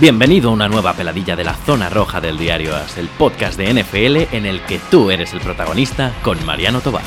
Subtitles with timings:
[0.00, 3.74] Bienvenido a una nueva peladilla de la zona roja del diario As, el podcast de
[3.74, 7.02] NFL en el que tú eres el protagonista con Mariano Tobar.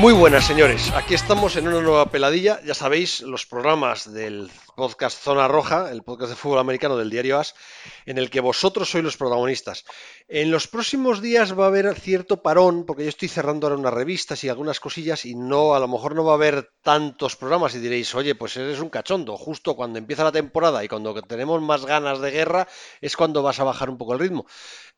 [0.00, 5.22] Muy buenas señores, aquí estamos en una nueva peladilla, ya sabéis, los programas del podcast
[5.22, 7.54] Zona Roja, el podcast de fútbol americano del diario AS,
[8.06, 9.84] en el que vosotros sois los protagonistas.
[10.26, 13.92] En los próximos días va a haber cierto parón, porque yo estoy cerrando ahora unas
[13.92, 17.74] revistas y algunas cosillas, y no, a lo mejor no va a haber tantos programas,
[17.74, 21.60] y diréis, oye, pues eres un cachondo, justo cuando empieza la temporada y cuando tenemos
[21.60, 22.66] más ganas de guerra,
[23.02, 24.46] es cuando vas a bajar un poco el ritmo.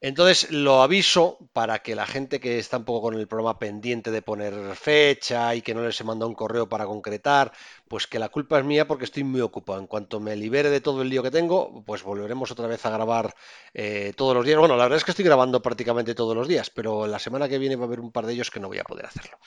[0.04, 4.10] Entonces lo aviso para que la gente que está un poco con el programa pendiente
[4.10, 7.52] de poner fecha y que no les he mandado un correo para concretar,
[7.86, 9.78] pues que la culpa es mía porque estoy muy ocupado.
[9.78, 12.90] En cuanto me libere de todo el lío que tengo, pues volveremos otra vez a
[12.90, 13.32] grabar
[13.74, 14.58] eh, todos los días.
[14.58, 17.58] Bueno, la verdad es que estoy grabando prácticamente todos los días, pero la semana que
[17.58, 19.38] viene va a haber un par de ellos que no voy a poder hacerlo.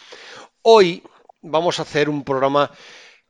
[0.62, 1.04] Hoy
[1.42, 2.72] vamos a hacer un programa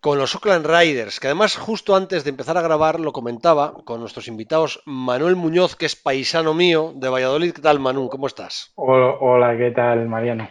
[0.06, 4.00] con los Oakland Riders, que además justo antes de empezar a grabar lo comentaba con
[4.00, 7.53] nuestros invitados Manuel Muñoz, que es paisano mío de Valladolid.
[7.53, 8.08] ¿Qué tal, Manu?
[8.08, 8.72] ¿Cómo estás?
[8.75, 10.47] Hola, hola ¿qué tal, Mariano?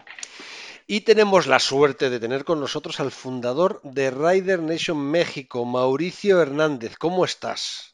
[0.88, 6.42] Y tenemos la suerte de tener con nosotros al fundador de Rider Nation México, Mauricio
[6.42, 6.96] Hernández.
[6.98, 7.92] ¿Cómo estás?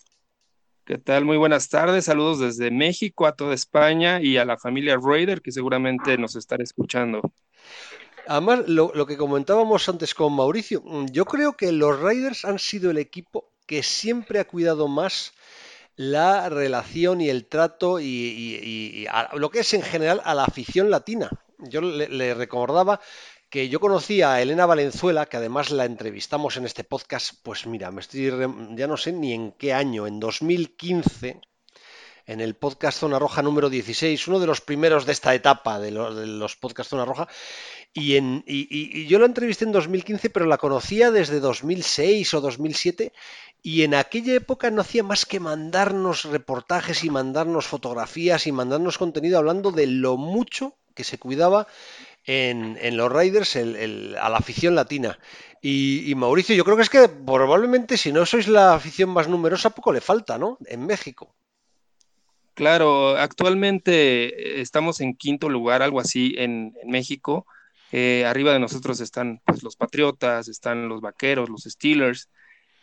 [0.86, 1.26] ¿Qué tal?
[1.26, 2.06] Muy buenas tardes.
[2.06, 6.64] Saludos desde México a toda España y a la familia Raider que seguramente nos estará
[6.64, 7.20] escuchando.
[8.26, 12.90] Además, lo, que comentábamos antes con Mauricio, mm, yo creo que los Raiders han sido
[12.90, 15.32] el equipo que siempre ha cuidado más
[15.96, 21.30] la relación y el trato y, lo que es en general a la afición latina.
[21.58, 23.00] Yo le, recordaba
[23.50, 27.90] que yo conocía a Elena Valenzuela, que además la entrevistamos en este podcast, pues mira,
[27.90, 28.32] me estoy
[28.76, 31.40] ya no sé ni en qué año, en 2015,
[32.26, 35.90] en el podcast Zona Roja número 16, uno de los primeros de esta etapa de,
[35.90, 37.28] de los podcasts Zona Roja,
[37.92, 43.12] y, en, y, yo la entrevisté en 2015, pero la conocía desde 2006 o 2007
[43.62, 48.96] y en aquella época no hacía más que mandarnos reportajes y mandarnos fotografías y mandarnos
[48.96, 51.66] contenido hablando de lo mucho que se cuidaba
[52.24, 55.18] en, los Raiders a la afición latina.
[55.62, 59.70] Y, Mauricio, yo creo que es que probablemente si no sois la afición más numerosa,
[59.70, 60.58] poco le falta, ¿no?
[60.66, 61.34] En México.
[62.60, 67.46] Claro, actualmente estamos en quinto lugar, algo así, en México.
[67.90, 72.28] Eh, arriba de nosotros están pues, los Patriotas, están los Vaqueros, los Steelers,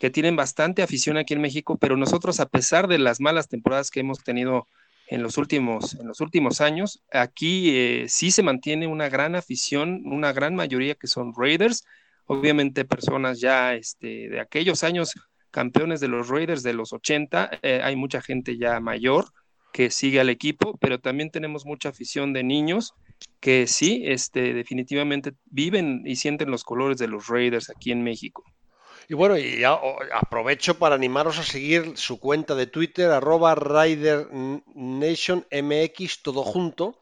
[0.00, 3.92] que tienen bastante afición aquí en México, pero nosotros, a pesar de las malas temporadas
[3.92, 4.66] que hemos tenido
[5.06, 10.02] en los últimos, en los últimos años, aquí eh, sí se mantiene una gran afición,
[10.06, 11.84] una gran mayoría que son Raiders,
[12.26, 15.12] obviamente personas ya este, de aquellos años
[15.52, 19.26] campeones de los Raiders de los 80, eh, hay mucha gente ya mayor
[19.72, 22.94] que sigue al equipo, pero también tenemos mucha afición de niños
[23.40, 28.44] que sí, este, definitivamente viven y sienten los colores de los Raiders aquí en México.
[29.08, 36.42] Y bueno, y aprovecho para animaros a seguir su cuenta de Twitter, arroba RiderNationMX, todo
[36.42, 37.00] junto.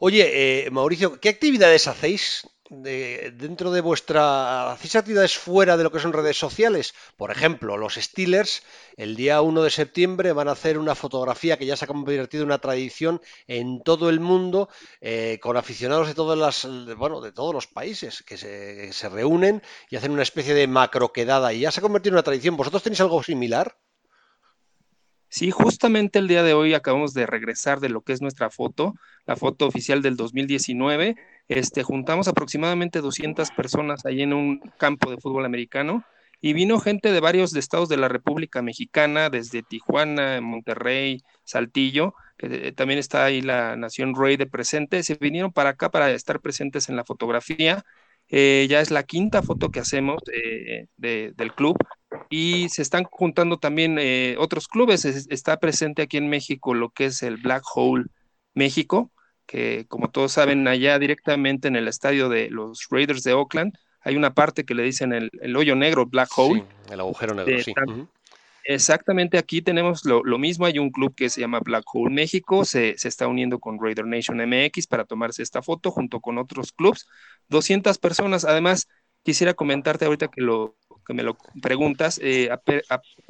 [0.00, 4.72] Oye, eh, Mauricio, ¿qué actividades hacéis dentro de vuestra...
[4.72, 6.94] ¿Hacéis actividades fuera de lo que son redes sociales?
[7.16, 8.62] Por ejemplo, los Steelers
[8.96, 12.42] el día 1 de septiembre van a hacer una fotografía que ya se ha convertido
[12.42, 14.68] en una tradición en todo el mundo
[15.00, 19.62] eh, con aficionados de todas las bueno de todos los países que se, se reúnen
[19.90, 22.56] y hacen una especie de macroquedada y ya se ha convertido en una tradición.
[22.56, 23.76] ¿Vosotros tenéis algo similar?
[25.28, 28.94] Sí, justamente el día de hoy acabamos de regresar de lo que es nuestra foto,
[29.26, 31.16] la foto oficial del 2019
[31.48, 36.04] este, juntamos aproximadamente 200 personas ahí en un campo de fútbol americano
[36.40, 42.72] y vino gente de varios estados de la República Mexicana, desde Tijuana, Monterrey, Saltillo, que
[42.72, 46.88] también está ahí la Nación Rey de presente, se vinieron para acá para estar presentes
[46.88, 47.84] en la fotografía.
[48.28, 51.76] Eh, ya es la quinta foto que hacemos eh, del club
[52.30, 55.04] y se están juntando también eh, otros clubes.
[55.04, 58.06] está presente aquí en México lo que es el Black Hole
[58.54, 59.10] México,
[59.46, 64.16] que como todos saben, allá directamente en el estadio de los Raiders de Oakland, hay
[64.16, 66.64] una parte que le dicen el, hoyo negro, Black Hole.
[66.90, 67.74] el agujero negro, sí.
[68.68, 72.98] Exactamente, aquí tenemos lo, mismo, hay un club que se llama Black Hole México, se,
[72.98, 77.06] se, está uniendo con Raider Nation MX para tomarse esta foto junto con otros clubs,
[77.48, 78.88] 200 personas, además
[79.22, 80.76] quisiera comentarte ahorita que lo,
[81.06, 82.50] que me lo preguntas, eh,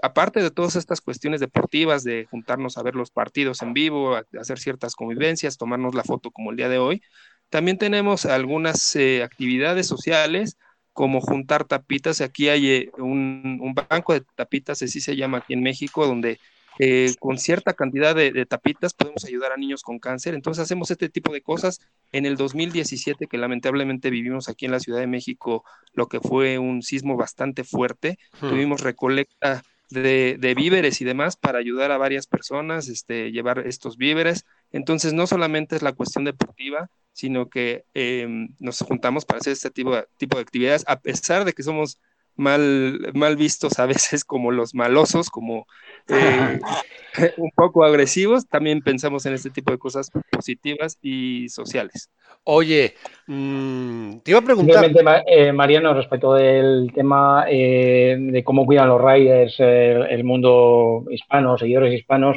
[0.03, 4.59] aparte de todas estas cuestiones deportivas, de juntarnos a ver los partidos en vivo, hacer
[4.59, 7.03] ciertas convivencias, tomarnos la foto como el día de hoy,
[7.51, 10.57] también tenemos algunas eh, actividades sociales
[10.93, 12.21] como juntar tapitas.
[12.21, 16.41] Aquí hay eh, un, banco de tapitas, así se llama aquí en México, donde
[16.79, 20.35] eh, con cierta cantidad de, tapitas podemos ayudar a niños con cáncer.
[20.35, 21.81] Entonces hacemos este tipo de cosas.
[22.13, 25.65] En el 2017, que lamentablemente vivimos aquí en la Ciudad de México,
[25.95, 28.49] lo que fue un sismo bastante fuerte, hmm.
[28.49, 34.45] tuvimos recolecta de, víveres y demás para ayudar a varias personas, este, llevar estos víveres.
[34.73, 39.71] Entonces no solamente es la cuestión deportiva, sino que em, nos juntamos para hacer este
[39.71, 41.99] tipo, tipo de actividades, a pesar de que somos
[42.37, 45.67] mal, mal vistos a veces como los malosos, como
[46.09, 46.61] eh,
[47.37, 52.11] un poco agresivos, también pensamos en este tipo de cosas positivas y sociales.
[52.45, 52.95] Oye,
[53.27, 54.85] mm, te iba a preguntar.
[55.27, 61.93] Eh, Mariano, respecto del tema eh, de cómo cuidan los riders el mundo hispano, seguidores
[61.93, 62.37] hispanos,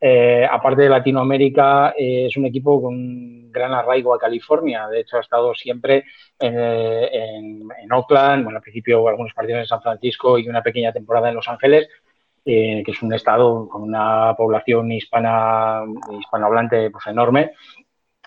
[0.00, 4.86] aparte de Latinoamérica, es un equipo con gran arraigo a California.
[4.88, 6.04] De hecho, ha estado siempre
[6.38, 11.28] en, en, Oakland, bueno, al principio algunos partidos en San Francisco y una pequeña temporada
[11.28, 11.88] en Los Ángeles,
[12.50, 15.82] eh, que es un estado con una población hispana,
[16.18, 17.52] hispanohablante pues, enorme.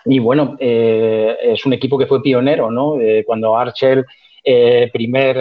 [0.04, 2.96] Y bueno, eh, es un equipo que fue pionero, ¿no?
[3.26, 4.04] cuando Archer,
[4.44, 5.36] eh, primer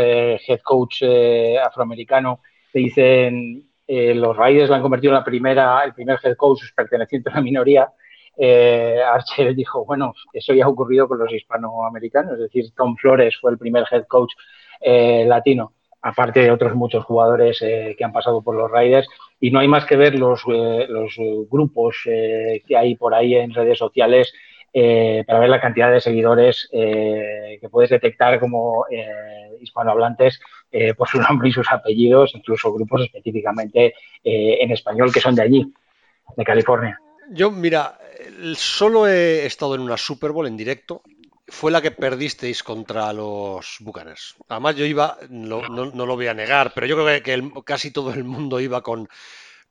[0.48, 1.04] head coach
[1.64, 2.42] afroamericano,
[2.72, 3.71] te dicen
[4.16, 7.42] los Raiders lo han convertido en la primera, el primer head coach perteneciente a una
[7.42, 7.92] minoría,
[9.14, 13.52] Archer dijo, bueno, eso ya ha ocurrido con los hispanoamericanos, es decir, Tom Flores fue
[13.52, 14.34] el primer head coach
[14.82, 19.08] latino aparte de otros muchos jugadores eh, que han pasado por los Raiders.
[19.40, 21.16] Y no hay más que ver los, eh, los
[21.50, 24.34] grupos eh, que hay por ahí en redes sociales
[24.74, 28.86] para ver la cantidad de seguidores que puedes detectar como
[29.60, 30.40] hispanohablantes
[30.98, 35.74] por su nombre y sus apellidos, incluso grupos específicamente en español que son de allí,
[36.36, 37.00] de California.
[37.30, 37.98] Yo, mira,
[38.56, 41.02] solo he estado en una Super Bowl en directo
[41.48, 44.36] fue la que perdisteis contra los Bucaners.
[44.48, 48.24] Además, yo iba, no, lo voy a negar, pero yo creo que, casi todo el
[48.24, 49.10] mundo iba con,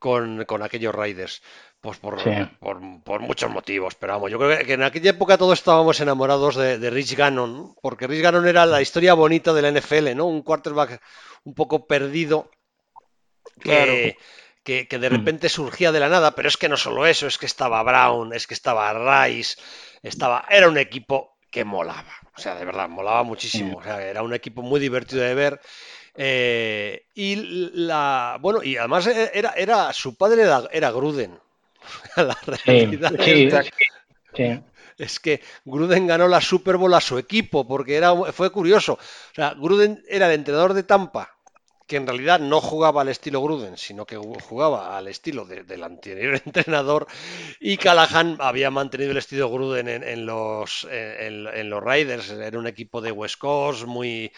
[0.01, 1.43] con, aquellos Raiders.
[1.81, 2.19] Pues por,
[2.59, 6.91] por, muchos motivos, pero vamos, yo creo que en aquella época todos estábamos enamorados de,
[6.91, 10.27] Rich Gannon, porque Rich Gannon era la historia bonita de la NFL, ¿no?
[10.27, 11.01] Un quarterback
[11.45, 12.51] un poco perdido
[13.63, 14.19] que,
[14.63, 15.13] que, que, de mm.
[15.13, 18.35] repente surgía de la nada, pero es que no solo eso, es que estaba Brown,
[18.35, 19.57] es que estaba Rice,
[20.03, 22.13] estaba, era un equipo que molaba.
[22.37, 23.79] O sea, de verdad, molaba muchísimo.
[23.79, 25.61] O sea, era un equipo muy divertido de ver.
[26.23, 28.37] Eh, y la.
[28.43, 31.39] Bueno, y además e, era, era su padre era, Gruden.
[32.17, 33.15] la realidad
[34.99, 38.95] es que Gruden ganó la Super Bowl a su equipo, porque era, fue curioso.
[38.95, 41.41] O sea, Gruden era el entrenador de Tampa
[41.91, 46.41] que en realidad no jugaba al estilo Gruden, sino que jugaba al estilo del anterior
[46.47, 47.09] entrenador,
[47.59, 53.01] y Callahan había mantenido el estilo Gruden en, los, en, los Riders, era un equipo
[53.01, 54.31] de West Coast, muy...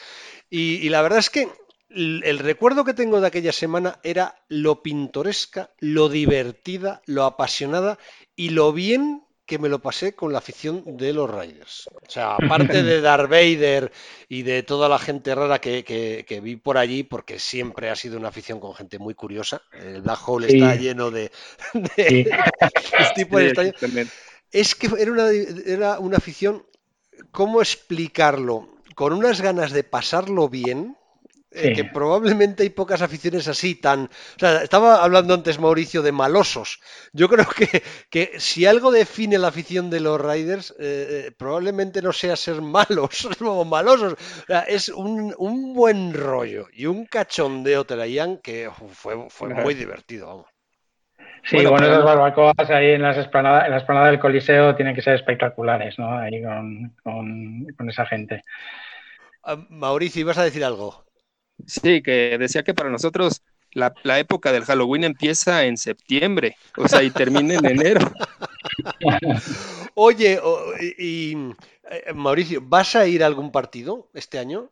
[0.49, 1.49] Y, la verdad es que
[1.95, 7.99] el, recuerdo que tengo de aquella semana era lo pintoresca, lo divertida, lo apasionada
[8.37, 11.89] y lo bien que me lo pasé con la afición de los Riders.
[11.89, 13.93] O sea, aparte de Darth Vader
[14.29, 18.29] y de toda la gente rara que, vi por allí, porque siempre ha sido una
[18.29, 19.63] afición con gente muy curiosa.
[19.73, 21.31] El Black Hole está lleno de,
[23.15, 23.43] tipos
[24.51, 25.29] Es que era una,
[25.67, 26.65] era una afición,
[27.31, 28.69] ¿cómo explicarlo?
[28.95, 30.97] Con unas ganas de pasarlo bien,
[31.55, 34.05] eh, que probablemente hay pocas aficiones así tan...
[34.05, 36.81] O sea, estaba hablando antes Mauricio de malosos.
[37.13, 42.03] Yo creo que, que si algo define la afición de los Riders, eh, eh, probablemente
[42.03, 44.15] no sea ser malos o malosos.
[44.15, 49.75] O sea, es un, un, buen rollo y un cachondeo traían que fue, fue muy
[49.75, 50.27] divertido.
[50.27, 50.47] Vamos.
[51.45, 55.03] Sí, bueno, esas barbacoas ahí en, las esplanadas, en la esplanada del Coliseo tienen que
[55.03, 56.17] ser espectaculares, ¿no?
[56.17, 58.43] Ahí con, con, con esa gente.
[59.43, 61.05] Ah, Mauricio, ¿ibas a decir algo?
[61.67, 63.43] Sí, que decía que para nosotros
[63.73, 68.13] la, época del Halloween empieza en septiembre, o sea, y termina en enero.
[69.95, 70.41] Oye,
[70.99, 71.35] y,
[71.91, 74.71] eh, Mauricio, ¿vas a ir a algún partido este año?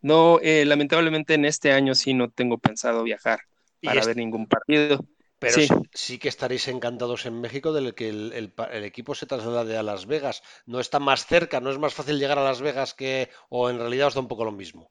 [0.00, 3.40] No, eh, lamentablemente en este año sí no tengo pensado viajar
[3.82, 5.04] para ver ningún partido.
[5.40, 5.56] Pero
[5.92, 6.18] sí.
[6.18, 10.42] que estaréis encantados en México del que el, el, equipo se traslade a Las Vegas.
[10.66, 13.78] No está más cerca, no es más fácil llegar a Las Vegas que, o en
[13.78, 14.90] realidad os da un poco lo mismo.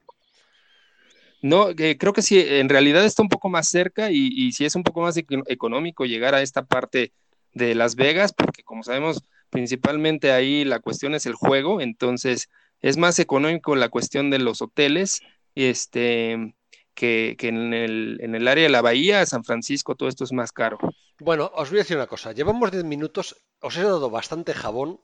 [1.40, 4.74] No, creo que sí, en realidad está un poco más cerca y, y sí es
[4.74, 7.12] un poco más económico llegar a esta parte
[7.52, 12.48] de Las Vegas, porque como sabemos, principalmente ahí la cuestión es el juego, entonces
[12.80, 15.20] es más económico la cuestión de los hoteles,
[15.54, 16.54] este,
[16.94, 20.52] que, en, el, en, el, área de la bahía, San Francisco, todo esto es más
[20.52, 20.78] caro.
[21.20, 25.00] Bueno, os voy a decir una cosa, llevamos 10 minutos, os he dado bastante jabón,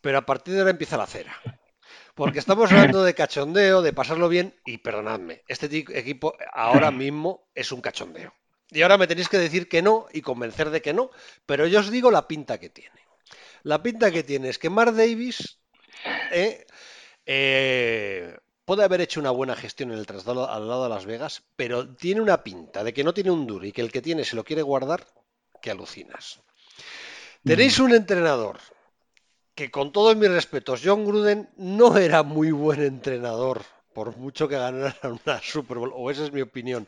[0.00, 1.36] pero a partir de ahora empieza la cera.
[2.18, 7.70] Porque estamos hablando de cachondeo, de pasarlo bien, y perdonadme, este equipo ahora mismo es
[7.70, 8.34] un cachondeo.
[8.70, 11.10] Y ahora me tenéis que decir que no y convencer de que no,
[11.46, 13.00] pero yo os digo la pinta que tiene.
[13.62, 15.60] La pinta que tiene es que Mark Davis
[16.32, 16.66] eh,
[17.24, 21.44] eh, puede haber hecho una buena gestión en el traslado al lado de Las Vegas,
[21.54, 24.24] pero tiene una pinta de que no tiene un duro y que el que tiene
[24.24, 25.06] se lo quiere guardar,
[25.62, 26.40] que alucinas.
[27.44, 28.58] Tenéis un entrenador
[29.58, 33.62] que con todos mis respetos, John Gruden no era muy buen entrenador,
[33.92, 36.86] por mucho que ganara una Super Bowl, o esa es mi opinión,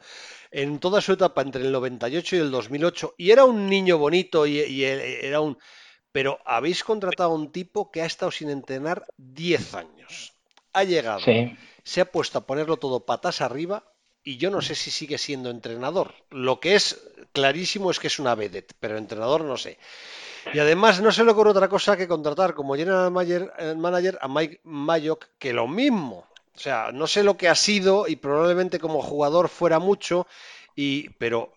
[0.52, 4.46] en toda su etapa entre el 98 y el 2008, y era un niño bonito
[4.46, 5.58] y, era un...
[6.12, 10.34] Pero habéis contratado a un tipo que ha estado sin entrenar 10 años.
[10.72, 11.22] Ha llegado,
[11.82, 13.82] se ha puesto a ponerlo todo patas arriba
[14.22, 16.14] y yo no sé si sigue siendo entrenador.
[16.30, 17.00] Lo que es
[17.32, 19.76] clarísimo es que es una vedette, pero entrenador no sé.
[20.52, 24.60] Y además no se le ocurre otra cosa que contratar como general manager, a Mike
[24.64, 26.26] Mayock, que lo mismo.
[26.54, 30.26] O sea, no sé lo que ha sido y probablemente como jugador fuera mucho,
[30.74, 31.52] y, pero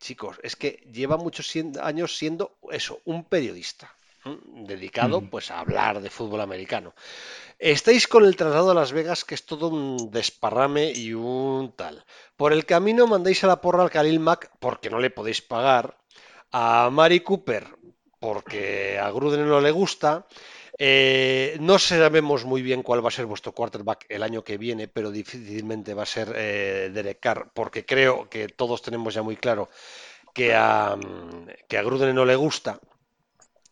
[0.00, 3.92] chicos, es que lleva muchos años siendo eso, un periodista
[4.46, 6.94] dedicado pues a hablar de fútbol americano.
[7.58, 12.04] Estáis con el traslado a Las Vegas, que es todo un desparrame y un tal.
[12.36, 15.96] Por el camino mandáis a la porra al Khalil Mack porque no le podéis pagar.
[16.50, 17.66] A Mari Cooper
[18.18, 20.26] porque a Gruden no le gusta.
[20.80, 24.86] Eh, no sabemos muy bien cuál va a ser vuestro quarterback el año que viene,
[24.86, 29.36] pero difícilmente va a ser eh, Derek Carr, porque creo que todos tenemos ya muy
[29.36, 29.68] claro
[30.32, 30.96] que a,
[31.66, 32.78] que a Gruden no le gusta.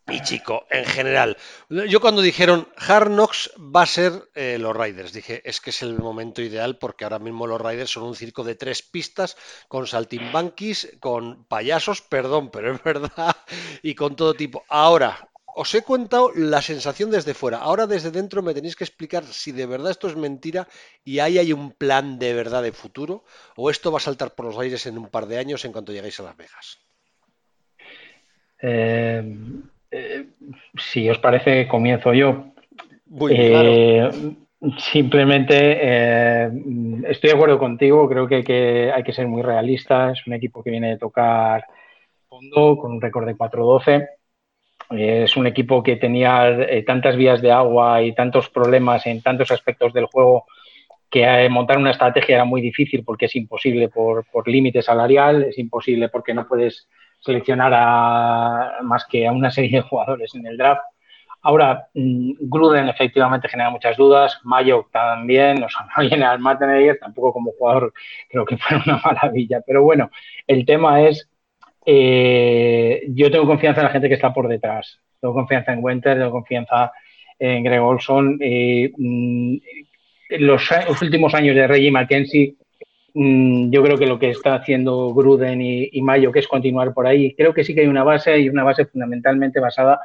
[0.08, 1.36] Y chico, en general,
[1.68, 5.82] yo cuando dijeron Hard Knocks va a ser eh, los Riders, dije, es que es
[5.82, 9.36] el momento ideal porque ahora mismo los Riders son un circo de tres pistas
[9.66, 13.34] con saltimbanquis, con payasos, perdón, pero es verdad,
[13.82, 14.62] y con todo tipo.
[14.68, 19.24] Ahora, os he contado la sensación desde fuera, ahora desde dentro me tenéis que explicar
[19.24, 20.68] si de verdad esto es mentira
[21.02, 23.24] y ahí hay un plan de verdad de futuro
[23.56, 25.92] o esto va a saltar por los aires en un par de años en cuanto
[25.92, 26.78] lleguéis a Las Vegas.
[28.62, 29.24] Eh
[29.96, 30.26] eh,
[30.76, 32.52] si os parece, comienzo yo.
[33.30, 34.10] Eh,
[34.78, 36.50] simplemente eh,
[37.08, 40.12] estoy de acuerdo contigo, creo que, hay que ser muy realista.
[40.12, 41.64] Es un equipo que viene de tocar
[42.28, 44.06] fondo con un récord de 4-12.
[44.90, 49.94] es un equipo que tenía tantas vías de agua y tantos problemas en tantos aspectos
[49.94, 50.44] del juego
[51.08, 55.58] que montar una estrategia era muy difícil porque es imposible por, por límite salarial, es
[55.58, 56.88] imposible porque no puedes
[57.26, 60.82] seleccionar a más que a una serie de jugadores en el draft.
[61.42, 66.68] Ahora, mm, Gruden efectivamente genera muchas dudas, Mayo también, o sea, no viene al Martin
[67.00, 67.92] tampoco como jugador
[68.30, 70.10] creo que fue una maravilla, pero bueno,
[70.46, 71.28] el tema es,
[71.84, 76.16] eh, yo tengo confianza en la gente que está por detrás, tengo confianza en Winter,
[76.16, 76.92] tengo confianza
[77.38, 78.38] en Greg Olson.
[78.40, 79.56] Eh, mm,
[80.38, 80.70] los,
[81.02, 82.54] últimos años de Reggie McKenzie
[83.18, 87.34] yo creo que lo que está haciendo Gruden y, Mayo, que es continuar por ahí,
[87.34, 90.00] creo que sí que hay una base y una base fundamentalmente basada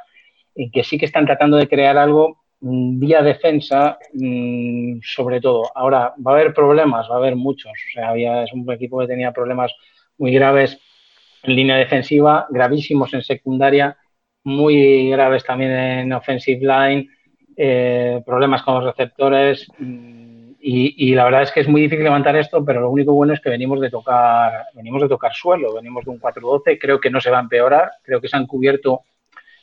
[0.56, 5.64] en que sí que están tratando de crear algo mm, vía defensa, mm, sobre todo.
[5.76, 7.72] Ahora, va a haber problemas, va a haber muchos.
[7.72, 9.74] O sea, había, es un equipo que tenía problemas
[10.18, 10.80] muy graves
[11.44, 13.98] en línea defensiva, gravísimos en secundaria,
[14.46, 17.10] muy graves también en offensive line,
[17.58, 19.68] eh, problemas con los receptores.
[20.64, 23.42] Y, la verdad es que es muy difícil levantar esto, pero lo único bueno es
[23.42, 27.20] que venimos de tocar, venimos de tocar suelo, venimos de un 4-12, creo que no
[27.20, 29.02] se va a empeorar, creo que se han cubierto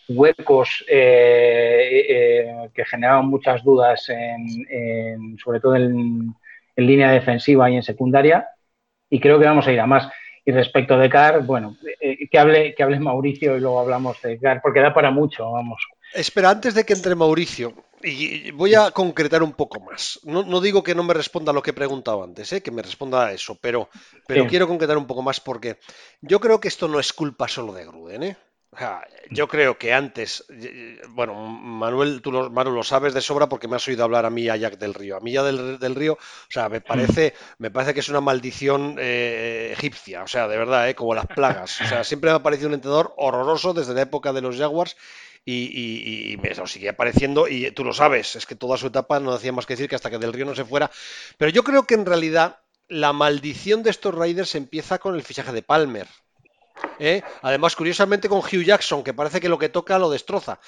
[0.09, 4.07] huecos eh, eh, que generaban muchas dudas,
[5.43, 6.35] sobre todo en,
[6.77, 8.49] línea defensiva y en secundaria,
[9.11, 10.09] y creo que vamos a ir a más.
[10.45, 14.39] Y respecto de Car, bueno, eh, que, hable, que hable Mauricio y luego hablamos de
[14.39, 15.87] Car, porque da para mucho, vamos.
[16.15, 20.21] Espera, antes de que entre Mauricio, y voy a concretar un poco más.
[20.25, 22.63] No, digo que no me responda a lo que he preguntado antes, ¿eh?
[22.63, 23.89] que me responda a eso, pero,
[24.27, 25.79] pero quiero concretar un poco más porque
[26.21, 28.23] yo creo que esto no es culpa solo de Gruden.
[28.23, 28.37] ¿eh?
[29.31, 30.45] yo creo que antes,
[31.11, 34.49] bueno, Manuel, tú lo, lo sabes de sobra porque me has oído hablar a mí
[34.49, 35.17] a Jack del Río.
[35.17, 38.97] A mí ya del, Río, o sea, me parece, me parece que es una maldición
[38.99, 40.95] eh, egipcia, o sea, de verdad, ¿eh?
[40.95, 41.81] como las plagas.
[41.81, 44.97] O sea, siempre me ha parecido un entrenador horroroso desde la época de los Jaguars
[45.51, 49.33] y, me lo sigue apareciendo y tú lo sabes, es que toda su etapa no
[49.33, 50.91] hacía más que decir que hasta que Del Río no se fuera.
[51.37, 55.53] Pero yo creo que en realidad la maldición de estos Raiders empieza con el fichaje
[55.53, 56.07] de Palmer.
[56.99, 57.23] ¿Eh?
[57.43, 60.61] Además, curiosamente con Hugh Jackson, que parece que lo que toca lo destroza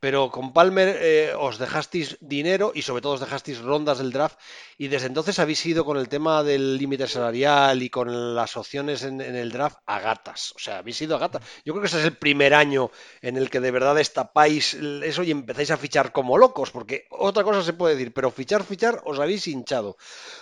[0.00, 4.38] pero con Palmer eh, os dejasteis dinero y sobre todo os dejasteis rondas del draft
[4.78, 9.02] y desde entonces habéis ido con el tema del límite salarial y con las opciones
[9.02, 10.52] en, el draft a gatas.
[10.54, 11.42] O sea, habéis ido a gatas.
[11.64, 12.90] Yo creo que ese es el primer año
[13.22, 17.42] en el que de verdad destapáis eso y empezáis a fichar como locos, porque otra
[17.42, 19.96] cosa se puede decir, pero fichar, fichar, os habéis hinchado.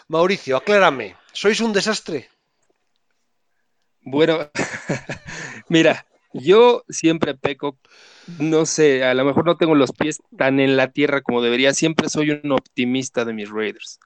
[0.09, 2.29] Mauricio, aclárame, ¿sois un desastre?
[4.07, 4.39] Bueno,
[5.69, 7.77] mira, yo siempre peco,
[8.39, 11.75] no sé, a lo mejor no tengo los pies tan en la tierra como debería,
[11.75, 13.99] siempre soy un optimista de mis Raiders.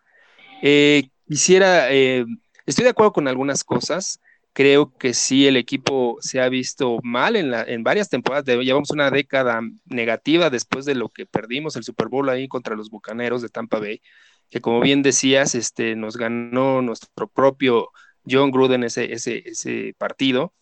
[0.62, 2.26] Eh, quisiera, eh,
[2.66, 4.20] estoy de acuerdo con algunas cosas,
[4.54, 8.90] creo que sí el equipo se ha visto mal en, la, en varias temporadas, llevamos
[8.92, 13.42] una década negativa después de lo que perdimos el Super Bowl ahí contra los Bucaneros
[13.42, 14.00] de Tampa Bay,
[14.50, 17.90] que como bien decías, este, nos ganó nuestro propio
[18.28, 20.52] John Gruden ese, ese, partido.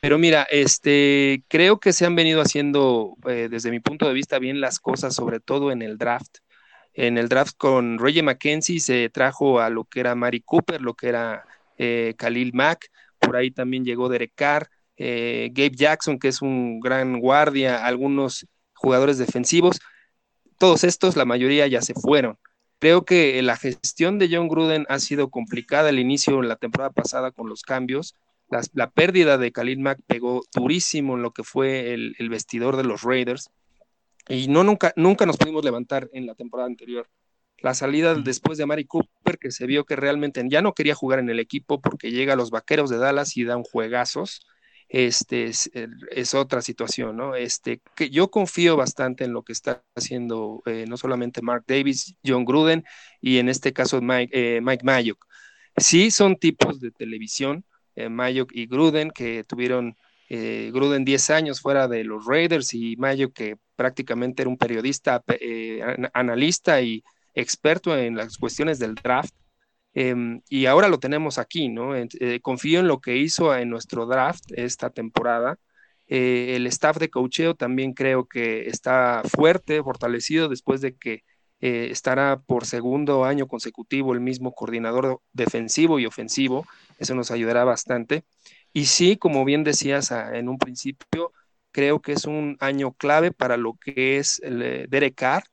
[0.00, 4.38] Pero mira, este, creo que se han venido haciendo, eh, desde mi punto de vista,
[4.38, 6.38] bien las cosas, sobre todo en el draft.
[6.92, 10.94] En el draft con Reggie McKenzie se trajo a lo que era Mari Cooper, lo
[10.94, 11.44] que era
[11.78, 16.80] eh, Khalil Mack, por ahí también llegó Derek Carr, eh, Gabe Jackson, que es un
[16.80, 19.80] gran guardia, algunos jugadores defensivos.
[20.58, 22.38] Todos estos, la mayoría ya se fueron.
[22.78, 27.30] Creo que la gestión de John Gruden ha sido complicada al inicio la temporada pasada
[27.30, 28.14] con los cambios.
[28.72, 32.84] La, pérdida de Khalil Mack pegó durísimo en lo que fue el, el vestidor de
[32.84, 33.50] los Raiders
[34.28, 37.08] y no nunca, nunca nos pudimos levantar en la temporada anterior
[37.64, 41.18] la salida después de Mari Cooper, que se vio que realmente ya no quería jugar
[41.18, 44.46] en el equipo porque llega a los vaqueros de Dallas y dan juegazos.
[44.96, 47.34] Este es, otra situación, ¿no?
[47.34, 52.14] Este, que yo confío bastante en lo que está haciendo eh, no solamente Mark Davis,
[52.24, 52.84] John Gruden
[53.20, 55.26] y en este caso Mike, eh, Mike Mayock.
[55.76, 57.64] Sí son tipos de televisión,
[57.96, 59.96] eh, Mayock y Gruden, que tuvieron
[60.30, 65.22] Gruden 10 años fuera de los Raiders y Mayock que prácticamente era un periodista,
[66.12, 67.02] analista y
[67.34, 69.34] experto en las cuestiones del draft.
[69.94, 71.94] Em, y ahora lo tenemos aquí, ¿no?
[71.96, 75.58] Eh, confío en lo que hizo en nuestro draft esta temporada.
[76.06, 81.22] Eh, el staff de cocheo también creo que está fuerte, fortalecido después de que
[81.60, 86.66] eh, estará por segundo año consecutivo el mismo coordinador defensivo y ofensivo.
[86.98, 88.24] Eso nos ayudará bastante.
[88.72, 91.32] Y sí, como bien decías ah, en un principio,
[91.70, 95.44] creo que es un año clave para lo que es el Derek Carr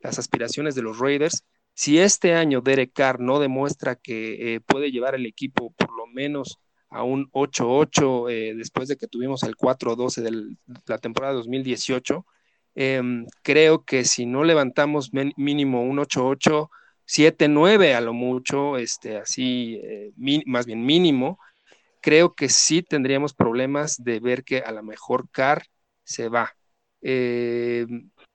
[0.00, 1.44] las aspiraciones de los Raiders.
[1.80, 6.06] Si este año Derek Carr no demuestra que eh, puede llevar el equipo por lo
[6.06, 6.58] menos
[6.90, 12.26] a un 8-8 eh, después de que tuvimos el 4-12 de la temporada 2018,
[12.74, 16.68] em, creo que si no levantamos mínimo un 8-8,
[17.06, 20.12] 7-9 a lo mucho, este, así, eh,
[20.44, 21.38] más bien mínimo,
[22.02, 25.64] creo que sí tendríamos problemas de ver que a lo mejor Carr
[26.04, 26.54] se va.
[27.00, 27.86] Eh,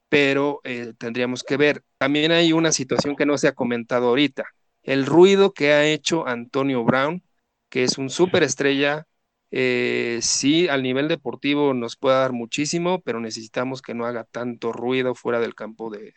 [0.10, 1.84] pero eh, tendríamos que ver.
[1.98, 4.46] También hay una situación que no se ha comentado ahorita,
[4.84, 7.24] el ruido que ha hecho Antonio Brown,
[7.70, 9.08] que es un superestrella,
[9.52, 14.72] eh, sí, al nivel deportivo nos puede dar muchísimo, pero necesitamos que no haga tanto
[14.72, 16.14] ruido fuera del campo de,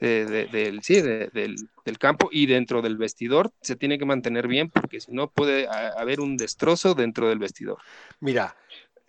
[0.00, 1.56] del, sí, del,
[1.98, 6.20] campo y dentro del vestidor se tiene que mantener bien porque si no puede haber
[6.20, 7.78] un destrozo dentro del vestidor.
[8.20, 8.56] Mira,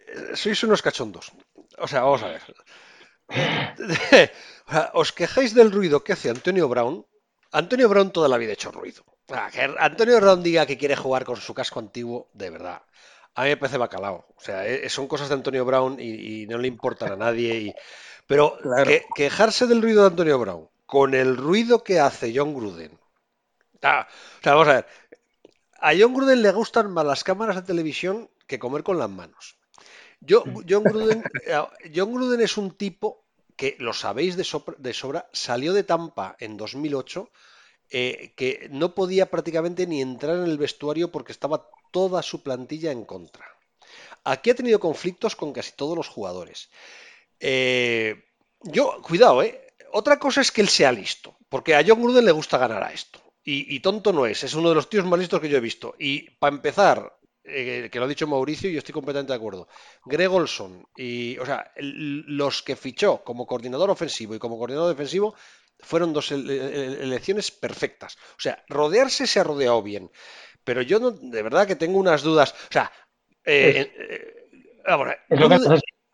[0.07, 1.31] eh, sois unos cachondos.
[1.77, 2.41] O sea, vamos a ver.
[4.93, 7.05] Os quejáis del ruido que hace Antonio Brown.
[7.51, 9.03] Antonio Brown toda la vida ha hecho ruido.
[9.79, 12.81] Antonio Brown diga que quiere jugar con su casco antiguo, de verdad.
[13.35, 14.25] A mí me parece bacalao.
[14.35, 17.75] O sea, eh, son cosas de Antonio Brown y, no le importan a nadie.
[18.27, 18.57] Pero
[19.15, 22.99] quejarse del ruido de Antonio Brown con el ruido que hace John Gruden.
[23.83, 24.07] Ah,
[24.39, 24.87] o sea, vamos a ver.
[25.79, 29.58] A John Gruden le gustan más las cámaras de televisión que comer con las manos.
[30.21, 31.63] Yo, John, Gruden, eh,
[31.95, 37.29] John Gruden es un tipo que, lo sabéis de, sobra, salió de Tampa en 2008,
[37.89, 42.91] eh, que no podía prácticamente ni entrar en el vestuario porque estaba toda su plantilla
[42.91, 43.45] en contra.
[44.23, 46.69] Aquí ha tenido conflictos con casi todos los jugadores.
[47.39, 48.23] Eh,
[48.61, 49.73] yo, cuidado, ¿eh?
[49.91, 52.93] Otra cosa es que él sea listo, porque a John Gruden le gusta ganar a
[52.93, 53.19] esto.
[53.43, 55.61] Y, y, tonto no es, es uno de los tíos más listos que yo he
[55.61, 55.95] visto.
[55.97, 59.67] Y para empezar, eh, que lo ha dicho Mauricio y yo estoy completamente de acuerdo.
[60.05, 65.33] Greg Olson y, o sea, los que fichó como coordinador ofensivo y como coordinador defensivo
[65.79, 68.17] fueron dos elecciones perfectas.
[68.31, 70.11] O sea, rodearse se ha rodeado bien.
[70.63, 72.51] Pero yo no, de verdad que tengo unas dudas.
[72.51, 72.91] O sea,
[73.45, 74.33] eh, eh,
[75.29, 75.57] es lo que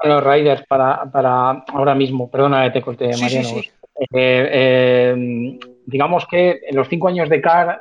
[0.03, 2.29] los Riders para, para ahora mismo.
[2.29, 3.61] Perdona te corté, Mariano.
[5.85, 7.79] digamos que en los cinco años de CAR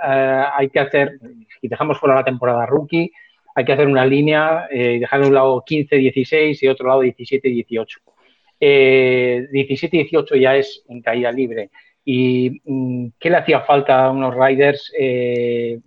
[0.54, 1.18] hay que hacer,
[1.60, 3.12] si dejamos fuera la temporada rookie,
[3.54, 6.88] hay que hacer una línea eh, y dejar de un lado 15, 16 y otro
[6.88, 8.00] lado 17, 18.
[8.60, 11.70] 17 18 ya es en caída libre.
[12.04, 15.78] ¿Y mm, qué le hacía falta a unos riders eh,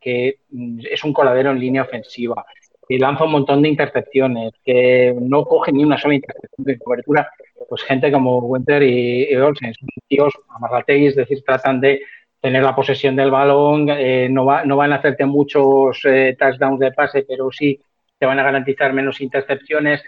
[0.00, 2.44] que mm, es un coladero en línea ofensiva?
[2.88, 7.30] que lanza un montón de intercepciones, que no coge ni una sola intercepción de cobertura,
[7.68, 12.00] pues gente como Winter y, Olsen, son tíos amarrateis, es decir, tratan de
[12.42, 16.80] tener la posesión del balón, eh, no, va, no van a hacerte muchos eh, touchdowns
[16.80, 17.80] de pase, pero sí
[18.18, 20.02] te van a garantizar menos intercepciones.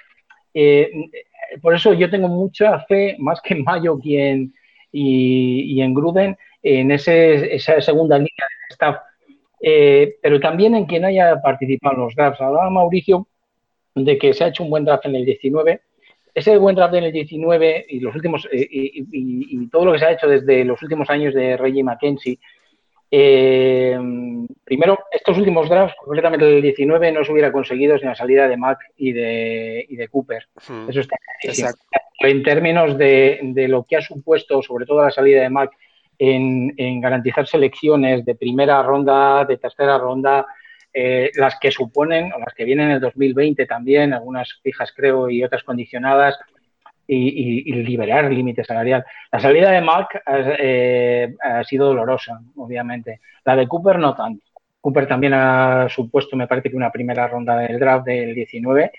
[0.53, 0.91] Eh,
[1.63, 4.53] por eso yo tengo mucha fe, más que en Mayo y en,
[4.91, 8.97] y, en Gruden, en ese, esa segunda línea de staff,
[10.21, 12.41] pero también en quien haya participado en los drafts.
[12.41, 13.29] Hablaba Mauricio
[13.95, 15.81] de que se ha hecho un buen draft en el 19.
[16.35, 20.07] Ese buen draft en el 19 y los últimos eh, y, todo lo que se
[20.07, 22.39] ha hecho desde los últimos años de Reggie McKenzie
[23.17, 23.97] eh,
[24.65, 28.57] primero, estos últimos drafts, concretamente el 19, no se hubiera conseguido sin la salida de
[28.57, 30.49] Mac y de, y de Cooper.
[30.67, 30.91] Hmm.
[30.91, 31.17] Eso está
[32.19, 35.71] En términos de, de, lo que ha supuesto, sobre todo la salida de Mac,
[36.19, 40.45] en, en garantizar selecciones de primera ronda, de tercera ronda,
[40.95, 45.29] eh, las que suponen, o las que vienen en el 2020 también, algunas fijas creo
[45.29, 46.39] y otras condicionadas,
[47.07, 49.05] y, liberar el límite salarial.
[49.31, 53.21] La salida de Mark eh, ha sido dolorosa, obviamente.
[53.45, 54.43] La de Cooper no tanto.
[54.81, 58.93] Cooper también ha supuesto, me parece que una primera ronda del draft del 19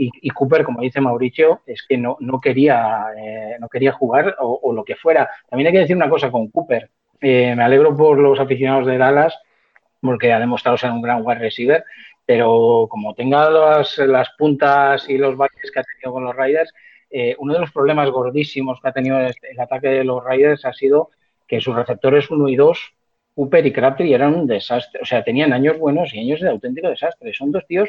[0.00, 4.72] y, Cooper, como dice Mauricio, es que no, no, quería, eh, no quería jugar o,
[4.72, 5.28] lo que fuera.
[5.48, 6.90] También hay que decir una cosa con Cooper.
[7.20, 9.36] Eh, me alegro por los aficionados de Dallas
[10.00, 11.84] porque ha demostrado ser un gran wide receiver,
[12.24, 16.72] pero como tenga las, las puntas y los valles que ha tenido con los Raiders,
[17.10, 20.72] eh, uno de los problemas gordísimos que ha tenido el, ataque de los Raiders ha
[20.72, 21.10] sido
[21.46, 22.94] que sus receptores 1 y 2,
[23.34, 25.00] Cooper y Crabtree, eran un desastre.
[25.02, 27.32] O sea, tenían años buenos y años de auténtico desastre.
[27.32, 27.88] Son dos tíos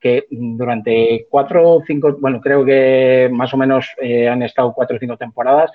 [0.00, 4.96] que durante cuatro o cinco, bueno, creo que más o menos eh, han estado cuatro
[4.96, 5.70] o cinco temporadas,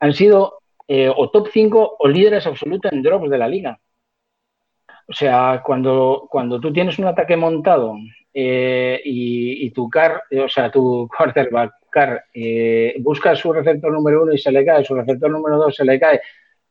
[0.00, 3.80] han sido eh, o top 5 o líderes absolutos en drops de la liga.
[5.08, 7.96] O sea, cuando, cuando tú tienes un ataque montado
[8.32, 11.72] y, y, tu car, o sea, tu quarterback
[12.34, 15.84] eh, busca su receptor número uno y se le cae, su receptor número dos se
[15.84, 16.20] le cae.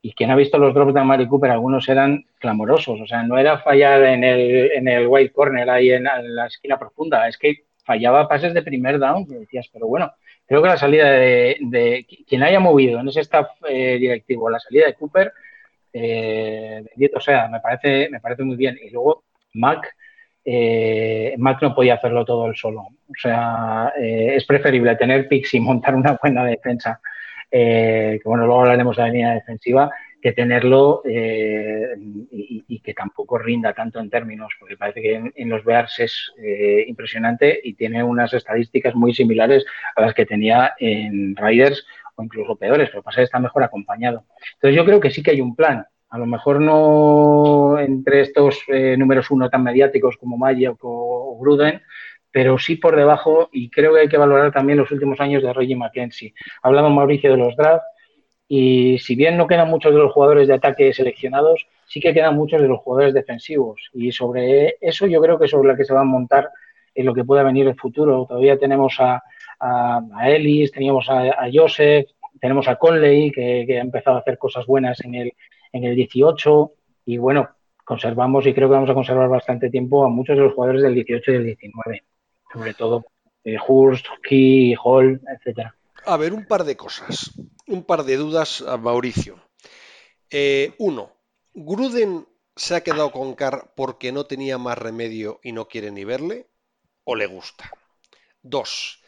[0.02, 3.02] Y quien ha visto los drops de Amari Cooper, algunos eran clamorosos.
[3.02, 6.78] O sea, no era fallar en el, en el white corner ahí en, la esquina
[6.78, 10.12] profunda, es que fallaba pases de primer down, que decías, pero bueno,
[10.46, 14.86] creo que la salida de, quien haya movido en ese staff eh, directivo, la salida
[14.86, 15.34] de Cooper,
[15.94, 16.84] eh,
[17.16, 18.78] o sea, me parece, me parece muy bien.
[18.82, 19.24] Y luego
[19.54, 19.96] Mac,
[20.50, 22.82] eh, Mac no podía hacerlo todo él solo.
[22.82, 27.02] O sea, eh, es preferible tener picks y montar una buena defensa,
[27.52, 33.74] eh, que bueno, luego hablaremos de la línea defensiva, que tenerlo y, que tampoco rinda
[33.74, 36.34] tanto en términos, porque parece que en, los Bears es
[36.88, 41.86] impresionante y tiene unas estadísticas muy similares a las que tenía en Riders
[42.18, 44.26] o incluso peores, pasa que está mejor acompañado.
[44.56, 48.64] Entonces yo creo que sí que hay un plan, a lo mejor no entre estos
[48.68, 51.82] eh, números uno tan mediáticos como Magic o, Gruden,
[52.32, 55.54] pero sí por debajo y creo que hay que valorar también los últimos años de
[55.54, 56.34] Reggie McKenzie.
[56.62, 57.86] Ha hablado Mauricio de los drafts
[58.48, 62.36] y si bien no quedan muchos de los jugadores de ataque seleccionados, sí que quedan
[62.36, 65.94] muchos de los jugadores defensivos y sobre eso yo creo que sobre la que se
[65.94, 66.50] va a montar
[66.96, 68.26] en lo que pueda venir el futuro.
[68.28, 69.22] Todavía tenemos a,
[70.24, 72.08] Ellis, teníamos a, Joseph,
[72.40, 75.34] tenemos a Conley que, que ha empezado a hacer cosas buenas en el,
[75.72, 76.72] en el 18
[77.06, 77.50] y bueno,
[77.84, 80.94] conservamos y creo que vamos a conservar bastante tiempo a muchos de los jugadores del
[80.94, 82.04] 18 y del 19,
[82.52, 83.06] sobre todo
[83.46, 85.74] eh, Hurst, Key, Hall, etcétera.
[86.06, 87.32] A ver, un par de cosas,
[87.66, 89.40] un par de dudas a Mauricio.
[90.30, 91.12] Eh, uno,
[91.54, 96.04] ¿Gruden se ha quedado con Carr porque no tenía más remedio y no quiere ni
[96.04, 96.48] verle?
[97.06, 97.72] ¿O le gusta?
[98.42, 99.02] Dos,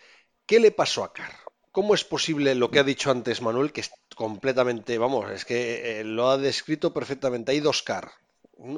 [0.49, 1.35] ¿qué le pasó a Carr?
[1.71, 5.99] ¿Cómo es posible lo que ha dicho antes Manuel, que es completamente, vamos, es que
[5.99, 7.51] eh, lo ha descrito perfectamente.
[7.51, 8.11] Hay dos CAR.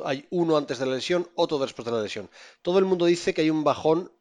[0.03, 2.29] Hay uno antes de la lesión, otro después de la lesión.
[2.61, 4.11] Todo el mundo dice que hay un bajón,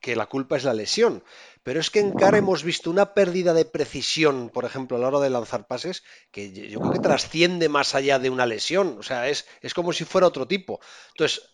[0.00, 1.22] que la culpa es la lesión.
[1.62, 5.06] Pero es que en CAR hemos visto una pérdida de precisión, por ejemplo, a la
[5.06, 8.96] hora de lanzar pases, que yo creo que trasciende más allá de una lesión.
[8.98, 10.80] O sea, es, es como si fuera otro tipo.
[11.12, 11.48] Entonces,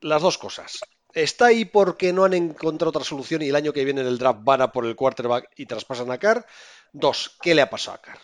[0.00, 0.80] las dos cosas.
[1.14, 4.18] Está ahí porque no han encontrado otra solución y el año que viene en el
[4.18, 6.46] draft van a por el quarterback y traspasan a Carr.
[6.92, 8.18] Dos, ¿qué le ha pasado a Carr?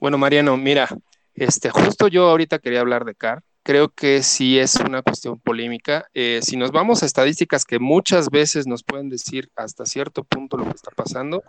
[0.00, 0.88] Bueno, Mariano, mira,
[1.34, 3.42] este, justo yo ahorita quería hablar de Carr.
[3.64, 6.06] Creo que sí es una cuestión polémica.
[6.14, 10.56] Eh, si nos vamos a estadísticas que muchas veces nos pueden decir hasta cierto punto
[10.56, 11.42] lo que está pasando,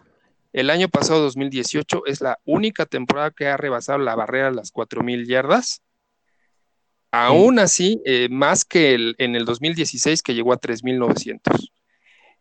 [0.51, 4.73] el año pasado, 2018, es la única temporada que ha rebasado la barrera de las
[4.73, 5.83] 4.000 yardas
[7.11, 11.71] Aún así, eh, más que el, en el 2016 que llegó a 3.900.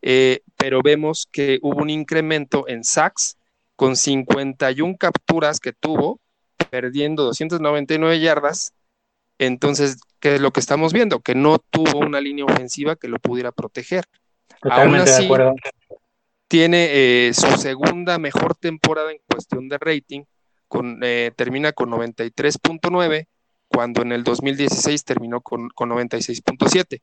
[0.01, 3.37] Eh, pero vemos que hubo un incremento en sacks
[3.75, 6.19] con 51 capturas que tuvo,
[6.69, 8.73] perdiendo 299 yardas.
[9.39, 11.21] Entonces, ¿qué es lo que estamos viendo?
[11.21, 14.05] Que no tuvo una línea ofensiva que lo pudiera proteger.
[14.61, 15.27] Aún así,
[16.47, 20.23] tiene eh, su segunda mejor temporada en cuestión de rating,
[20.67, 20.99] con,
[21.35, 23.27] termina con 93.9
[23.69, 27.01] cuando en el 2016 terminó con, 96.7.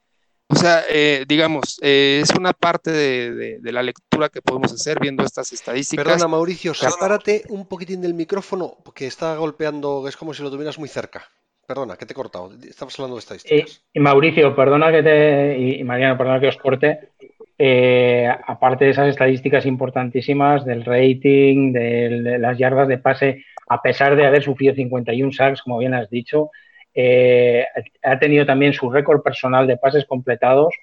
[0.49, 5.25] O sea, eh, digamos, eh, es una parte de, la lectura que podemos hacer viendo
[5.25, 6.05] estas estadísticas.
[6.05, 10.79] Perdona, Mauricio, sepárate un poquitín del micrófono porque está golpeando, es como si lo tuvieras
[10.79, 11.25] muy cerca.
[11.67, 12.53] Perdona, que te he cortado.
[12.63, 13.83] Estabas hablando de estadísticas.
[13.93, 15.59] y Mauricio, perdona que te.
[15.59, 17.11] Y Mariano, perdona que os corte.
[17.59, 24.17] Eh, aparte de esas estadísticas importantísimas del rating, de las yardas de pase, a pesar
[24.17, 26.51] de haber sufrido 51 sacks, como bien has dicho,
[26.95, 27.67] eh,
[28.03, 30.75] ha tenido también su récord personal de pases completados,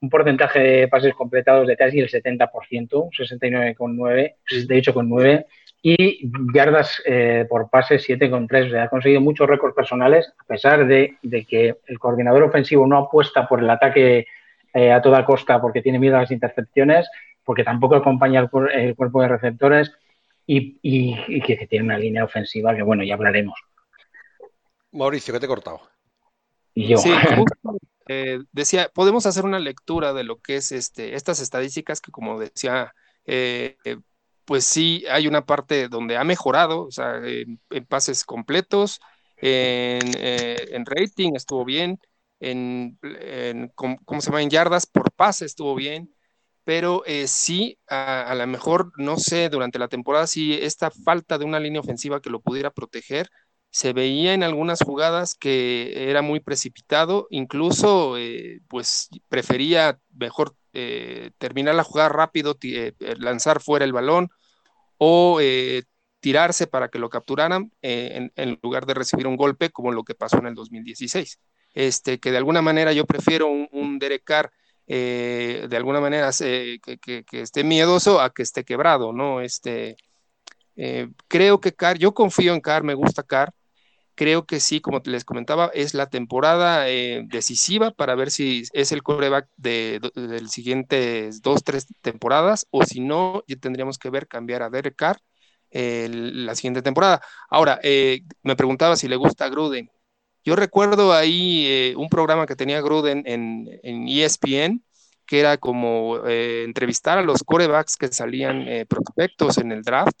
[0.00, 5.46] un porcentaje de pases completados de casi el 70%, 69,9, 68,9
[5.82, 8.66] y yardas eh, por pase 7,3.
[8.66, 11.16] O sea, ha conseguido muchos récords personales a pesar de,
[11.48, 14.26] que el coordinador ofensivo no apuesta por el ataque
[14.74, 17.08] eh, a toda costa porque tiene miedo a las intercepciones,
[17.44, 19.92] porque tampoco acompaña el, cuerpo de receptores
[20.50, 20.78] y,
[21.28, 23.58] y que tiene una línea ofensiva que, bueno, ya hablaremos.
[24.92, 25.80] Mauricio, que te he cortado.
[26.74, 26.98] Y yo.
[26.98, 27.10] Sí,
[28.08, 32.38] eh, decía, podemos hacer una lectura de lo que es este, estas estadísticas que, como
[32.38, 32.94] decía,
[33.26, 33.76] eh,
[34.44, 39.00] pues sí, hay una parte donde ha mejorado, o sea, en, pases completos,
[39.36, 42.00] en, eh, en, rating estuvo bien,
[42.40, 42.98] en,
[43.74, 44.42] ¿cómo, se llama?
[44.42, 46.14] En yardas por pase estuvo bien,
[46.68, 51.58] pero sí, a, lo mejor, no sé, durante la temporada, sí, esta falta de una
[51.58, 53.30] línea ofensiva que lo pudiera proteger,
[53.70, 61.30] se veía en algunas jugadas que era muy precipitado, incluso eh, pues prefería mejor eh,
[61.38, 64.28] terminar la jugada rápido, eh, lanzar fuera el balón
[64.98, 65.40] o
[66.20, 70.36] tirarse para que lo capturaran en, lugar de recibir un golpe como lo que pasó
[70.36, 71.40] en el 2016.
[71.72, 74.52] Este, que de alguna manera yo prefiero un, Derek Carr
[74.88, 79.40] de alguna manera que, esté miedoso a que esté quebrado, ¿no?
[79.40, 79.96] Este,
[81.28, 83.52] creo que Carr, yo confío en Carr, me gusta Carr,
[84.18, 88.90] Creo que sí, como les comentaba, es la temporada eh, decisiva para ver si es
[88.90, 94.26] el coreback de, del siguientes dos, tres temporadas, o si no, ya tendríamos que ver
[94.26, 95.18] cambiar a Derek Carr
[95.70, 97.22] la siguiente temporada.
[97.48, 99.88] Ahora, eh, me preguntaba si le gusta Gruden.
[100.48, 103.68] Yo recuerdo ahí eh, un programa que tenía Gruden en,
[104.08, 104.82] ESPN,
[105.26, 110.16] que era como entrevistar a los corebacks que salían prospectos en el draft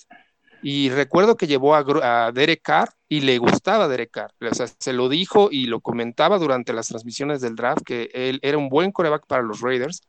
[0.62, 4.32] y recuerdo que llevó a, Derek Carr y le gustaba Derek Carr.
[4.40, 8.38] O sea, se lo dijo y lo comentaba durante las transmisiones del draft que él
[8.42, 10.02] era un buen coreback para los Raiders.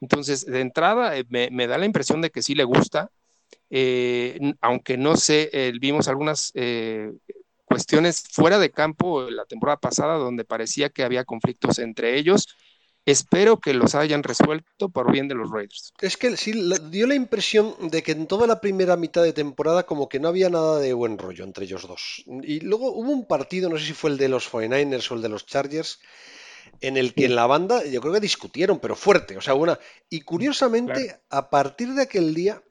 [0.00, 3.10] Entonces, de entrada, eh, me, da la impresión de que sí le gusta,
[3.70, 7.12] eh, aunque no sé, vimos algunas eh,
[7.72, 12.48] cuestiones fuera de campo la temporada pasada donde parecía que había conflictos entre ellos
[13.04, 15.92] Espero que los hayan resuelto por bien de los Raiders.
[16.00, 16.52] Es que sí,
[16.88, 20.28] dio la impresión de que en toda la primera mitad de temporada como que no
[20.28, 22.22] había nada de buen rollo entre ellos dos.
[22.26, 25.22] Y luego hubo un partido, no sé si fue el de los 49ers o el
[25.22, 25.98] de los Chargers,
[26.80, 29.36] en el que en la banda yo creo que discutieron, pero fuerte.
[29.36, 29.80] O sea, una...
[30.08, 32.62] Y curiosamente, a partir de aquel día,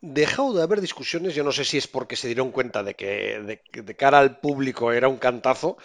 [0.00, 3.60] dejado de haber discusiones, yo no sé si es porque se dieron cuenta de que
[3.72, 5.76] de, cara al público era un cantazo,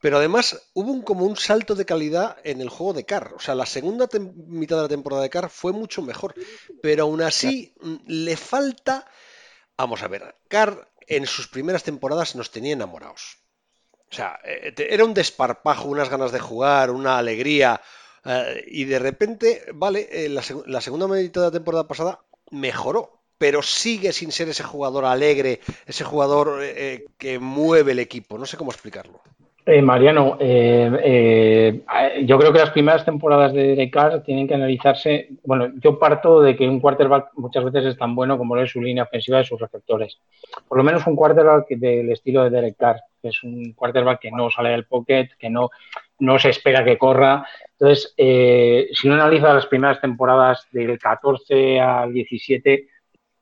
[0.00, 3.34] pero además hubo un, como un salto de calidad en el juego de Carr.
[3.34, 4.08] O sea, la segunda
[4.46, 6.34] mitad de la temporada de Carr fue mucho mejor,
[6.82, 9.06] pero aún así mm, le falta...
[9.76, 13.38] Vamos a ver, Carr en sus primeras temporadas nos tenía enamorados.
[14.10, 17.80] O sea, eh, era un desparpajo, unas ganas de jugar, una alegría.
[18.24, 23.23] Eh, y de repente, vale, eh, la, la segunda mitad de la temporada pasada mejoró,
[23.38, 28.38] pero sigue sin ser ese jugador alegre, ese jugador eh, eh, que mueve el equipo.
[28.38, 29.20] No sé cómo explicarlo.
[29.66, 35.28] Eh, Mariano, yo creo que las primeras temporadas de Derek tienen que analizarse.
[35.42, 38.70] Bueno, yo parto de que un quarterback muchas veces es tan bueno como lo es
[38.70, 40.20] su línea ofensiva de sus receptores.
[40.68, 44.30] Por lo menos un quarterback del estilo de Derek Carr, que es un quarterback que
[44.30, 45.70] no sale del pocket, que no,
[46.18, 47.46] no se espera que corra.
[47.78, 52.88] Entonces, si uno analiza las primeras temporadas del 14 al 17,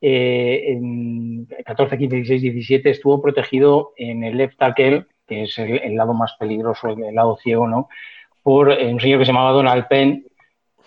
[0.05, 5.95] eh, en 14, 15, 16, 17 estuvo protegido en el left tackle, que es el,
[5.95, 7.89] lado más peligroso, el, lado ciego, ¿no?
[8.43, 10.27] Por eh, un señor que se llamaba Donald Penn,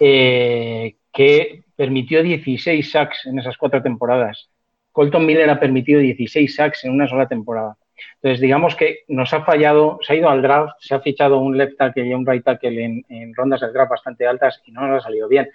[0.02, 4.50] eh, que permitió 16 sacks en esas cuatro temporadas.
[4.92, 7.78] Colton Miller ha permitido 16 sacks en una sola temporada.
[8.16, 11.58] Entonces, digamos que nos ha fallado, se ha ido al draft, se ha fichado un
[11.58, 14.86] left tackle y un right tackle en, en rondas del draft bastante altas y no
[14.86, 15.50] nos ha salido bien.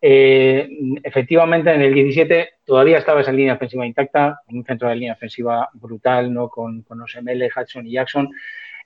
[0.00, 0.68] Eh,
[1.02, 5.68] efectivamente, en el 17 todavía estaba esa línea ofensiva intacta, un centro de línea ofensiva
[5.74, 6.48] brutal, ¿no?
[6.48, 8.30] Con, con Osemele, Hudson y Jackson,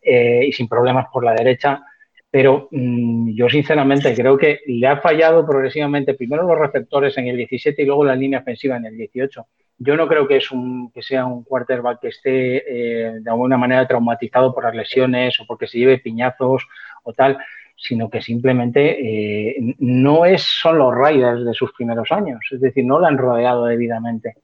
[0.01, 1.83] eh, y sin problemas por la derecha.
[2.31, 7.37] Pero mm, yo sinceramente creo que le ha fallado progresivamente primero los receptores en el
[7.37, 9.46] 17 y luego la línea ofensiva en el 18.
[9.79, 13.59] Yo no creo que, es un, que sea un quarterback que esté eh, de alguna
[13.59, 16.66] manera traumatizado por las lesiones o porque se lleve piñazos
[17.03, 17.37] o tal
[17.82, 22.84] sino que simplemente eh, no es, son los Riders de sus primeros años, es decir,
[22.84, 24.36] no lo han rodeado debidamente.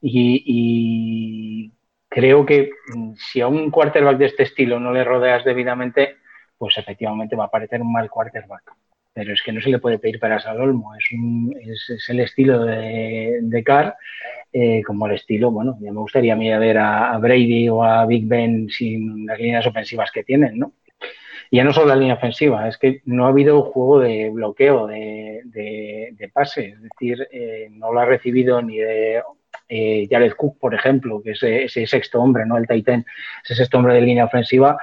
[0.00, 1.72] Y,
[2.08, 6.16] creo que mm, si a un quarterback de este estilo no le rodeas debidamente,
[6.56, 8.72] pues efectivamente va a parecer un mal quarterback.
[9.12, 12.64] Pero es que no se le puede pedir para al olmo, es, es, el estilo
[12.64, 13.94] de, de Carr,
[14.52, 18.06] eh, como el estilo, bueno, ya me gustaría a mí ver a Brady o a
[18.06, 20.72] Big Ben sin las líneas ofensivas que tienen, ¿no?
[21.50, 24.86] Y ya no solo la línea ofensiva, es que no ha habido juego de bloqueo
[24.86, 29.20] de, de, pase, es decir, eh, no lo ha recibido ni de
[29.68, 32.56] eh, Jared Cook, por ejemplo, que es ese sexto hombre, ¿no?
[32.56, 33.04] El Titan,
[33.42, 34.78] ese sexto hombre de línea ofensiva,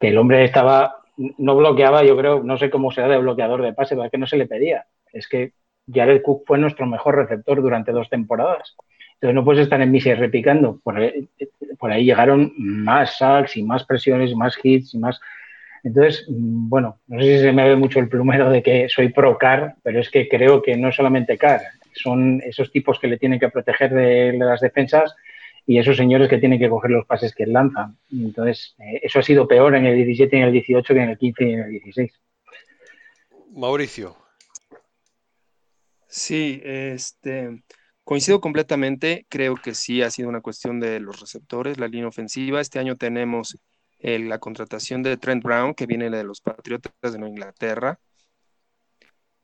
[0.00, 3.72] que el hombre estaba, no bloqueaba, yo creo, no sé cómo será de bloqueador de
[3.72, 4.86] pase, pero que no se le pedía.
[5.12, 5.52] Es que
[5.92, 8.74] Jared Cook fue nuestro mejor receptor durante dos temporadas.
[9.14, 10.80] Entonces no puedes estar en misa repicando.
[10.82, 11.00] Por,
[11.78, 15.20] por ahí llegaron más sacks y más presiones, más hits y más
[15.84, 19.10] entonces, mm, bueno, no sé si se me ve mucho el plumero de que soy
[19.10, 21.62] pro CAR, pero es que creo que no solamente CAR,
[21.94, 25.14] son esos tipos que le tienen que proteger de, las defensas
[25.66, 27.98] y esos señores que tienen que coger los pases que lanzan.
[28.10, 31.10] Entonces, eh, eso ha sido peor en el 17 y en el 18 que en
[31.10, 32.12] el 15 y en el 16.
[33.52, 34.16] Mauricio.
[36.06, 37.62] Sí, este,
[38.02, 39.26] coincido completamente.
[39.28, 42.62] Creo que sí ha sido una cuestión de los receptores, la línea ofensiva.
[42.62, 43.58] Este año tenemos
[44.00, 47.98] la contratación de Trent Brown, que viene de los Patriotas de Nueva Inglaterra,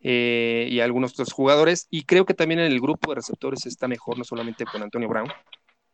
[0.01, 1.89] eh, y algunos otros jugadores.
[1.91, 5.09] Y creo que también en el grupo de receptores está mejor, no solamente con Antonio
[5.09, 5.29] Brown,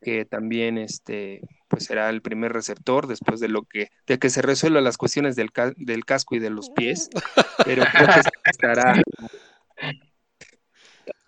[0.02, 4.42] que también este, pues será el primer receptor después de lo que, de que se
[4.42, 7.08] resuelvan las cuestiones del, del casco y de los pies,
[7.64, 9.00] pero creo que estará.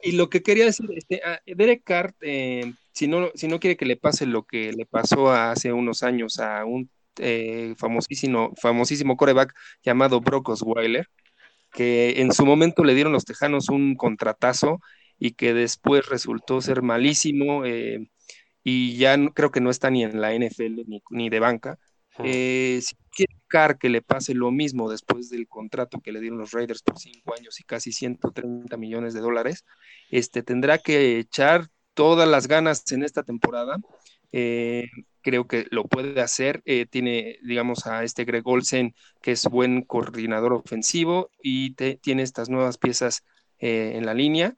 [0.04, 3.76] Y lo que quería decir, este, ah, Derek Carr, eh, si, no, si no quiere
[3.76, 9.16] que le pase lo que le pasó hace unos años a un eh, famosísimo, famosísimo
[9.16, 11.09] coreback llamado Brock Osweiler,
[11.72, 14.81] que en su momento le dieron los Tejanos un contratazo
[15.18, 18.11] y que después resultó ser malísimo eh,
[18.64, 21.79] y ya creo que no está ni en la NFL ni, de banca.
[22.18, 23.33] Eh, si quiere
[23.79, 27.35] que le pase lo mismo después del contrato que le dieron los Raiders por cinco
[27.38, 29.64] años y casi 130 millones de dólares,
[30.11, 33.77] este, tendrá que echar todas las ganas en esta temporada
[34.33, 34.88] eh,
[35.22, 36.62] creo que lo puede hacer.
[36.66, 42.48] Eh, tiene, digamos, a este Greg Olsen, que es buen coordinador ofensivo y tiene estas
[42.50, 43.24] nuevas piezas
[43.58, 44.56] eh, en la línea.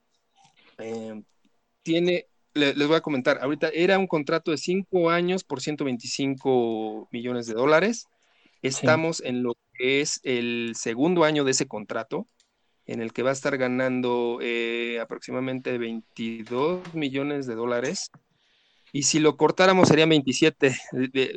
[1.83, 7.47] tiene, les voy a comentar, ahorita era un contrato de cinco años por 125 millones
[7.47, 8.07] de dólares.
[8.63, 12.27] Estamos en lo que es el segundo año de ese contrato,
[12.87, 14.41] en el que va a estar ganando
[15.01, 18.11] aproximadamente 22 millones de dólares
[18.95, 20.73] y si lo cortáramos serían 27,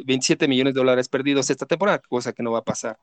[0.06, 3.00] 27 millones de dólares perdidos esta temporada, cosa que no va a pasar.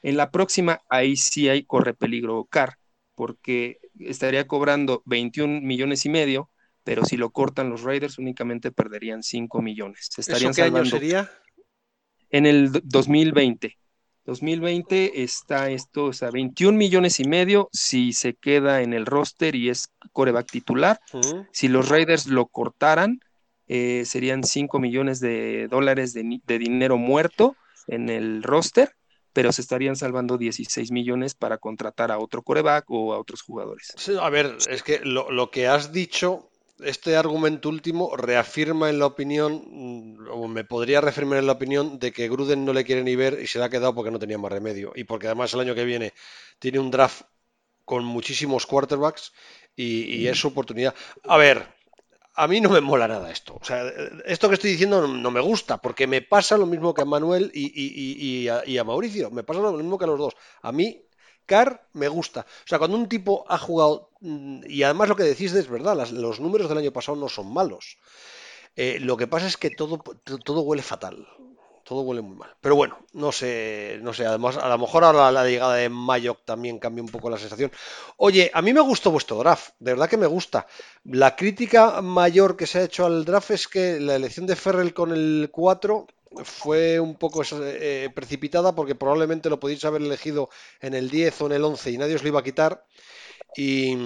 [0.00, 2.78] En la próxima, ahí sí hay corre peligro CAR,
[3.16, 6.50] porque estaría cobrando 21 millones y medio,
[6.84, 10.08] pero si lo cortan los Raiders únicamente perderían 5 millones.
[10.16, 11.28] Estarían ¿Eso qué año sería?
[12.30, 13.76] En el 2020.
[14.24, 19.56] 2020 está esto, o sea, 21 millones y medio si se queda en el roster
[19.56, 21.00] y es coreback titular.
[21.50, 23.18] Si los Raiders lo cortaran,
[23.68, 27.56] eh, serían 5 millones de dólares de, dinero muerto
[27.88, 28.92] en el roster,
[29.32, 33.94] pero se estarían salvando 16 millones para contratar a otro coreback o a otros jugadores.
[34.20, 36.48] a ver, es que lo, que has dicho,
[36.78, 41.98] este argumento último reafirma en la opinión, mm, o me podría reafirmar en la opinión
[41.98, 44.20] de que Gruden no le quiere ni ver y se le ha quedado porque no
[44.20, 44.92] tenía más remedio.
[44.94, 46.12] Y porque además el año que viene
[46.60, 47.22] tiene un draft
[47.84, 49.32] con muchísimos quarterbacks
[49.74, 50.94] y, y es su oportunidad.
[51.24, 51.75] A ver,
[52.36, 53.58] a mí no me mola nada esto.
[53.60, 53.82] O sea,
[54.26, 57.50] esto que estoy diciendo no, me gusta, porque me pasa lo mismo que a Manuel
[57.54, 59.30] y, a, Mauricio.
[59.30, 60.36] Me pasa lo mismo que a los dos.
[60.60, 61.02] A mí,
[61.46, 62.40] Car me gusta.
[62.40, 65.96] O sea, cuando un tipo ha jugado, mm, y además lo que decís es verdad,
[66.10, 67.96] los números del año pasado no son malos.
[68.76, 69.98] Eh, lo que pasa es que todo,
[70.44, 71.26] todo huele fatal
[71.86, 72.50] todo huele muy mal.
[72.60, 76.44] Pero bueno, no sé, no sé, además a lo mejor ahora la, llegada de Mayock
[76.44, 77.70] también cambia un poco la sensación.
[78.16, 80.66] Oye, a mí me gustó vuestro draft, de verdad que me gusta.
[81.04, 84.92] La crítica mayor que se ha hecho al draft es que la elección de Ferrell
[84.92, 86.08] con el 4
[86.42, 91.46] fue un poco eh, precipitada porque probablemente lo podéis haber elegido en el 10 o
[91.46, 92.84] en el 11 y nadie os lo iba a quitar.
[93.56, 93.96] Y,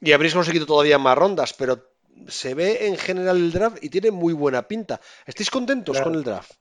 [0.00, 1.90] y habréis conseguido todavía más rondas, pero
[2.26, 5.00] se ve en general el draft y tiene muy buena pinta.
[5.26, 6.52] ¿Estáis contentos con el draft?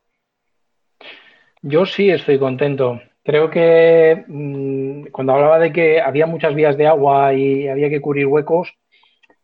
[1.62, 3.02] Yo sí estoy contento.
[3.24, 8.00] Creo que mm, cuando hablaba de que había muchas vías de agua y había que
[8.00, 8.74] cubrir huecos,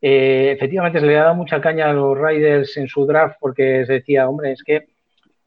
[0.02, 3.86] eh, efectivamente se le ha dado mucha caña a los Riders en su draft porque
[3.86, 4.88] se decía, hombre, es que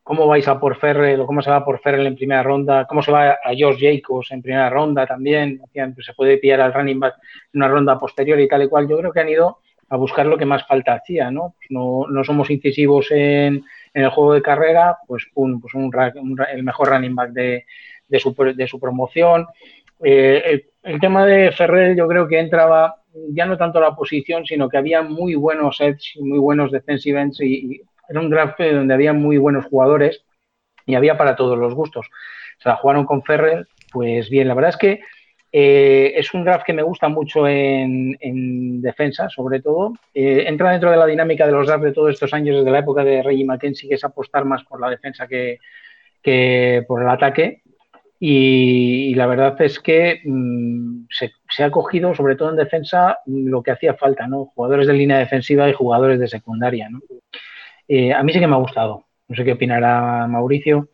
[0.03, 3.03] cómo vais a por Ferrell o cómo se va por Ferrell en primera ronda, cómo
[3.03, 7.01] se va a George Jacobs en primera ronda también, pues se puede pillar al running
[7.01, 7.15] back
[7.53, 8.89] en una ronda posterior y tal y cual.
[8.89, 9.59] Yo creo que han ido
[9.89, 11.55] a buscar lo que más falta hacía, ¿no?
[11.57, 13.65] Pues no, no somos incisivos en,
[13.95, 15.93] el juego de carrera, pues, pues un,
[16.53, 17.65] el mejor running back de,
[18.19, 18.35] su,
[18.81, 19.47] promoción.
[20.03, 22.97] Eh, el, tema de Ferrer yo creo que entraba
[23.31, 27.41] ya no tanto la posición, sino que había muy buenos edge, muy buenos defensive ends
[27.41, 30.25] y, era un draft donde había muy buenos jugadores
[30.85, 32.07] y había para todos los gustos.
[32.59, 35.01] O sea, jugaron con Ferrer, pues bien, la verdad es que
[35.59, 39.95] eh, es un draft que me gusta mucho en, defensa, sobre todo.
[40.13, 42.81] Eh, entra dentro de la dinámica de los drafts de todos estos años, desde la
[42.81, 45.59] época de Reggie McKenzie, que es apostar más por la defensa que,
[46.87, 47.63] por el ataque.
[48.21, 53.71] Y, la verdad es que mm, se, ha cogido, sobre todo en defensa, lo que
[53.71, 54.53] hacía falta, ¿no?
[54.55, 56.91] Jugadores de línea defensiva y jugadores de secundaria.
[57.89, 59.07] Eh, a mí sí que me ha gustado.
[59.27, 60.91] No sé qué opinará Mauricio.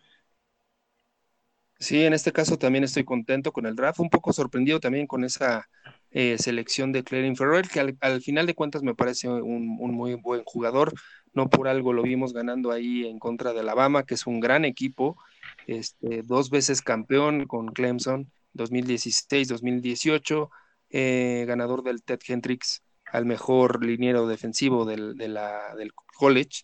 [1.83, 5.25] Sí, en este caso también estoy contento con el draft, un poco sorprendido también con
[5.25, 5.69] esa
[6.13, 10.45] eh, selección de Clarin Ferrer, que al, final de cuentas me parece un, muy buen
[10.45, 10.93] jugador,
[11.33, 14.65] no por algo lo vimos ganando ahí en contra de Alabama, que es un gran
[14.65, 15.17] equipo,
[15.67, 20.51] este, dos veces campeón con Clemson, 2016-2018,
[20.91, 25.37] eh, ganador del Ted Hendricks al mejor liniero defensivo del, del
[26.17, 26.63] college.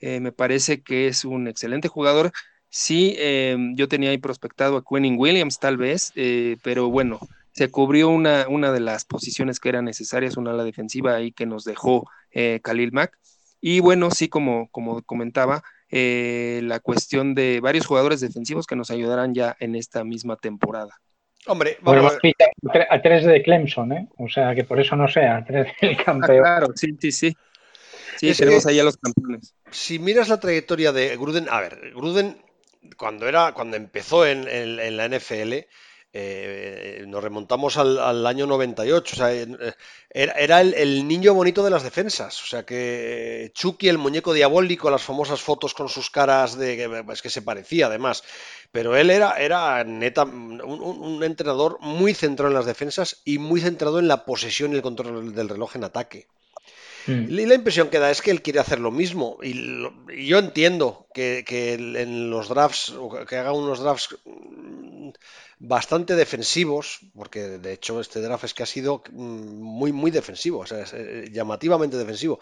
[0.00, 2.32] Eh, me parece que es un excelente jugador
[2.70, 7.18] Sí, em, yo tenía ahí prospectado a Quentin Williams tal vez, eh, pero bueno,
[7.52, 11.46] se cubrió una, una de las posiciones que eran necesarias, una ala defensiva ahí que
[11.46, 13.18] nos dejó eh, Khalil Mack.
[13.60, 18.90] Y bueno, sí, como, como comentaba, eh, la cuestión de varios jugadores defensivos que nos
[18.90, 21.00] ayudarán ya en esta misma temporada.
[21.46, 22.94] Hombre, vamos a...
[22.94, 24.08] a tres de Clemson, ¿eh?
[24.18, 26.38] O sea, que por eso no sea, a tres del ah, campeón.
[26.42, 27.36] claro, sí, sí, sí.
[28.18, 29.54] Sí, tenemos ahí a los campeones.
[29.70, 32.36] Si miras la trayectoria de Gruden, a ver, Gruden
[32.96, 35.66] cuando era, cuando empezó en, la NFL,
[36.12, 39.74] eh, nos remontamos al, año 98, o sea, eh,
[40.10, 45.02] era, el, niño bonito de las defensas, o sea que Chucky, el muñeco diabólico, las
[45.02, 48.24] famosas fotos con sus caras de es que se parecía además,
[48.72, 53.98] pero él era, era neta un, entrenador muy centrado en las defensas y muy centrado
[53.98, 56.26] en la posesión y el control del reloj en ataque.
[57.08, 57.30] Mm.
[57.30, 59.38] Y la impresión que da es que él quiere hacer lo mismo.
[59.42, 59.54] Y,
[60.26, 61.44] yo entiendo que,
[61.74, 62.94] en los drafts,
[63.28, 65.10] que haga unos drafts mm,
[65.58, 70.60] bastante defensivos, porque de hecho este draft es que ha sido mm, muy, muy defensivo,
[70.60, 72.40] o sea, eh, llamativamente defensivo.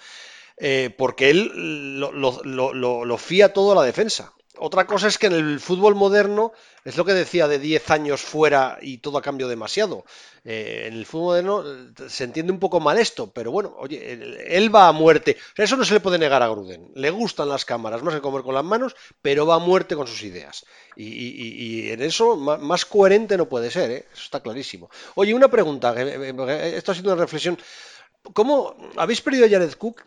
[0.58, 4.32] Eh, porque él lo, lo, fía todo a la defensa.
[4.58, 6.52] Otra cosa es que en el fútbol moderno,
[6.84, 10.04] es lo que decía de 10 años fuera y todo ha cambiado demasiado.
[10.44, 14.12] Eh, en el fútbol moderno eh, se entiende un poco mal esto, pero bueno, oye,
[14.48, 15.36] él, va a muerte.
[15.56, 16.90] Eso no se le puede negar a Gruden.
[16.94, 20.06] Le gustan las cámaras, más que comer con las manos, pero va a muerte con
[20.06, 20.64] sus ideas.
[20.96, 24.06] Y, en eso más, coherente no puede ser, ¿eh?
[24.12, 24.88] eso está clarísimo.
[25.16, 27.58] Oye, una pregunta, esto ha sido una reflexión.
[28.32, 30.02] ¿Cómo habéis perdido a Jared Cook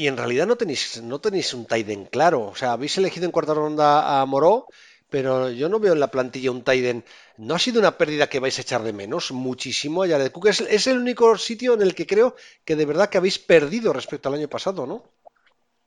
[0.00, 2.46] y en realidad no tenéis, no tenéis un Tiden claro.
[2.46, 4.64] O sea, habéis elegido en cuarta ronda a Moró,
[5.10, 7.04] pero yo no veo en la plantilla un Tiden.
[7.36, 10.46] ¿No ha sido una pérdida que vais a echar de menos muchísimo a Jared Cook?
[10.46, 12.34] Es, es, el único sitio en el que creo
[12.64, 15.02] que de verdad que habéis perdido respecto al año pasado, ¿no?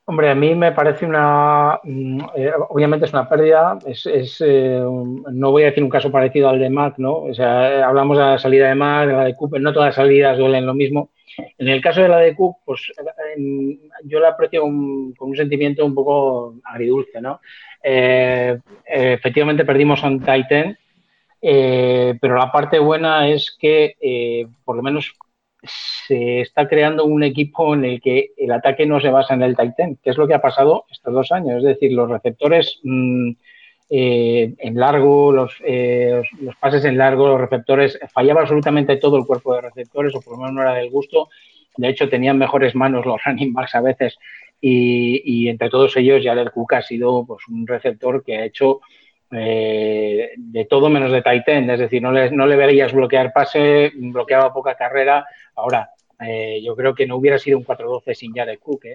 [0.05, 1.79] Hombre, a mí me parece una.
[1.83, 3.79] Mm, eh, obviamente es una pérdida.
[3.83, 4.05] Es,
[4.45, 4.79] eh,
[5.31, 7.15] no voy a decir un caso parecido al de Mac, ¿no?
[7.15, 9.59] O sea, hablamos de la salida de Mac, de la de Cooper.
[9.59, 11.09] No todas las salidas duelen lo mismo.
[11.57, 12.91] En el caso de la de pues
[14.03, 17.39] yo la aprecio con, un sentimiento un poco agridulce, ¿no?
[17.83, 20.77] Eh, efectivamente perdimos a un Titan,
[21.41, 25.13] pero la parte buena es que por lo menos
[25.63, 29.55] se está creando un equipo en el que el ataque no se basa en el
[29.55, 31.57] Titan, que es lo que ha pasado estos dos años.
[31.57, 33.31] Es decir, los receptores mm,
[33.89, 39.25] eh, en largo, los, eh, los, pases en largo, los receptores, fallaba absolutamente todo el
[39.25, 41.29] cuerpo de receptores, o por lo menos no era del gusto.
[41.77, 44.17] De hecho, tenían mejores manos los running backs a veces.
[44.59, 48.79] Y, entre todos ellos, Jared Cook ha sido pues, un receptor que ha hecho
[49.29, 53.91] eh, de todo menos de Titan, es decir, no le, no le verías bloquear pase,
[53.93, 55.25] bloqueaba poca carrera.
[55.55, 55.89] Ahora,
[56.61, 58.85] yo creo que no hubiera sido un 4-12 sin Jared Cook,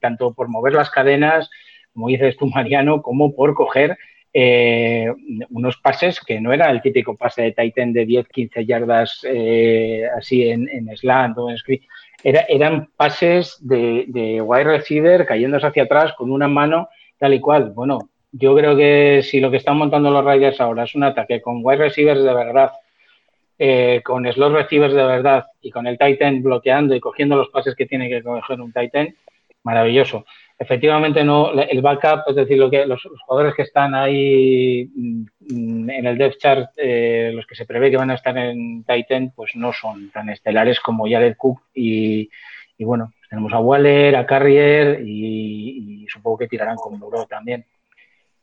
[0.00, 1.50] tanto por mover las cadenas,
[1.92, 3.98] como dices tú, Mariano, como por coger
[4.32, 9.24] unos pases que no era el típico pase de Titan de 10-15 yardas
[10.16, 11.80] así en, en slant o en screen.
[12.22, 17.40] Era, eran pases de, de wide receiver cayéndose hacia atrás con una mano tal y
[17.40, 17.72] cual.
[17.74, 21.40] Bueno, yo creo que si lo que están montando los Raiders ahora es un ataque
[21.40, 22.72] con wide receivers de verdad,
[23.58, 27.74] eh, con slot receivers de verdad y con el Titan bloqueando y cogiendo los pases
[27.74, 29.14] que tiene que coger un Titan,
[29.64, 30.24] maravilloso.
[30.60, 36.06] Efectivamente no, el backup, es decir, lo que los, jugadores que están ahí mm, en
[36.06, 39.56] el depth chart, eh, los que se prevé que van a estar en Titan, pues
[39.56, 42.28] no son tan estelares como Jared Cook y,
[42.78, 47.64] bueno, tenemos a Waller, a Carrier y, supongo que tirarán con Muro también.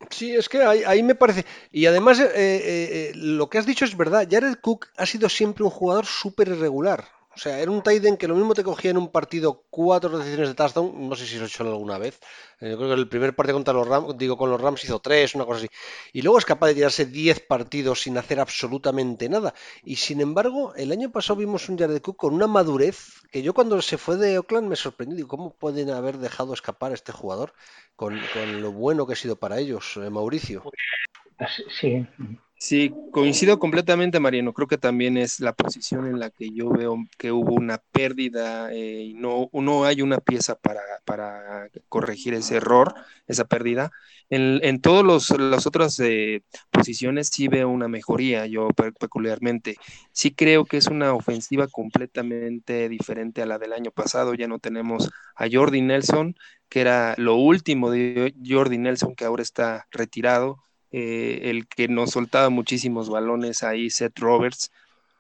[0.09, 1.45] Sí, es que ahí, me parece.
[1.72, 4.28] Y además, eh, eh, lo que has dicho es verdad.
[4.30, 7.03] Jared Cook ha sido siempre un jugador súper irregular.
[7.38, 10.50] O sea, era un Tiden que lo mismo te cogía en un partido cuatro decisiones
[10.50, 12.20] de touchdown, no sé si lo he hecho alguna vez.
[12.60, 14.98] Eh, yo creo que el primer partido contra los Rams, digo, con los Rams hizo
[15.00, 15.70] tres, una cosa así.
[16.14, 19.54] Y luego es capaz de tirarse diez partidos sin hacer absolutamente nada.
[19.84, 23.54] Y sin embargo, el año pasado vimos un Jared Cook con una madurez que yo
[23.54, 25.16] cuando se fue de Oakland me sorprendí.
[25.16, 27.54] Digo, ¿cómo pueden haber dejado escapar este jugador
[27.96, 28.20] con,
[28.64, 30.64] lo bueno que ha sido para ellos, eh, Mauricio?
[31.80, 32.04] Sí,
[32.60, 34.51] Sí, coincido completamente, Mariano.
[34.53, 38.74] Creo que también es la posición en la que yo veo que hubo una pérdida
[38.74, 42.95] eh, y no, no hay una pieza para, para corregir ese error,
[43.28, 43.91] esa pérdida.
[44.30, 46.41] En, en todas las otras eh,
[46.72, 49.76] posiciones sí veo una mejoría, yo peculiarmente.
[50.12, 54.34] Sí creo que es una ofensiva completamente diferente a la del año pasado.
[54.34, 56.36] Ya no tenemos a Jordi Nelson,
[56.70, 60.58] que era lo último de Jordi Nelson, que ahora está retirado
[60.92, 64.72] eh, el que nos soltaba muchísimos balones ahí, Seth Roberts,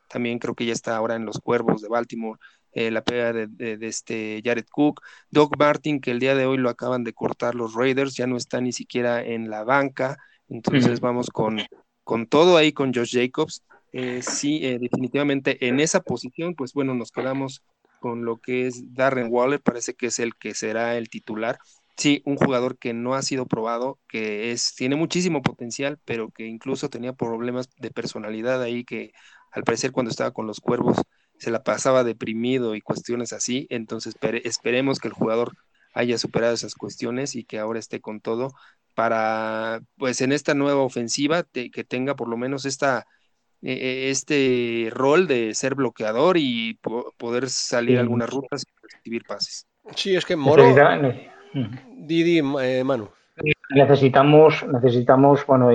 [0.07, 2.39] también creo que ya está ahora en los Cuervos de Baltimore,
[2.71, 5.01] eh, la pega de, este Jared Cook,
[5.31, 8.37] Doug Martin, que el día de hoy lo acaban de cortar los Raiders, ya no
[8.37, 11.59] está ni siquiera en la banca, entonces vamos con,
[12.03, 13.63] con todo ahí con Josh Jacobs.
[13.93, 17.63] Eh, sí, definitivamente en esa posición, pues bueno, nos quedamos
[17.99, 21.57] con lo que es Darren Waller, parece que es el que será el titular
[21.97, 26.45] sí, un jugador que no ha sido probado, que es, tiene muchísimo potencial, pero que
[26.45, 29.11] incluso tenía problemas de personalidad ahí que
[29.51, 30.97] al parecer cuando estaba con los cuervos
[31.39, 33.67] se la pasaba deprimido y cuestiones así.
[33.69, 35.53] Entonces esperemos que el jugador
[35.93, 38.53] haya superado esas cuestiones y que ahora esté con todo
[38.93, 43.05] para, pues en esta nueva ofensiva, que tenga por lo menos esta,
[43.61, 46.79] e, e, este rol de ser bloqueador y
[47.17, 49.67] poder salir algunas rutas y recibir pases.
[49.95, 50.75] Sí, es que Moro,
[51.95, 53.09] Didi, eh, Manu.
[53.69, 55.69] Necesitamos, necesitamos, bueno,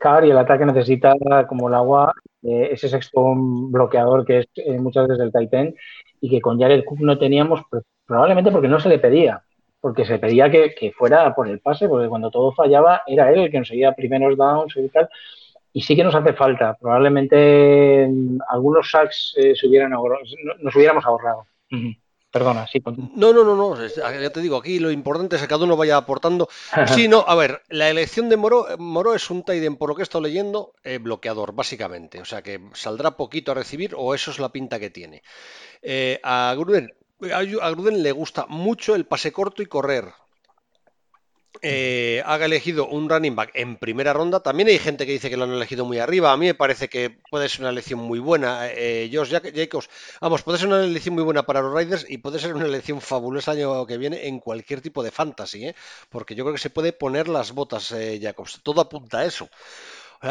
[0.00, 1.14] Car y el ataque necesita
[1.46, 2.12] como el agua
[2.42, 5.74] eh, ese sexto bloqueador que es eh, muchas veces el Titan
[6.20, 9.42] y que con Jared Cook no teníamos, pues, probablemente porque no se le pedía,
[9.80, 13.50] porque se pedía que, fuera por el pase, porque cuando todo fallaba era él el
[13.50, 15.08] que conseguía primeros downs y tal.
[15.72, 16.76] Y sí que nos hace falta.
[16.80, 21.46] Probablemente mm, algunos sacks se hubieran nos hubiéramos ahorrado.
[22.36, 22.82] Perdona, sí.
[23.14, 25.96] No, no, no, no, ya te digo, aquí lo importante es que cada uno vaya
[25.96, 26.50] aportando.
[26.94, 30.02] Sí, no, a ver, la elección de Moro, Moro es un Taiden, por lo que
[30.02, 32.20] he estado leyendo, eh, bloqueador, básicamente.
[32.20, 35.22] O sea que saldrá poquito a recibir o eso es la pinta que tiene.
[35.80, 36.92] Eh, a, Gruden,
[37.32, 40.12] a Gruden le gusta mucho el pase corto y correr
[41.62, 44.40] eh, haga elegido un running back en primera ronda.
[44.40, 46.32] También hay gente que dice que lo han elegido muy arriba.
[46.32, 48.68] A mí me parece que puede ser una elección muy buena.
[48.70, 49.88] Eh, Josh Jacobs,
[50.20, 53.00] vamos, puede ser una elección muy buena para los Raiders y puede ser una elección
[53.00, 55.74] fabulosa año que viene en cualquier tipo de fantasy, ¿eh?
[56.10, 58.60] porque yo creo que se puede poner las botas eh, Jacobs.
[58.62, 59.48] Todo apunta a eso.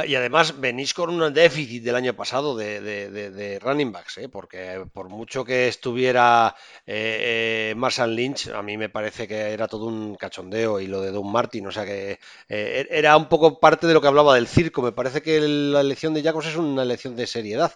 [0.08, 4.30] Y además venís con un déficit del año pasado de, running backs, ¿eh?
[4.30, 6.56] porque por mucho que estuviera
[6.88, 11.02] eh, eh, Marshall Lynch, a mí me parece que era todo un cachondeo y lo
[11.02, 12.20] de Don Martin, o sea que
[12.50, 14.82] eh, era un poco parte de lo que hablaba del circo.
[14.82, 17.74] Me parece que la elección de Jacobs es una elección de seriedad.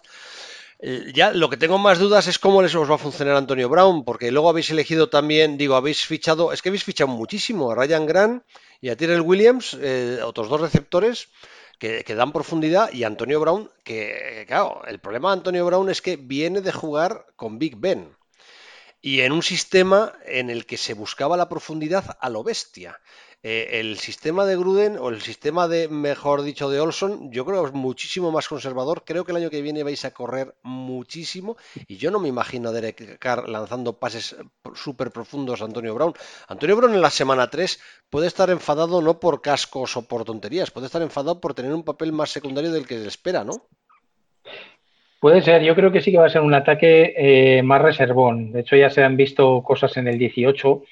[1.14, 4.02] Ya lo que tengo más dudas es cómo les os va a funcionar Antonio Brown,
[4.02, 8.06] porque luego habéis elegido también, digo, habéis fichado, es que habéis fichado muchísimo a Ryan
[8.06, 8.42] Grant
[8.80, 9.76] y a Tyrell Williams,
[10.24, 11.28] otros dos receptores,
[11.80, 16.16] que, dan profundidad y Antonio Brown, que claro, el problema de Antonio Brown es que
[16.16, 18.14] viene de jugar con Big Ben
[19.00, 23.00] y en un sistema en el que se buscaba la profundidad a lo bestia.
[23.42, 27.62] Eh, el sistema de Gruden o el sistema de, mejor dicho, de Olson, yo creo
[27.62, 29.02] que es muchísimo más conservador.
[29.06, 31.56] Creo que el año que viene vais a correr muchísimo
[31.88, 34.36] y yo no me imagino a Derek Carr lanzando pases
[34.74, 36.12] súper profundos a Antonio Brown.
[36.48, 37.80] Antonio Brown en la semana 3
[38.10, 41.82] puede estar enfadado no por cascos o por tonterías, puede estar enfadado por tener un
[41.82, 43.68] papel más secundario del que se espera, ¿no?
[45.18, 48.52] Puede ser, yo creo que sí que va a ser un ataque eh, más reservón.
[48.52, 50.82] De hecho, ya se han visto cosas en el 18.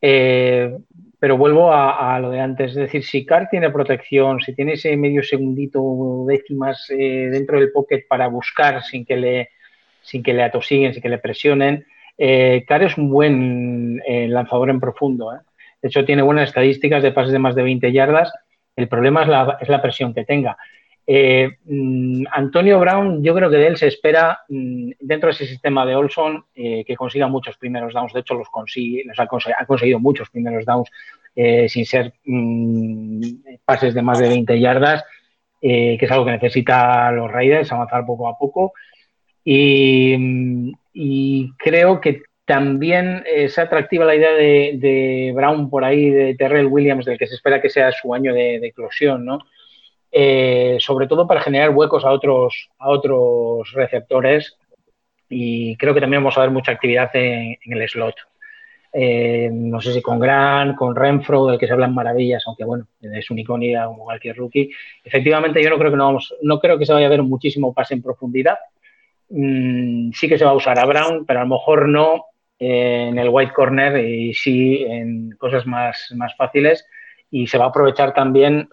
[0.00, 0.76] Eh,
[1.22, 4.96] pero vuelvo a, lo de antes, es decir, si Car tiene protección, si tiene ese
[4.96, 9.50] medio segundito, décimas eh, dentro del pocket para buscar sin que le,
[10.00, 11.86] sin que le atosiguen, sin que le presionen,
[12.18, 15.32] eh, Car es un buen eh, lanzador en profundo.
[15.32, 15.38] ¿eh?
[15.80, 18.32] De hecho, tiene buenas estadísticas de pases de más de 20 yardas.
[18.74, 20.56] El problema es la, es la presión que tenga.
[21.06, 25.46] Eh, mm, Antonio Brown, yo creo que de él se espera, mm, dentro de ese
[25.46, 28.12] sistema de Olson, eh, que consiga muchos primeros downs.
[28.12, 30.90] De hecho, los consigue, ha, conseguido, muchos primeros downs
[31.34, 33.20] eh, sin ser mm,
[33.64, 35.04] pases de más de 20 yardas,
[35.60, 38.72] que es algo que necesita los Raiders, avanzar poco a poco.
[39.44, 40.16] Y,
[41.58, 47.18] creo que también es atractiva la idea de, Brown por ahí, de Terrell Williams, del
[47.18, 49.38] que se espera que sea su año de eclosión, ¿no?
[50.14, 54.58] Eh, sobre todo para generar huecos a otros, a otros receptores
[55.30, 58.16] y creo que también vamos a ver mucha actividad en, el slot.
[58.92, 62.86] Eh, no sé si con Grant, con Renfro, del que se hablan maravillas, aunque bueno,
[63.00, 64.70] es un iconia como cualquier rookie.
[65.02, 67.72] Efectivamente, yo no creo que no vamos, no creo que se vaya a ver muchísimo
[67.72, 68.58] pase en profundidad.
[69.30, 72.26] Mm, sí que se va a usar a Brown, pero a lo mejor no
[72.58, 76.86] en el white corner y sí en cosas más, más fáciles.
[77.30, 78.68] Y se va a aprovechar también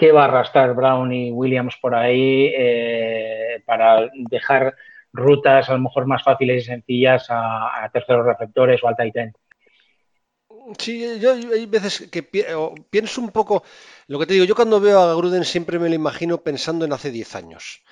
[0.00, 4.74] qué va a arrastrar Brown y Williams por ahí eh, para dejar
[5.12, 9.34] rutas a lo mejor más fáciles y sencillas a, terceros receptores o al tight end.
[10.78, 13.62] Sí, yo hay veces que pienso un poco,
[14.06, 16.94] lo que te digo, yo cuando veo a Gruden siempre me lo imagino pensando en
[16.94, 17.82] hace 10 años.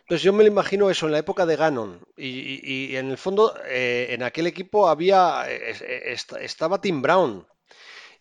[0.00, 3.54] Entonces yo me lo imagino eso en la época de Gannon y, en el fondo
[3.66, 7.44] eh, en aquel equipo había, eh, estaba Tim Brown,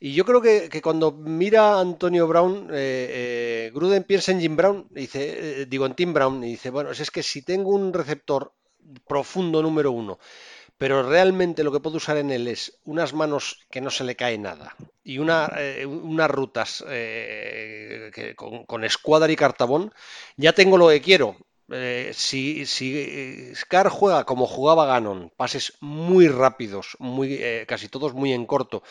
[0.06, 4.56] y yo creo que, cuando mira a Antonio Brown, eh, eh, Gruden piensa en Jim
[4.56, 7.92] Brown, dice, eh, digo en Tim Brown, y dice, bueno, es que si tengo un
[7.92, 8.54] receptor
[9.08, 10.20] profundo número uno,
[10.78, 14.16] pero realmente lo que puedo usar en él es unas manos que no se le
[14.16, 15.52] cae nada y una,
[15.88, 16.86] unas rutas
[18.36, 19.92] con, con escuadra y cartabón,
[20.38, 21.36] ya tengo lo que quiero.
[22.14, 28.46] Si, si Scar juega como jugaba Ganon, pases muy rápidos, muy, casi todos muy en
[28.46, 28.84] corto,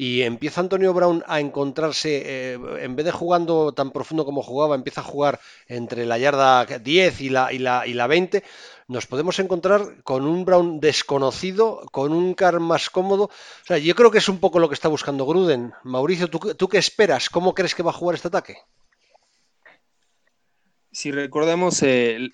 [0.00, 4.76] y empieza Antonio Brown a encontrarse, eh, en vez de jugando tan profundo como jugaba,
[4.76, 8.44] empieza a jugar entre la yarda 10 y la, y la, y la 20,
[8.86, 13.24] nos podemos encontrar con un Brown desconocido, con un car más cómodo.
[13.24, 15.74] O sea, yo creo que es un poco lo que está buscando Gruden.
[15.82, 17.28] Mauricio, ¿tú, qué esperas?
[17.28, 18.58] ¿Cómo crees que va a jugar este ataque?
[20.98, 22.32] Si recordamos el,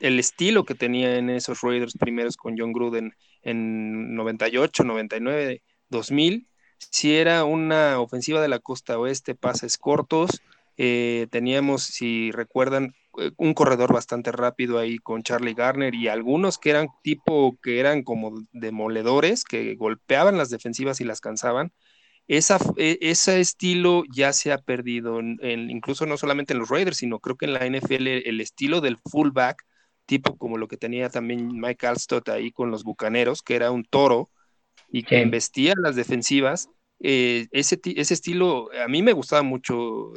[0.00, 6.48] el, estilo que tenía en esos Raiders primeros con John Gruden en 98, 99, 2000,
[6.78, 10.42] si era una ofensiva de la costa oeste, pases cortos.
[10.76, 16.58] Eh, teníamos, si recuerdan, eh, un corredor bastante rápido ahí con Charlie Garner y algunos
[16.58, 21.72] que eran tipo que eran como demoledores, que golpeaban las defensivas y las cansaban.
[22.28, 27.18] Esa, e, ese estilo ya se ha perdido, incluso no solamente en los Raiders, sino
[27.18, 29.62] creo que en la NFL el estilo del fullback,
[30.06, 33.84] tipo como lo que tenía también Mike Alstott ahí con los Bucaneros, que era un
[33.84, 34.30] toro,
[34.88, 36.68] y que embestía las defensivas,
[37.00, 40.12] eh, ese, ese estilo a mí me gustaba mucho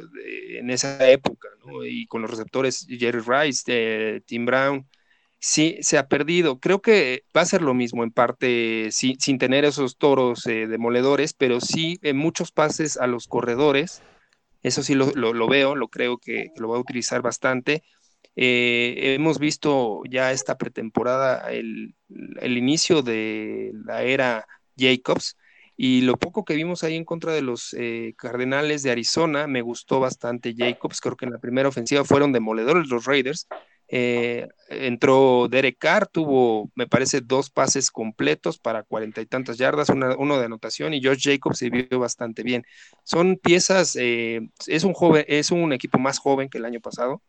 [0.58, 1.84] en esa época, ¿no?
[1.84, 4.86] Y con los receptores Jerry Rice, Tim Brown,
[5.38, 6.60] sí, se ha perdido.
[6.60, 11.32] Creo que va a ser lo mismo en parte, sin tener esos toros eh, demoledores,
[11.34, 14.02] pero sí en muchos pases a los corredores.
[14.62, 17.84] Eso sí lo, veo, lo creo que, lo va a utilizar bastante.
[18.34, 21.94] Eh, hemos visto ya esta pretemporada el,
[22.40, 25.36] el, inicio de la era Jacobs.
[25.76, 29.60] Y lo poco que vimos ahí en contra de los eh, Cardenales de Arizona, me
[29.60, 31.00] gustó bastante Jacobs.
[31.00, 33.46] Creo que en la primera ofensiva fueron demoledores los Raiders.
[33.88, 39.90] Eh, entró Derek Carr, tuvo, me parece, dos pases completos para cuarenta y tantas yardas,
[39.90, 42.64] uno de anotación, y Josh Jacobs se vio bastante bien.
[43.04, 47.22] Son piezas, eh, es un joven, es un equipo más joven que el año pasado,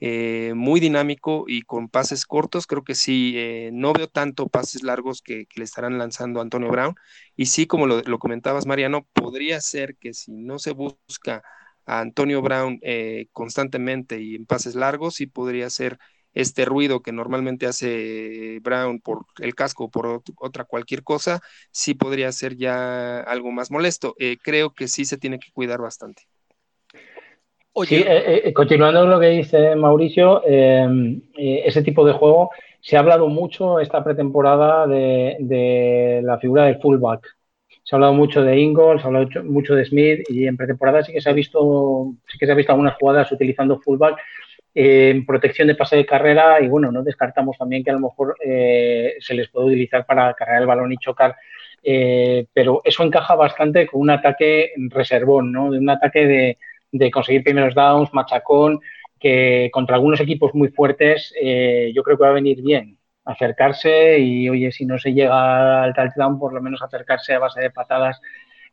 [0.00, 2.66] eh, muy dinámico y con pases cortos.
[2.66, 3.36] Creo que sí,
[3.72, 6.94] no veo tanto pases largos que, le estarán lanzando Antonio Brown.
[7.36, 11.42] Y sí, como lo, comentabas, Mariano, podría ser que si no se busca
[11.88, 15.98] a Antonio Brown eh, constantemente y en pases largos, sí podría ser
[16.34, 21.40] este ruido que normalmente hace Brown por el casco o por otra cualquier cosa,
[21.72, 24.14] sí podría ser ya algo más molesto.
[24.42, 26.22] creo que sí se tiene que cuidar bastante.
[27.86, 32.50] Sí, eh, eh, continuando con lo que dice Mauricio, em, eh, ese tipo de juego
[32.80, 37.37] se ha hablado mucho esta pretemporada de, la figura del fullback.
[37.88, 41.02] Se ha hablado mucho de Ingalls, se ha hablado mucho de Smith y en pretemporada
[41.02, 44.18] sí que se ha visto, sí que se ha visto algunas jugadas utilizando fullback
[44.74, 48.36] en protección de pase de carrera y bueno, no descartamos también que a lo mejor
[48.38, 51.34] se les puede utilizar para cargar el balón y chocar.
[52.52, 55.70] pero eso encaja bastante con un ataque reservón, ¿no?
[55.70, 56.58] De un ataque de,
[56.92, 58.80] de conseguir primeros downs, machacón,
[59.18, 62.98] que contra algunos equipos muy fuertes eh, yo creo que va a venir bien
[63.28, 67.60] acercarse y oye, si no se llega al touchdown, por lo menos acercarse a base
[67.60, 68.20] de patadas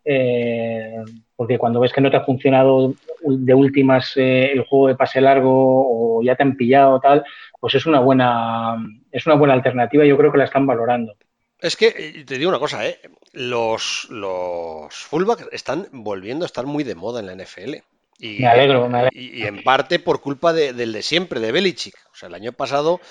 [0.08, 1.04] eh,
[1.36, 2.94] porque cuando ves que no te ha funcionado
[3.24, 7.24] de últimas eh, el juego de pase largo o ya te han pillado tal,
[7.60, 8.78] pues es una buena
[9.12, 10.06] es una buena alternativa.
[10.06, 11.16] Yo creo que la están valorando.
[11.60, 13.00] Es que eh, te digo una cosa, ¿eh?
[13.34, 17.76] los los fullbacks están volviendo a estar muy de moda en la NFL.
[18.18, 19.20] Y, me alegro, me alegro.
[19.20, 21.96] Y, en parte por culpa de, del de siempre, de Belichick.
[22.14, 23.02] O sea, el año pasado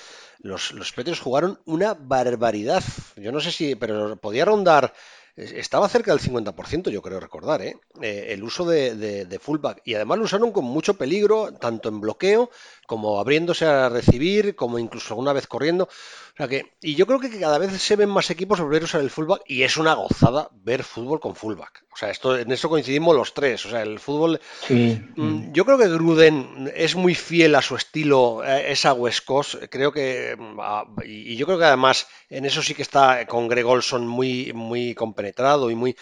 [0.45, 2.85] los, los jugaron una barbaridad.
[3.17, 4.93] Yo no sé si, pero podía rondar
[5.37, 7.77] estaba cerca del 50%, yo creo recordar, ¿eh?
[8.01, 9.83] Eh, el uso de, de, fullback.
[9.85, 12.51] Y además lo usaron con mucho peligro, tanto en bloqueo
[12.87, 15.85] como abriéndose a recibir, como incluso alguna vez corriendo.
[15.85, 18.87] O sea que, y yo creo que cada vez se ven más equipos volver a
[18.87, 21.85] usar el fullback y es una gozada ver fútbol con fullback.
[21.93, 23.65] O sea, esto, en eso coincidimos los tres.
[23.67, 24.41] O sea, el fútbol.
[24.69, 29.55] Mm, yo creo que Gruden es muy fiel a su estilo, esa West Coast.
[29.71, 30.37] Creo que.
[30.37, 30.59] Mm,
[31.05, 34.95] y yo creo que además en eso sí que está con Greg Olson muy, muy
[35.25, 35.97] compenetrado y muy.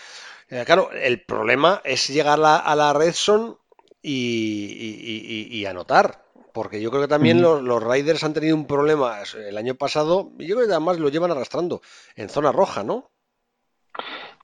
[0.51, 3.57] Eh, claro, el problema es llegar a la, red son
[4.03, 9.21] y, y anotar porque yo creo que también los, los, Riders han tenido un problema
[9.49, 11.81] el año pasado y yo creo que además lo llevan arrastrando
[12.15, 13.11] en zona roja, ¿no?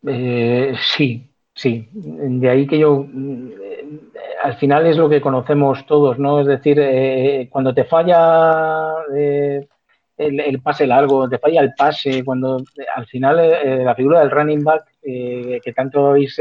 [0.07, 1.89] Eh, sí, sí.
[1.93, 4.01] De ahí que yo, eh,
[4.43, 6.41] al final es lo que conocemos todos, ¿no?
[6.41, 8.95] Es decir, eh, cuando te falla
[10.19, 12.63] el, pase largo, te falla el pase, cuando
[12.95, 16.39] al final la figura del running back que tanto habéis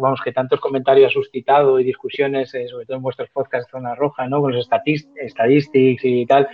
[0.00, 3.94] vamos, que tantos comentarios ha suscitado y discusiones, eh, sobre todo en vuestros podcasts Zona
[3.94, 4.40] Roja, ¿no?
[4.40, 6.48] Con los statistics y tal.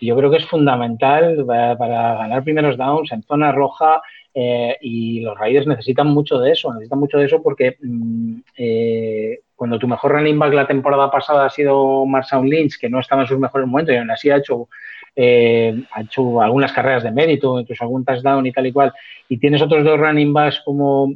[0.00, 4.00] Yo creo que es fundamental para, ganar primeros downs en zona roja
[4.32, 9.40] eh, y los Raiders necesitan mucho de eso, necesitan mucho de eso porque mm, eh,
[9.60, 13.20] cuando tu mejor running back la temporada pasada ha sido Marshall Lynch, que no estaba
[13.20, 14.70] en sus mejores momentos y aún así ha hecho
[15.18, 18.94] ha hecho algunas carreras de mérito, incluso algún touchdown y tal y cual,
[19.28, 21.12] y tienes otros dos running backs como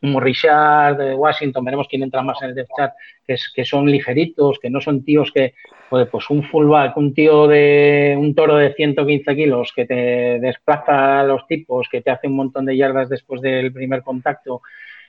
[0.00, 2.92] como Richard de Washington, veremos quién entra más en el depth chat,
[3.26, 5.52] que, es, que son ligeritos, que no son tíos que,
[5.90, 11.24] pues un fullback, un tío de un toro de 115 kilos que te desplaza a
[11.24, 14.62] los tipos, que te hace un montón de yardas después del primer contacto,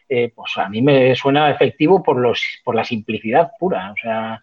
[0.10, 3.92] eh, pues a mí me suena efectivo por, los, por la simplicidad pura.
[3.92, 4.42] O sea,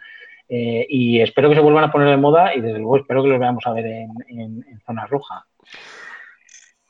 [0.49, 3.29] eh, y espero que se vuelvan a poner de moda y desde luego espero que
[3.29, 5.47] los veamos a ver en, en zona roja.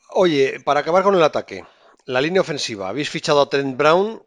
[0.09, 1.63] Oye, para acabar con el ataque,
[2.05, 2.89] la línea ofensiva.
[2.89, 4.21] Habéis fichado a Trent Brown.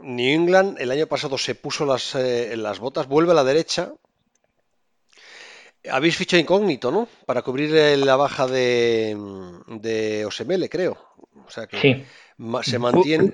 [0.00, 3.06] New England el año pasado se puso las, eh, las botas.
[3.06, 3.92] Vuelve a la derecha.
[5.90, 7.08] Habéis fichado incógnito, ¿no?
[7.26, 9.16] Para cubrir la baja de,
[9.66, 10.96] de Osemele, creo.
[11.44, 12.04] O sea que
[12.62, 13.32] se mantiene.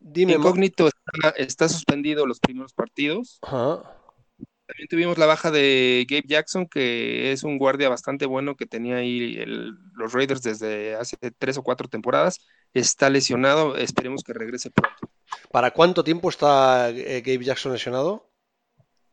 [0.00, 0.88] Dime, incógnito
[1.36, 3.38] está, suspendido los primeros partidos.
[3.40, 8.96] También tuvimos la baja de Gabe Jackson, que es un guardia bastante bueno que tenía
[8.96, 9.36] ahí
[9.94, 12.40] los Raiders desde hace tres o cuatro temporadas
[12.80, 15.08] está lesionado, esperemos que regrese pronto.
[15.50, 18.28] ¿Para cuánto tiempo está eh, Gabe Jackson lesionado?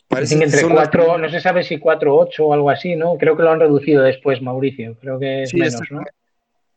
[0.07, 3.17] Parece que entre cuatro, no se sabe si cuatro, ocho o algo así, ¿no?
[3.17, 4.95] Creo que lo han reducido después, Mauricio.
[4.99, 6.03] Creo que es menos, ¿no?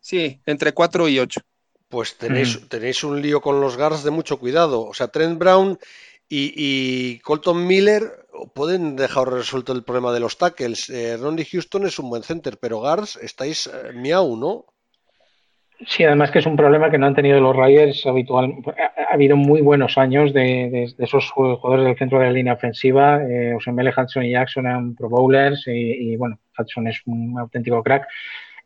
[0.00, 1.40] Sí, entre cuatro y ocho.
[1.88, 4.82] Pues tenéis, tenéis un lío con los guards de mucho cuidado.
[4.82, 5.78] O sea, Trent Brown
[6.28, 10.90] y, Colton Miller pueden dejar resuelto el problema de los tackles.
[10.90, 14.66] Eh, Ronnie Houston es un buen center, pero guards estáis eh, miau, ¿no?
[15.84, 18.54] Sí, además que es un problema que no han tenido los Riders habitual.
[18.66, 23.22] Ha, habido muy buenos años de, esos jugadores del centro de la línea ofensiva.
[23.22, 28.08] Eh, Osemele, Hudson y Jackson eran pro bowlers y, bueno, Hudson es un auténtico crack.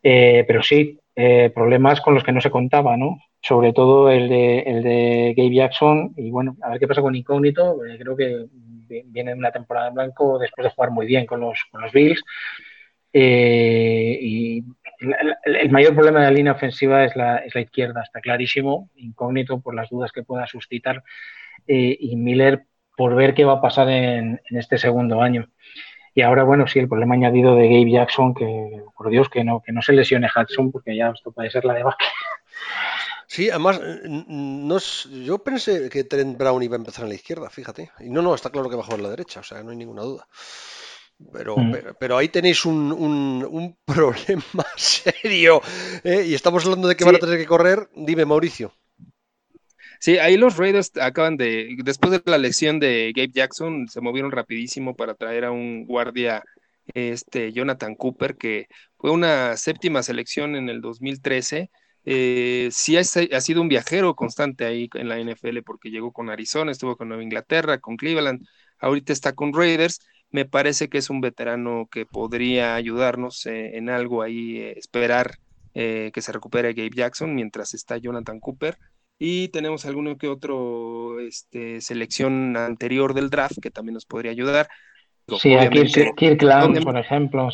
[0.01, 3.19] Eh, pero sí, eh, problemas con los que no se contaba, ¿no?
[3.41, 7.15] Sobre todo el de, el de Gabe Jackson y bueno, a ver qué pasa con
[7.15, 7.83] Incógnito.
[7.85, 8.45] Eh, creo que
[9.05, 12.23] viene una temporada en blanco después de jugar muy bien con los, con los Bills.
[13.13, 14.63] y
[15.45, 19.59] el, mayor problema de la línea ofensiva es la, es la, izquierda, está clarísimo, incógnito
[19.59, 21.03] por las dudas que pueda suscitar,
[21.67, 25.47] eh, y Miller por ver qué va a pasar en, este segundo año.
[26.13, 29.61] Y ahora, bueno, sí, el problema añadido de Gabe Jackson, que por Dios que no,
[29.61, 31.83] que no se lesione Hudson, porque ya esto puede ser la de
[33.27, 37.91] Sí, además, no yo pensé que Trent Brown iba a empezar en la izquierda, fíjate.
[38.01, 39.71] Y no, no, está claro que va a jugar en la derecha, o sea, no
[39.71, 40.27] hay ninguna duda.
[41.31, 41.75] Pero, mm.
[41.97, 45.61] pero, ahí tenéis un, un, problema serio.
[46.03, 46.25] ¿eh?
[46.27, 47.89] Y estamos hablando de que van a tener que correr.
[47.95, 48.73] Dime, Mauricio.
[50.01, 54.31] Sí, ahí los Raiders acaban de, después de la lesión de Gabe Jackson, se movieron
[54.31, 56.43] rapidísimo para traer a un guardia,
[56.93, 61.69] este Jonathan Cooper, que fue una séptima selección en el 2013.
[62.05, 66.71] Eh, sí ha, sido un viajero constante ahí en la NFL porque llegó con Arizona,
[66.71, 68.45] estuvo con Nueva Inglaterra, con Cleveland,
[68.79, 69.99] ahorita está con Raiders
[70.31, 75.37] me parece que es un veterano que podría ayudarnos eh, en algo ahí, eh, esperar
[75.73, 78.77] eh, que se recupere Gabe Jackson mientras está Jonathan Cooper.
[79.23, 84.67] Y tenemos alguno que otro este, selección anterior del draft que también nos podría ayudar.
[85.37, 85.83] Sí, aquí
[86.17, 87.47] Kirkland, por ejemplo.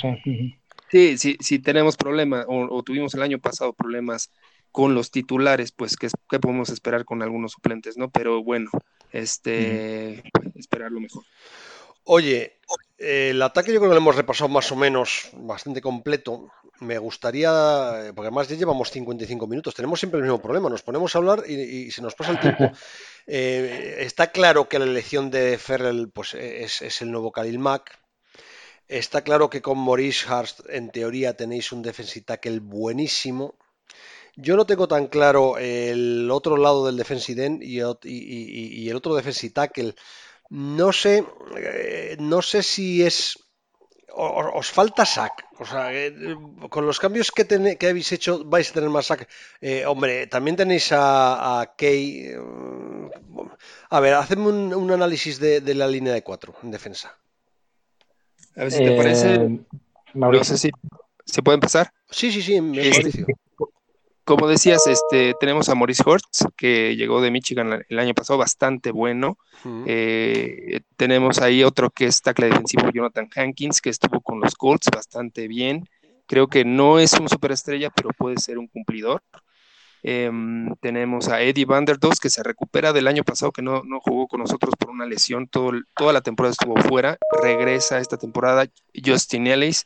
[0.89, 4.31] Sí, sí, sí, tenemos problemas, o, tuvimos el año pasado problemas
[4.71, 8.09] con los titulares, pues, ¿qué, ¿qué, podemos esperar con algunos suplentes, no?
[8.11, 8.69] Pero bueno,
[9.11, 10.23] este,
[10.55, 11.25] esperar lo mejor.
[12.05, 12.59] Oye,
[12.97, 16.49] el ataque yo creo que lo hemos repasado más o menos bastante completo.
[16.79, 21.15] Me gustaría, porque además ya llevamos 55 minutos, tenemos siempre el mismo problema, nos ponemos
[21.15, 22.71] a hablar y, se nos pasa el tiempo.
[23.29, 27.99] Eh, está claro que la elección de Ferrell pues, es, el nuevo Khalil Mack.
[28.87, 33.55] Está claro que con Maurice Hurst en teoría tenéis un defensive tackle buenísimo.
[34.37, 39.13] Yo no tengo tan claro el otro lado del defensive end y, y el otro
[39.13, 39.93] defensive tackle
[40.49, 41.25] no sé,
[41.57, 43.46] eh, no sé si es
[44.17, 45.45] os, falta sac.
[45.59, 46.13] O sea, eh,
[46.69, 47.45] con los cambios que,
[47.77, 49.27] que, habéis hecho vais a tener más sac.
[49.61, 52.33] Eh, hombre, también tenéis a, a Kay.
[53.89, 57.15] a ver, hacedme un, análisis de, la línea de cuatro en defensa.
[58.55, 59.59] A ver si te parece.
[60.13, 60.71] No sé si
[61.25, 61.91] se puede empezar.
[62.09, 63.27] Sí, sí, sí, Mauricio.
[64.27, 68.91] Como decías, este, tenemos a Maurice Hortz, que llegó de Michigan el año pasado, bastante
[68.91, 69.37] bueno.
[69.85, 74.89] Eh, tenemos ahí otro que es tackle defensivo, Jonathan Hankins, que estuvo con los Colts
[74.93, 75.87] bastante bien.
[76.25, 79.23] Creo que no es un superestrella, pero puede ser un cumplidor.
[80.03, 84.27] Em, tenemos a Eddie Vanderdos, que se recupera del año pasado, que no, no jugó
[84.27, 88.65] con nosotros por una lesión, todo, toda la temporada estuvo fuera, regresa esta temporada.
[88.93, 89.85] Justin Ellis,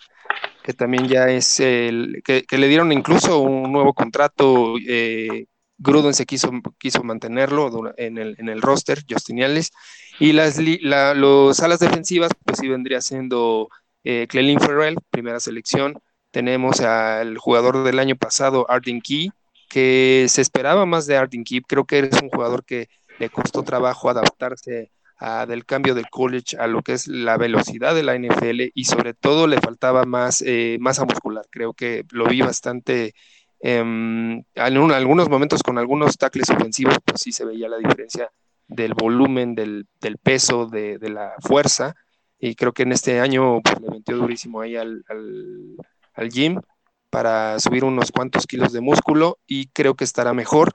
[0.63, 4.75] que también ya es el, que, le dieron incluso un nuevo contrato.
[4.87, 5.45] Eh,
[5.77, 9.71] Gruden se quiso, quiso mantenerlo en el, en el roster, Justin Ellis.
[10.19, 13.69] Y las los alas defensivas, pues sí vendría siendo
[14.03, 15.99] eh, Clelin Ferrell, primera selección.
[16.29, 19.31] Tenemos al jugador del año pasado, Arden Key,
[19.69, 21.61] que se esperaba más de Arden Key.
[21.61, 22.87] Creo que es un jugador que
[23.19, 24.91] le costó trabajo adaptarse
[25.21, 29.13] del cambio del college a lo que es la velocidad de la NFL y sobre
[29.13, 31.45] todo le faltaba más eh, masa muscular.
[31.51, 33.13] Creo que lo vi bastante,
[33.59, 38.31] em, en algunos momentos con algunos tackles ofensivos, pues sí se veía la diferencia
[38.67, 39.85] del volumen, del,
[40.23, 41.93] peso, de, la fuerza.
[42.39, 45.75] Y creo que en este año pues, le metió durísimo ahí al, al,
[46.15, 46.59] al gym
[47.11, 50.73] para subir unos cuantos kilos de músculo y creo que estará mejor.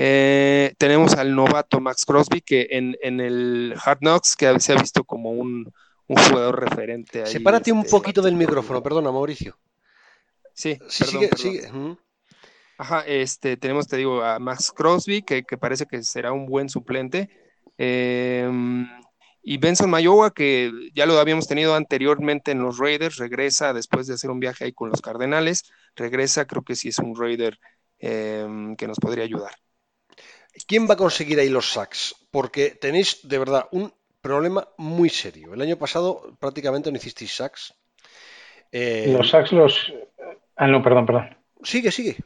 [0.00, 5.02] Eh, tenemos al novato Max Crosby, que en, el Hard Knocks que se ha visto
[5.02, 5.72] como un,
[6.06, 7.24] jugador referente.
[7.24, 9.58] Ahí, Sepárate un este, poquito del micrófono, perdona, Mauricio.
[10.54, 11.68] Sí, sigue, sigue.
[12.78, 17.28] Ajá, este, tenemos, te digo, a Max Crosby, que, parece que será un buen suplente.
[17.76, 18.88] Em,
[19.42, 24.14] y Benson Mayowa, que ya lo habíamos tenido anteriormente en los Raiders, regresa después de
[24.14, 25.64] hacer un viaje ahí con los Cardenales.
[25.96, 27.58] Regresa, creo que sí es un Raider
[27.98, 29.56] em, que nos podría ayudar.
[30.66, 32.14] ¿Quién va a conseguir ahí los sacks?
[32.30, 35.54] Porque tenéis de verdad un problema muy serio.
[35.54, 37.74] El año pasado prácticamente no hicisteis sacks.
[38.72, 39.92] Eh, los sacks los.
[40.56, 41.36] Ah, no, perdón, perdón.
[41.62, 42.16] Sigue, sigue.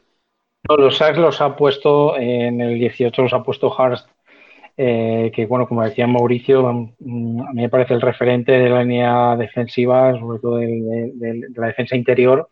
[0.67, 4.07] los sacks los ha puesto en el 18, los ha puesto Harst,
[4.75, 6.63] eh, que bueno, como decía Mauricio,
[6.99, 11.67] mm, a mí me parece el referente de la línea defensiva, sobre todo de, la
[11.67, 12.49] defensa interior.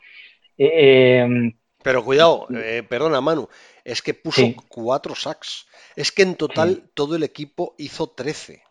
[0.57, 1.53] Eh,
[1.83, 2.47] Pero cuidado,
[2.87, 3.49] perdona Manu,
[3.83, 5.67] es que puso cuatro sacks.
[5.95, 8.63] Es que en total todo el equipo hizo 13.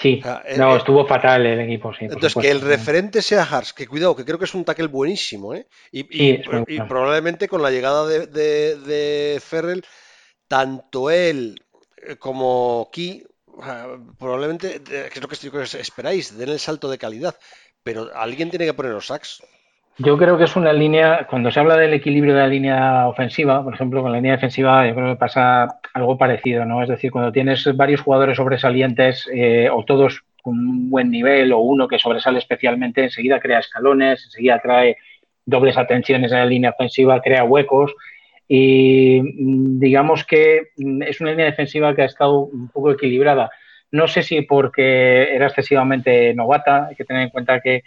[0.00, 0.20] Sí,
[0.56, 2.06] no, estuvo fatal el equipo, sí.
[2.06, 5.54] Entonces, que el referente sea Hars, que cuidado, que creo que es un tackle buenísimo,
[5.54, 5.68] ¿eh?
[5.92, 6.38] Y,
[6.88, 9.84] probablemente con la llegada de, de, Ferrell,
[10.48, 11.62] tanto él
[12.04, 13.24] eh, como Key,
[14.18, 14.80] probablemente,
[15.14, 17.38] es lo que esperáis, den el salto de calidad,
[17.84, 19.42] pero alguien tiene que poner los sacks.
[19.98, 23.62] Yo creo que es una línea, cuando se habla del equilibrio de la línea ofensiva,
[23.62, 26.82] por ejemplo, con la línea defensiva, yo creo que pasa algo parecido, ¿no?
[26.82, 31.58] Es decir, cuando tienes varios jugadores sobresalientes eh, o todos con un buen nivel o
[31.58, 34.96] uno que sobresale especialmente, enseguida crea escalones, enseguida trae
[35.44, 37.94] dobles atenciones en la línea ofensiva, crea huecos
[38.48, 43.50] y mm, digamos que mm, es una línea defensiva que ha estado un poco equilibrada.
[43.90, 47.82] No sé si porque era excesivamente novata, hay que tener en cuenta que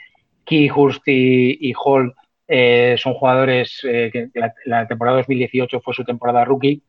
[0.46, 2.14] Key, Hurst y, Hall
[2.48, 4.30] eh, son jugadores eh, que
[4.66, 6.82] la, temporada 2018 fue su temporada rookie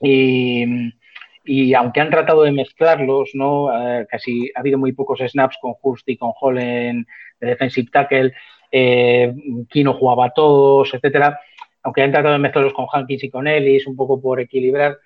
[0.00, 3.70] y, aunque han tratado de mezclarlos, ¿no?
[3.72, 7.06] Eh, casi ha habido muy pocos snaps con Hurst y con Hall en
[7.40, 8.32] defensive tackle,
[8.70, 11.40] Key no jugaba todos, etcétera.
[11.82, 14.98] Aunque han tratado de mezclarlos con Hankins y con Ellis, un poco por equilibrar,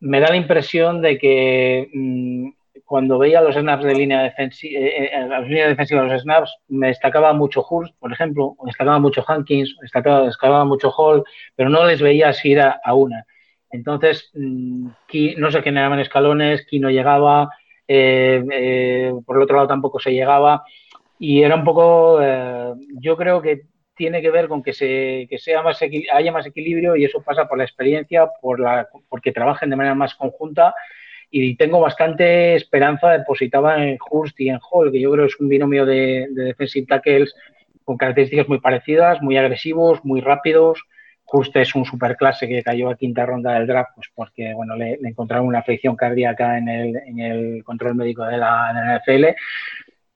[0.00, 2.48] me da la impresión de que mm,
[2.86, 6.56] cuando veía los snaps de línea defensiva, eh, eh, las líneas defensivas de los snaps,
[6.68, 11.24] me destacaba mucho Hurst, por ejemplo, destacaba mucho Hankins, destacaba, destacaba, mucho Hall,
[11.56, 13.26] pero no les veía así ir a, una.
[13.70, 14.88] Entonces, mm,
[15.36, 17.50] no se generaban escalones, Ki no llegaba,
[17.88, 20.64] eh, eh, por el otro lado tampoco se llegaba.
[21.18, 23.62] Y era un poco, eh, yo creo que
[23.96, 25.80] tiene que ver con que, se, que sea más,
[26.12, 29.94] haya más equilibrio y eso pasa por la experiencia, por la, porque trabajen de manera
[29.94, 30.74] más conjunta
[31.30, 35.40] y tengo bastante esperanza depositada en Hurst y en Hall, que yo creo que es
[35.40, 37.34] un binomio de, de defensive tackles
[37.84, 40.82] con características muy parecidas, muy agresivos, muy rápidos.
[41.26, 44.98] Hurst es un superclase que cayó a quinta ronda del draft, pues porque bueno, le,
[45.02, 49.36] encontraron una afección cardíaca en el, en el control médico de la, de la NFL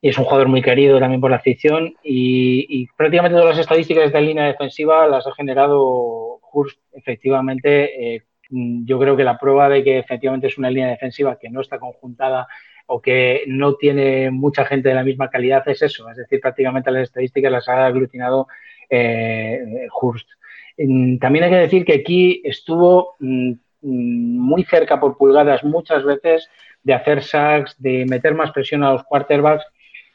[0.02, 4.12] y es un jugador muy querido también por la afición y, prácticamente todas las estadísticas
[4.12, 8.14] de línea defensiva las ha generado Hurst efectivamente.
[8.16, 11.60] Eh, yo creo que la prueba de que efectivamente es una línea defensiva que no
[11.60, 12.48] está conjuntada
[12.86, 16.90] o que no tiene mucha gente de la misma calidad es eso, es decir, prácticamente
[16.90, 18.48] las estadísticas las ha aglutinado
[18.88, 20.28] eh, Hurst.
[20.76, 26.04] Mm, también hay que decir que aquí estuvo mm, mm, muy cerca por pulgadas muchas
[26.04, 26.48] veces
[26.82, 29.64] de hacer sacks, de meter más presión a los quarterbacks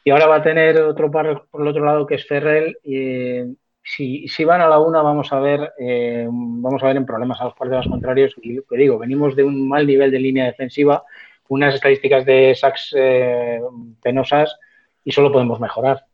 [0.04, 2.76] y ahora va a tener otro par por el otro lado que es Ferrell.
[2.84, 3.40] Y,
[3.86, 7.44] si, van a la una, vamos a ver, eh, vamos a ver en problemas a
[7.44, 8.34] los partidos contrarios.
[8.42, 11.04] Y lo que digo, venimos de un mal nivel de línea defensiva,
[11.48, 13.60] unas estadísticas de sacks eh,
[14.02, 14.56] penosas
[15.04, 16.06] y solo podemos mejorar.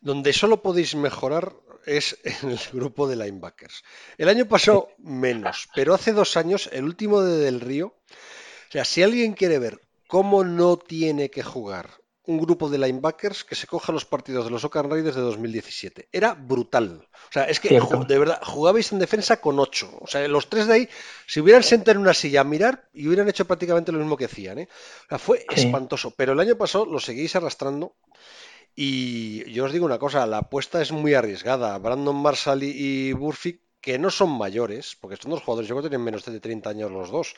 [0.00, 1.52] Donde solo podéis mejorar
[1.84, 3.84] es en el grupo de linebackers.
[4.16, 7.88] El año pasado menos, pero hace dos años, el último de Del Río.
[7.88, 9.78] O sea, si alguien quiere ver
[10.08, 11.90] cómo no tiene que jugar
[12.26, 16.08] un grupo de linebackers que se coja los partidos de los Oakland Raiders de 2017.
[16.10, 17.06] Era brutal.
[17.12, 19.90] O sea, es que de verdad jugabais en defensa con ocho.
[20.00, 20.88] O sea, los tres de ahí,
[21.26, 24.24] si hubieran sentado en una silla a mirar y hubieran hecho prácticamente lo mismo que
[24.24, 24.58] hacían.
[24.58, 24.68] ¿eh?
[25.06, 26.12] O sea, fue espantoso.
[26.12, 27.94] Pero el año pasado lo seguís arrastrando.
[28.76, 31.78] Y yo os digo una cosa, la apuesta es muy arriesgada.
[31.78, 35.90] Brandon Marshall y, Burfick, que no son mayores, porque son dos jugadores, yo creo que
[35.90, 37.34] tienen menos de 30 años los dos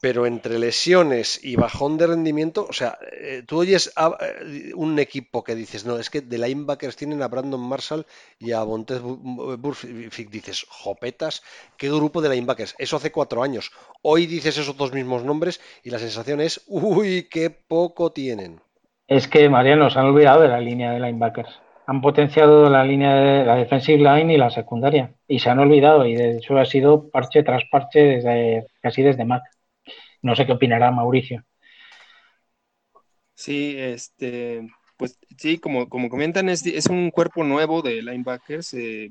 [0.00, 4.98] pero entre lesiones y bajón de rendimiento, o sea, eh, tú oyes a eh, un
[4.98, 8.06] equipo que dices, no, es que de linebackers tienen a Brandon Marshall
[8.38, 11.42] y a Montez Burfict, dices, jopetas,
[11.76, 12.74] ¿qué grupo de linebackers?
[12.78, 13.72] Eso hace cuatro años.
[14.02, 18.60] Hoy dices esos dos mismos nombres y la sensación es, uy, qué poco tienen.
[19.08, 21.50] Es que, Mariano, se han olvidado de la línea de linebackers.
[21.88, 25.14] Han potenciado la línea de la defensive line y la secundaria.
[25.26, 26.06] Y se han olvidado.
[26.06, 29.42] Y de hecho ha sido parche tras parche desde casi desde Mac.
[30.22, 31.44] No sé qué opinará Mauricio.
[33.34, 34.68] Sí, este,
[34.98, 38.74] pues sí, como, como comentan, es, un cuerpo nuevo de linebackers.
[38.74, 39.10] Eh,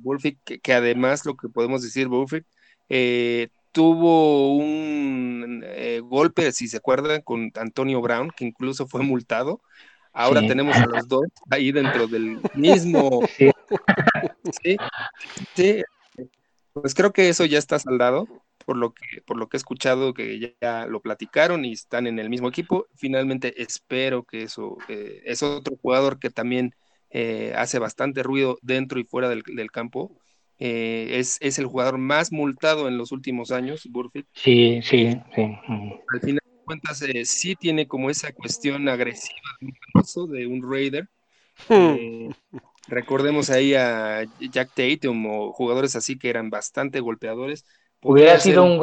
[0.61, 2.45] que, además lo que podemos decir, Wolfick,
[2.89, 9.61] eh, tuvo un eh, golpe, si se acuerdan, con Antonio Brown, que incluso fue multado.
[10.17, 13.21] Ahora tenemos a los dos ahí dentro del mismo.
[14.63, 14.77] sí.
[15.55, 15.83] sí.
[16.73, 18.27] Pues creo que eso ya está saldado
[18.65, 22.17] por lo que, por lo que he escuchado que ya lo platicaron y están en
[22.17, 22.87] el mismo equipo.
[22.95, 26.73] Finalmente espero que eso eh, es otro jugador que también
[27.11, 30.17] eh, hace bastante ruido dentro y fuera del, campo.
[30.57, 34.25] Eh, es, el jugador más multado en los últimos años, Burfitt.
[34.33, 35.43] Sí, sí, sí.
[36.11, 41.07] Al final cuentas, sí tiene como esa cuestión agresiva de un, de un Raider.
[41.67, 42.29] Hmm.
[42.87, 47.65] recordemos ahí a Jack Tatum o jugadores así que eran bastante golpeadores.
[48.03, 48.79] Hubiera sido, un,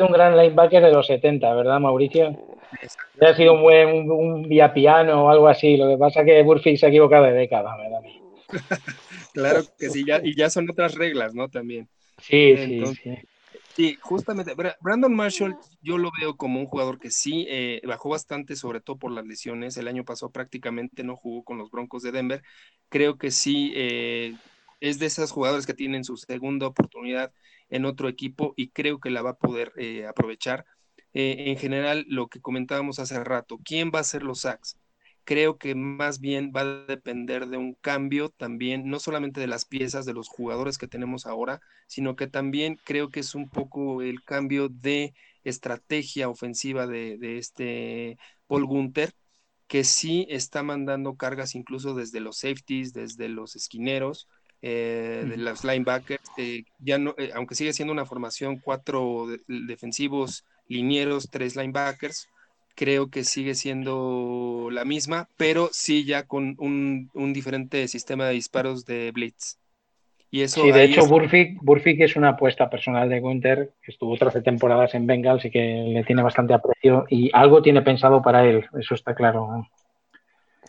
[0.00, 2.30] un gran linebacker de los 70, ¿verdad, Mauricio?
[3.16, 5.76] Hubiera sido un buen un, vía piano o algo así.
[5.76, 8.00] Lo que pasa es que Burfield se ha equivocado de década, ¿verdad?
[9.34, 11.48] claro que sí, ya, y ya son otras reglas, ¿no?
[11.48, 11.88] También.
[12.22, 13.18] Sí, sí, sí.
[13.78, 18.56] Sí, justamente, Brandon Marshall yo lo veo como un jugador que sí eh, bajó bastante,
[18.56, 19.76] sobre todo por las lesiones.
[19.76, 22.42] El año pasado prácticamente no jugó con los Broncos de Denver.
[22.88, 24.34] Creo que sí eh,
[24.80, 27.32] es de esos jugadores que tienen su segunda oportunidad
[27.68, 30.66] en otro equipo y creo que la va a poder eh, aprovechar.
[31.12, 34.76] En general, lo que comentábamos hace rato, ¿quién va a hacer los sacks?
[35.28, 39.66] Creo que más bien va a depender de un cambio también, no solamente de las
[39.66, 44.00] piezas de los jugadores que tenemos ahora, sino que también creo que es un poco
[44.00, 45.12] el cambio de
[45.44, 48.16] estrategia ofensiva de, de este
[48.46, 49.12] Paul Gunther,
[49.66, 54.28] que sí está mandando cargas incluso desde los safeties, desde los esquineros,
[54.62, 60.46] eh, de los linebackers, eh, ya no, eh, aunque sigue siendo una formación cuatro defensivos,
[60.68, 62.28] linieros, tres linebackers,
[62.78, 68.86] creo que sigue siendo la misma, pero sí ya con un, diferente sistema de disparos
[68.86, 69.58] de blitz.
[70.30, 71.08] Y eso sí, de hecho, es...
[71.08, 75.58] Burfick, es una apuesta personal de Gunter, que estuvo 13 temporadas en Bengals y que
[75.92, 79.66] le tiene bastante aprecio y algo tiene pensado para él, eso está claro.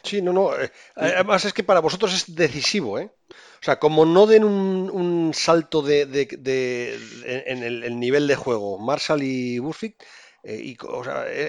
[0.01, 0.55] Sí, no, no.
[0.55, 3.11] Eh, además es que para vosotros es decisivo, ¿eh?
[3.61, 6.01] O sea, como no den un, salto de,
[7.25, 10.01] en el, nivel de juego, Marshall y Burfict,
[10.43, 10.77] eh, y,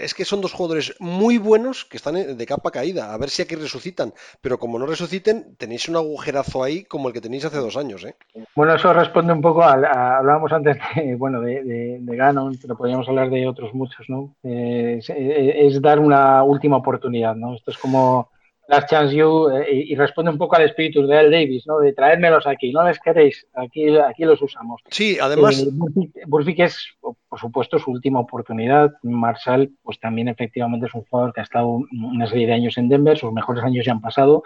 [0.02, 3.12] es que son dos jugadores muy buenos que están de capa caída.
[3.12, 4.12] A ver si aquí resucitan.
[4.40, 8.04] Pero como no resuciten, tenéis un agujerazo ahí como el que tenéis hace dos años.
[8.04, 8.14] ¿eh?
[8.54, 9.72] Bueno, eso responde un poco a,
[10.18, 14.34] hablábamos antes de, bueno, de, de, Ganon, pero podríamos hablar de otros muchos, ¿no?
[14.42, 17.54] Eh, es, dar una última oportunidad, ¿no?
[17.54, 18.30] Esto es como
[18.70, 21.80] Last Chance You y, responde un poco al espíritu de Al Davis, ¿no?
[21.80, 24.80] De traérmelos aquí, no les queréis, aquí, aquí los usamos.
[24.90, 25.66] Sí, además.
[26.26, 26.96] Burfict es
[27.30, 28.92] por supuesto, su última oportunidad.
[29.02, 32.88] Marshall, pues también efectivamente es un jugador que ha estado una serie de años en
[32.88, 34.42] Denver, sus mejores años ya han pasado.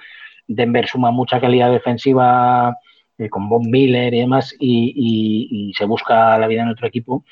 [0.46, 2.76] Denver suma mucha calidad defensiva
[3.16, 7.24] eh, con Bob Miller y demás, y, se busca la vida en otro equipo.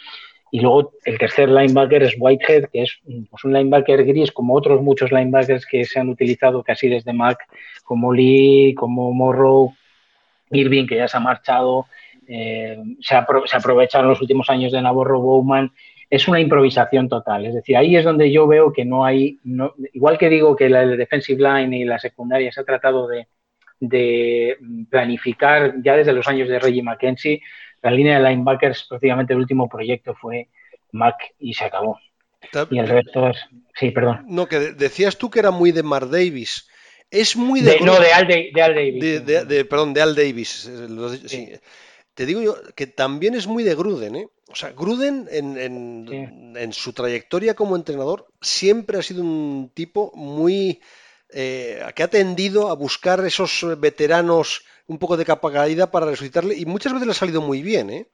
[0.54, 3.00] Y luego el tercer linebacker es Whitehead, que es
[3.30, 7.38] pues, un linebacker gris, como otros muchos linebackers que se han utilizado casi desde Mac,
[7.82, 9.72] como Lee, como Morrow,
[10.50, 11.86] Irving, que ya se ha marchado,
[12.28, 15.72] eh, se, aprovecha en los últimos años de Navarro Bowman,
[16.10, 17.46] es una improvisación total.
[17.46, 19.38] Es decir, ahí es donde yo veo que no hay,
[19.94, 23.26] igual que digo que la defensive line y la secundaria se ha tratado de,
[24.90, 27.42] planificar ya desde los años de Reggie McKenzie,
[27.82, 30.48] la línea de linebackers prácticamente el último proyecto fue
[30.92, 31.98] Mac y se acabó.
[32.70, 33.36] Y el resto es...
[33.78, 34.24] Sí, perdón.
[34.28, 36.68] No, que decías tú que era muy de Mar Davis.
[37.10, 37.80] Es muy de...
[37.80, 39.24] no, de Al, Davis.
[39.24, 40.70] De, perdón, de Al Davis.
[41.26, 41.52] Sí.
[42.14, 44.28] Te digo yo que también es muy de Gruden, ¿eh?
[44.48, 50.80] O sea, Gruden en, su trayectoria como entrenador siempre ha sido un tipo muy...
[51.34, 56.56] Eh, que ha tendido a buscar esos veteranos un poco de capa caída para resucitarle
[56.56, 58.08] y muchas veces le ha salido muy bien, ¿eh?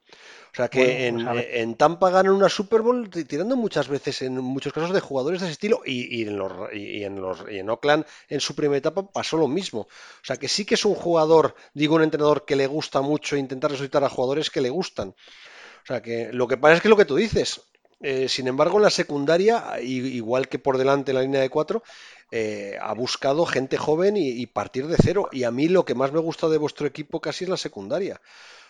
[0.53, 4.73] O sea que pues en, Tampa ganan una Super Bowl tirando muchas veces, en muchos
[4.73, 8.07] casos, de jugadores de ese estilo y, en, los, y, en, los, y en Oakland
[8.29, 9.81] en su primera etapa pasó lo mismo.
[9.81, 13.37] O sea que sí que es un jugador, digo un entrenador que le gusta mucho
[13.37, 15.09] intentar resucitar a jugadores que le gustan.
[15.11, 17.61] O sea que lo que pasa es que lo que tú dices,
[18.01, 21.83] eh, sin embargo, en la secundaria, igual que por delante en la línea de cuatro,
[22.31, 25.29] eh, ha buscado gente joven y, y, partir de cero.
[25.33, 28.21] Y a mí lo que más me gusta de vuestro equipo casi es la secundaria.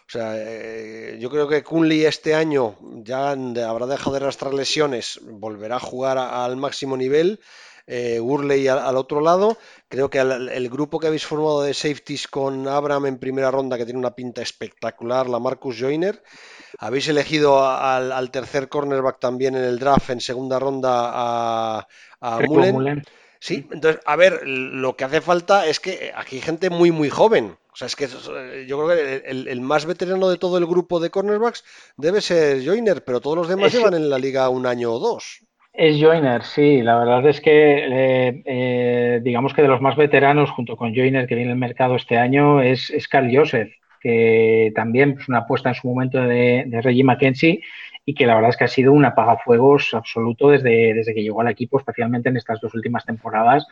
[0.09, 5.21] O sea, eh, yo creo que Kunli este año ya habrá dejado de arrastrar lesiones,
[5.23, 7.41] volverá a jugar al máximo nivel.
[7.87, 9.59] Eh, Urley al, otro lado.
[9.89, 13.85] Creo que el, grupo que habéis formado de safeties con Abraham en primera ronda, que
[13.85, 16.23] tiene una pinta espectacular, la Marcus Joyner.
[16.79, 21.89] Habéis elegido al, tercer cornerback también en el draft en segunda ronda a,
[22.21, 23.03] a Mullen.
[23.41, 27.09] Sí, entonces, a ver, lo que hace falta es que aquí hay gente muy, muy
[27.09, 27.57] joven.
[27.73, 30.99] O sea, es que eh, yo creo que el, más veterano de todo el grupo
[30.99, 31.65] de cornerbacks
[31.97, 35.45] debe ser Joyner, pero todos los demás llevan en la liga un año o dos.
[35.73, 36.83] Es Joyner, sí.
[36.83, 41.29] La verdad es que, eh, eh, digamos que de los más veteranos, junto con Joyner,
[41.29, 43.71] que viene al mercado este año, es, Carl Joseph,
[44.01, 47.63] que también es una apuesta en su momento de, de Reggie McKenzie
[48.09, 51.43] y que la verdad es que ha sido un apagafuegos absoluto desde, desde que llegó
[51.43, 53.67] al equipo, especialmente en estas dos últimas temporadas,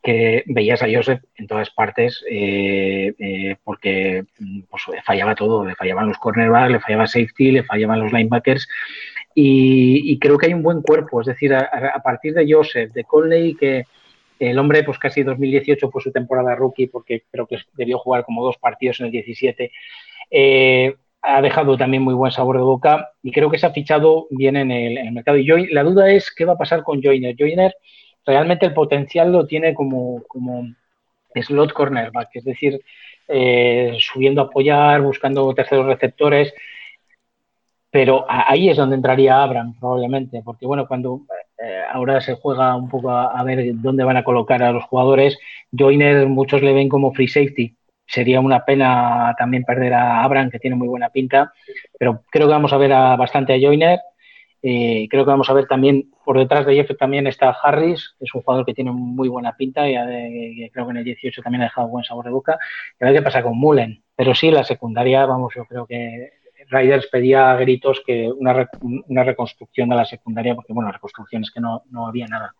[0.00, 4.26] que veías a Joseph en todas partes eh, eh, porque
[4.70, 8.68] pues, fallaba todo, le fallaban los cornerbacks, le fallaba safety, le fallaban los linebackers
[9.34, 13.56] y, creo que hay un buen cuerpo, es decir, a, partir de Joseph, de Conley,
[13.56, 13.86] que
[14.38, 18.44] el hombre pues casi 2018 fue su temporada rookie porque creo que debió jugar como
[18.44, 19.72] dos partidos en el 17.
[20.30, 24.26] Eh, ha dejado también muy buen sabor de boca y creo que se ha fichado
[24.30, 25.36] bien en el, mercado.
[25.36, 27.36] Y la duda es qué va a pasar con Joyner.
[27.38, 27.74] Joyner
[28.24, 30.22] realmente el potencial lo tiene como,
[31.34, 32.80] slot cornerback, es decir,
[33.28, 36.52] eh, subiendo a apoyar, buscando terceros receptores.
[37.90, 41.22] Pero ahí es donde entraría Abraham, probablemente, porque bueno, cuando
[41.58, 44.84] eh, ahora se juega un poco a, a, ver dónde van a colocar a los
[44.84, 45.38] jugadores,
[45.76, 47.74] Joyner muchos le ven como free safety,
[48.10, 51.52] Sería una pena también perder a Abraham, que tiene muy buena pinta,
[51.96, 54.00] pero creo que vamos a ver bastante a Joyner.
[54.62, 58.24] Eh, creo que vamos a ver también, por detrás de Jeff también está Harris, que
[58.24, 59.94] es un jugador que tiene muy buena pinta y
[60.70, 62.58] creo que en el 18 también ha dejado buen sabor de boca.
[63.00, 64.02] Y a ver qué pasa con Mullen.
[64.16, 66.32] Pero sí, la secundaria, vamos, yo creo que
[66.68, 68.68] Riders pedía a gritos que una,
[69.06, 72.54] una reconstrucción de la secundaria, porque bueno, reconstrucción es que no, no había nada.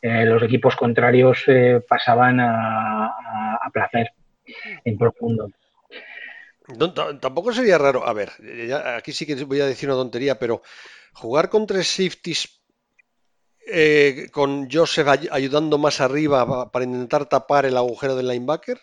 [0.00, 4.12] Eh, los equipos contrarios eh, pasaban a placer
[4.84, 5.50] en profundo.
[7.20, 8.30] tampoco sería raro, a ver,
[8.96, 10.62] aquí sí que voy a decir una tontería, pero
[11.14, 12.60] jugar con tres safeties
[13.68, 18.78] eh, con Joseph ayudando más arriba para intentar tapar el agujero del linebacker.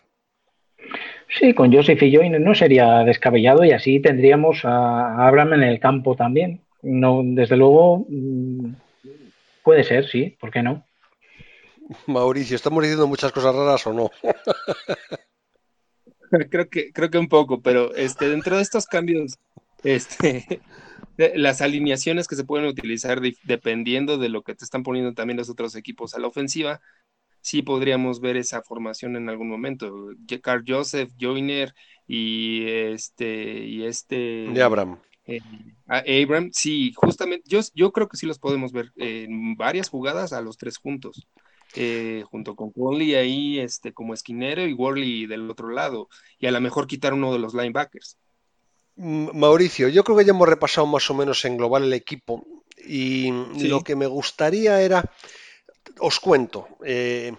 [1.39, 5.79] Sí, con Joseph y Joyner no sería descabellado y así tendríamos a Abraham en el
[5.79, 6.61] campo también.
[6.81, 8.73] No, desde luego, mm,
[9.63, 10.85] puede ser, sí, ¿por qué no?
[12.07, 14.11] Mauricio, ¿estamos diciendo muchas cosas raras o no?
[16.49, 19.37] creo que, creo que un poco, pero este, dentro de estos cambios,
[19.83, 20.61] este,
[21.35, 25.49] las alineaciones que se pueden utilizar dependiendo de lo que te están poniendo también los
[25.49, 26.81] otros equipos a la ofensiva,
[27.41, 30.11] sí podríamos ver esa formación en algún momento.
[30.41, 31.73] Carl Joseph, Joyner
[32.07, 34.99] y este y este de Abraham.
[35.25, 35.39] Eh,
[35.87, 40.41] Abraham, sí, justamente, yo, yo creo que sí los podemos ver en varias jugadas a
[40.41, 41.27] los tres juntos.
[41.75, 46.07] Eh, junto con Conley ahí este, como esquinero y Worley del otro lado,
[46.39, 48.17] y a lo mejor quitar uno de los linebackers.
[48.95, 52.45] Mauricio, yo creo que ya hemos repasado más o menos en global el equipo
[52.85, 53.31] y
[53.67, 55.11] lo que me gustaría era,
[55.99, 57.33] os cuento, eh,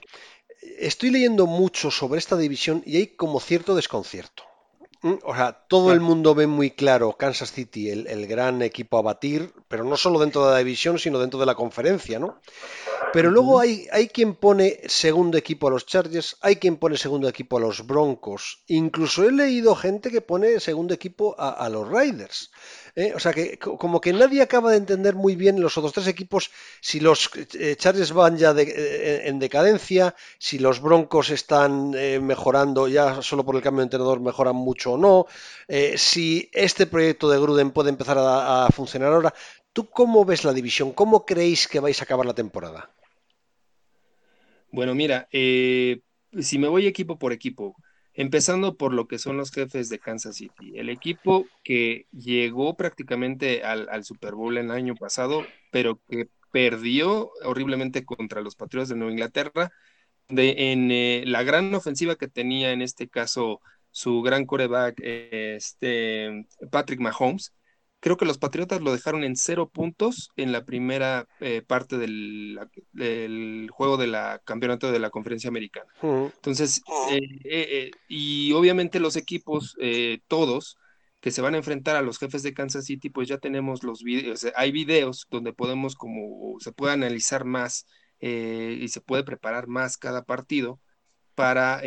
[0.78, 4.44] estoy leyendo mucho sobre esta división y hay como cierto desconcierto.
[5.22, 9.52] O sea, todo el mundo ve muy claro Kansas City, el, gran equipo a batir,
[9.68, 12.40] pero no solo dentro de la división, sino dentro de la conferencia, ¿no?
[13.12, 17.28] Pero luego hay, hay quien pone segundo equipo a los Chargers, hay quien pone segundo
[17.28, 22.50] equipo a los Broncos, incluso he leído gente que pone segundo equipo a, los Riders.
[22.96, 23.12] ¿Eh?
[23.14, 26.50] O sea que como que nadie acaba de entender muy bien los otros tres equipos
[26.80, 33.22] si los eh, Chargers van ya eh, en decadencia, si los Broncos están mejorando ya
[33.22, 35.26] solo por el cambio de entrenador mejoran mucho o no,
[35.96, 39.34] si este proyecto de Gruden puede empezar a funcionar ahora.
[39.74, 40.92] ¿Tú cómo ves la división?
[40.92, 42.90] ¿Cómo creéis que vais a acabar la temporada?
[44.74, 46.00] Bueno, mira, eh,
[46.40, 47.76] si me voy equipo por equipo,
[48.14, 53.64] empezando por lo que son los jefes de Kansas City, el equipo que llegó prácticamente
[53.64, 59.12] al, Super Bowl el año pasado, pero que perdió horriblemente contra los Patriotas de Nueva
[59.12, 59.72] Inglaterra,
[60.28, 63.60] de, en eh, la gran ofensiva que tenía en este caso
[63.90, 67.52] su gran coreback, este, Patrick Mahomes,
[68.04, 72.58] Creo que los Patriotas lo dejaron en cero puntos en la primera eh, parte del,
[73.70, 75.90] juego de la campeonato de la conferencia americana.
[76.02, 79.74] Entonces, eh, eh, y obviamente los equipos,
[80.28, 80.76] todos,
[81.22, 84.02] que se van a enfrentar a los jefes de Kansas City, pues ya tenemos los
[84.02, 87.86] videos, hay videos donde podemos como, se puede analizar más
[88.20, 90.78] y se puede preparar más cada partido
[91.34, 91.80] para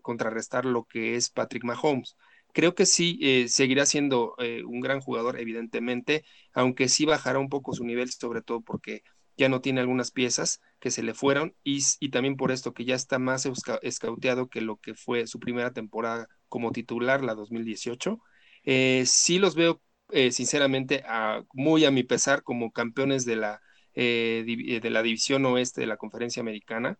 [0.00, 2.16] contrarrestar lo que es Patrick Mahomes.
[2.56, 6.24] Creo que sí eh, seguirá siendo eh, un gran jugador, evidentemente,
[6.54, 9.02] aunque sí bajará un poco su nivel, sobre todo porque
[9.36, 12.94] ya no tiene algunas piezas que se le fueron y, también por esto que ya
[12.94, 13.46] está más
[13.82, 18.20] escauteado que lo que fue su primera temporada como titular, la 2018.
[18.64, 19.82] Eh, sí los veo,
[20.30, 21.04] sinceramente,
[21.52, 23.60] muy a mi pesar como campeones de la,
[23.94, 26.98] de la división oeste de la conferencia americana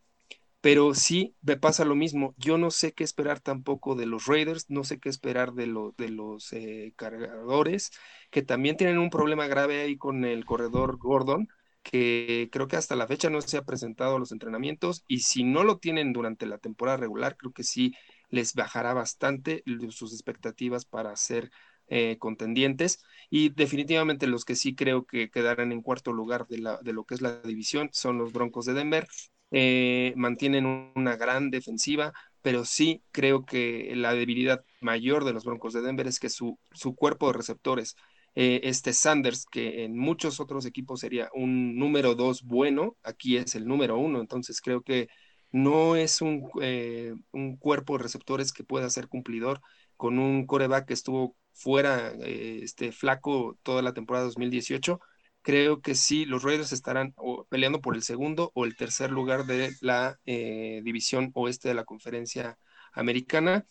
[0.66, 2.34] pero sí me pasa lo mismo.
[2.38, 5.66] Yo no sé qué esperar tampoco de los Raiders, no sé qué esperar de,
[5.96, 7.92] de los eh, cargadores,
[8.32, 11.46] que también tienen un problema grave ahí con el corredor Gordon,
[11.84, 15.44] que creo que hasta la fecha no se ha presentado a los entrenamientos y si
[15.44, 17.94] no lo tienen durante la temporada regular, creo que sí
[18.28, 21.52] les bajará bastante sus expectativas para ser
[21.86, 26.78] eh, contendientes y definitivamente los que sí creo que quedarán en cuarto lugar de, la,
[26.82, 29.06] de lo que es la división son los Broncos de Denver
[29.50, 32.12] eh, mantienen una gran defensiva,
[32.42, 36.58] pero sí creo que la debilidad mayor de los Broncos de Denver es que su,
[36.96, 37.96] cuerpo de receptores,
[38.34, 43.54] eh, este Sanders, que en muchos otros equipos sería un número dos bueno, aquí es
[43.54, 45.08] el número uno, entonces creo que
[45.52, 49.60] no es un, eh, un cuerpo de receptores que pueda ser cumplidor
[49.96, 55.00] con un coreback que estuvo fuera, este flaco toda la temporada 2018
[55.46, 57.14] creo que sí, los Raiders estarán
[57.48, 61.84] peleando por el segundo o el tercer lugar de la eh, división oeste de la
[61.84, 62.58] conferencia
[62.92, 63.64] americana.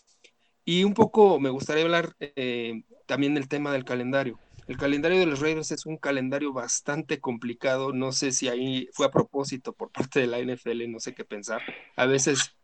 [0.63, 4.39] Y un poco me gustaría hablar eh, también del tema del calendario.
[4.69, 7.91] El calendario de los Raiders es un calendario bastante complicado.
[7.91, 11.25] No sé si ahí fue a propósito por parte de la NFL, no sé qué
[11.25, 11.61] pensar.
[11.97, 12.55] A veces,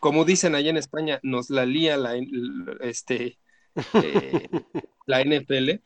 [0.00, 2.14] como dicen allá en España, nos la lía la,
[2.80, 3.38] este,
[4.02, 4.48] eh,
[5.06, 5.82] la NFL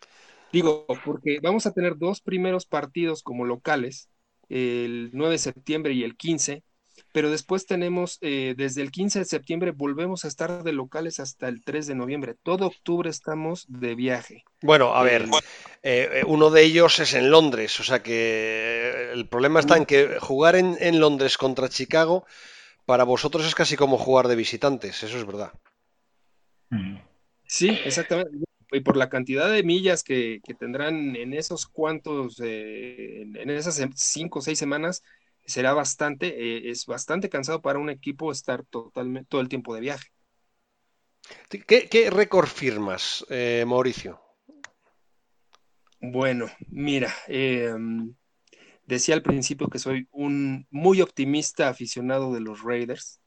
[0.52, 4.09] Digo, porque vamos a tener dos primeros partidos como locales,
[4.48, 6.64] el 9 de septiembre y el 15,
[7.12, 11.48] pero después tenemos, eh, desde el 15 de septiembre volvemos a estar de locales hasta
[11.48, 12.35] el 3 de noviembre.
[12.43, 14.44] Todo octubre estamos de viaje.
[14.62, 15.27] Bueno, a ver,
[15.82, 20.18] eh, uno de ellos es en Londres, o sea que el problema está en que
[20.20, 22.27] jugar en, en Londres contra Chicago
[22.86, 25.52] para vosotros es casi como jugar de visitantes, eso es verdad.
[27.47, 33.51] Sí, exactamente y por la cantidad de millas que, tendrán en esos cuantos, eh, en
[33.51, 35.02] esas cinco o seis semanas,
[35.44, 39.80] será bastante, eh, es bastante cansado para un equipo estar totalmente todo el tiempo de
[39.80, 40.09] viaje.
[41.48, 44.20] ¿Qué, récord firmas, eh, Mauricio?
[46.01, 48.14] Bueno, mira, em,
[48.86, 53.19] decía al principio que soy un muy optimista aficionado de los Raiders.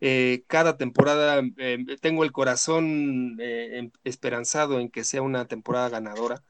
[0.00, 5.90] Eh, cada temporada eh, tengo el corazón eh, em, esperanzado en que sea una temporada
[5.90, 6.42] ganadora.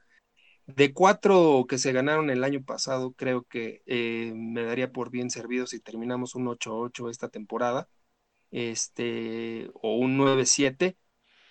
[0.67, 3.83] De cuatro que se ganaron el año pasado, creo que
[4.35, 7.89] me daría por bien servido si terminamos un 8-8 esta temporada,
[8.51, 10.97] este, o un 9-7.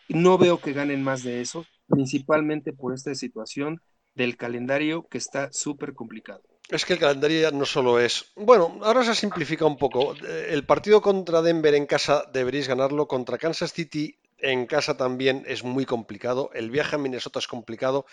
[0.09, 3.83] No veo que ganen más de eso, principalmente por esta situación
[4.15, 6.43] del calendario que está súper complicado.
[6.71, 8.27] Es que el calendario ya no solo es.
[8.37, 10.15] Bueno, ahora se simplifica un poco.
[10.15, 13.09] Eh, el partido contra Denver en casa deberéis ganarlo.
[13.09, 16.51] Contra Kansas City en casa también es muy complicado.
[16.55, 18.07] El viaje a Minnesota es complicado.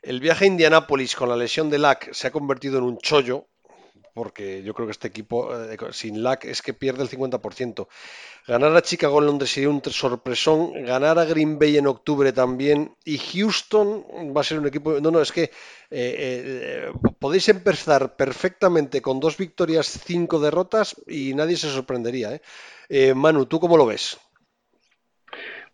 [0.00, 3.48] El viaje a Indianápolis con la lesión de Lack se ha convertido en un chollo
[4.18, 7.86] porque yo creo que este equipo eh, sin LAC es que pierde el 50%.
[8.48, 12.96] Ganar a Chicago en Londres sería un sorpresón, ganar a Green Bay en octubre también,
[13.04, 14.04] y Houston
[14.36, 15.00] va a ser un equipo...
[15.00, 15.50] No, no, es que eh,
[15.90, 22.40] eh, podéis empezar perfectamente con dos victorias, cinco derrotas, y nadie se sorprendería.
[23.14, 24.18] Manu, ¿tú cómo lo ves?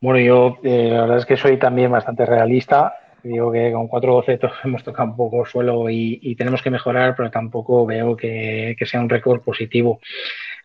[0.00, 2.92] Bueno, yo la verdad es que soy también bastante realista
[3.24, 7.86] Digo que con 4-12 hemos tocado un poco suelo y, tenemos que mejorar, pero tampoco
[7.86, 9.98] veo que, sea un récord positivo.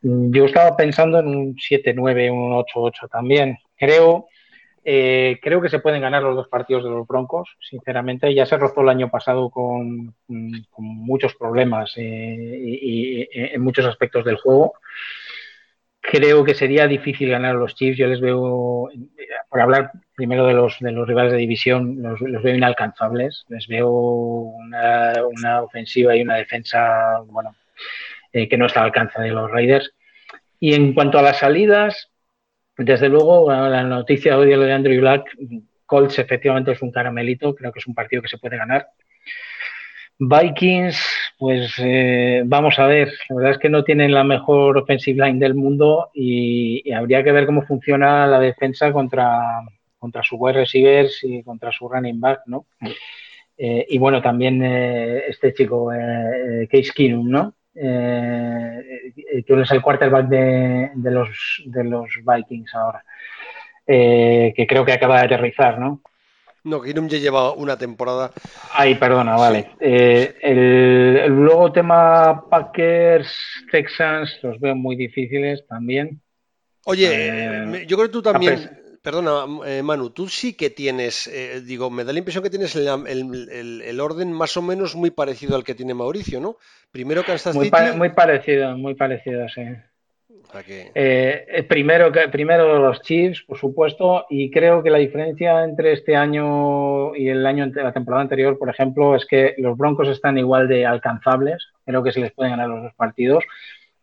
[0.02, 3.57] Yo estaba pensando en un 7-9, un 8-8 también.
[3.77, 4.27] Creo,
[4.84, 8.34] eh, creo que se pueden ganar los dos partidos de los Broncos, sinceramente.
[8.34, 10.14] Ya se rozó el año pasado con,
[10.77, 14.73] muchos problemas eh, y, en muchos aspectos del juego
[16.01, 17.97] creo que sería difícil ganar a los Chiefs.
[17.97, 18.89] Yo les veo,
[19.49, 23.45] por hablar primero de los, de los rivales de división, los, veo inalcanzables.
[23.49, 27.55] Les veo una, ofensiva y una defensa, bueno,
[28.34, 29.93] eh, que no está al alcance de los Raiders.
[30.59, 32.09] Y en cuanto a las salidas,
[32.77, 35.35] desde luego, la noticia de lo de Andrew Black,
[35.85, 38.89] Colts efectivamente es un caramelito, creo que es un partido que se puede ganar.
[40.21, 41.01] Vikings,
[41.37, 45.39] pues eh, vamos a ver, la verdad es que no tienen la mejor offensive line
[45.39, 49.61] del mundo y, habría que ver cómo funciona la defensa contra,
[49.97, 52.65] contra su wide receivers y contra su running back, ¿no?
[53.57, 55.89] Eh, y bueno, también eh, este chico,
[56.69, 57.53] Case Keenum, ¿no?
[57.73, 63.05] que es el quarterback de, de, los, de los Vikings ahora,
[63.85, 66.01] que creo que acaba de aterrizar, ¿no?
[66.64, 68.31] No, Keenum ya lleva una temporada.
[68.73, 69.72] Ay, perdona, vale.
[69.80, 73.31] Eh, el, luego tema Packers,
[73.72, 76.22] Texans, los veo muy difíciles también.
[76.86, 81.30] Oye, eh, yo creo que tú también, perdona, eh, Manu, tú sí que tienes,
[81.65, 85.64] digo, me da la impresión que tienes el, orden más o menos muy parecido al
[85.64, 86.57] que tiene Mauricio, ¿no?
[86.91, 89.61] Primero Kansas muy muy parecido, muy parecido, sí.
[90.51, 96.15] Eh, eh, primero, primero los Chiefs, por supuesto, y creo que la diferencia entre este
[96.15, 100.67] año y el año la temporada anterior, por ejemplo, es que los Broncos están igual
[100.67, 101.67] de alcanzables.
[101.85, 103.43] Creo que se les pueden ganar los dos partidos.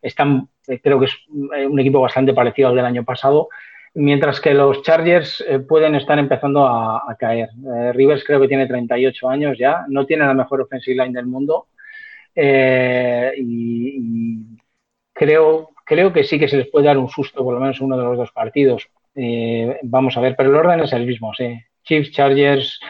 [0.00, 3.48] Están, eh, creo que es un equipo bastante parecido al del año pasado,
[3.94, 7.48] mientras que los Chargers pueden estar empezando a, caer.
[7.92, 11.68] Rivers creo que tiene 38 años ya, no tiene la mejor offensive line del mundo.
[12.36, 14.58] y
[15.12, 17.96] creo creo que sí que se les puede dar un susto, por lo menos uno
[17.96, 18.88] de los dos partidos.
[19.14, 21.58] Eh, vamos a ver, pero el orden es el mismo, sí.
[21.84, 22.80] Chiefs, Chargers.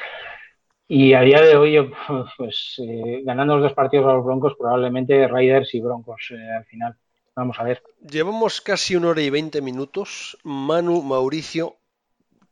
[0.88, 1.92] Y a día de hoy,
[2.36, 6.64] pues eh, ganando los dos partidos a los Broncos, probablemente Raiders y Broncos eh, al
[6.64, 6.96] final.
[7.34, 7.82] Vamos a ver.
[8.00, 10.38] Llevamos casi una hora y veinte minutos.
[10.42, 11.76] Manu, Mauricio,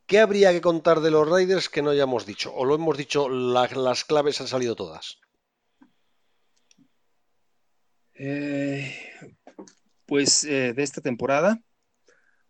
[0.07, 2.53] ¿qué habría que contar de los Raiders que no hayamos dicho?
[2.55, 5.21] ¿O lo hemos dicho, las claves han salido todas?
[8.17, 8.93] Eh,
[10.07, 11.61] pues eh, de esta temporada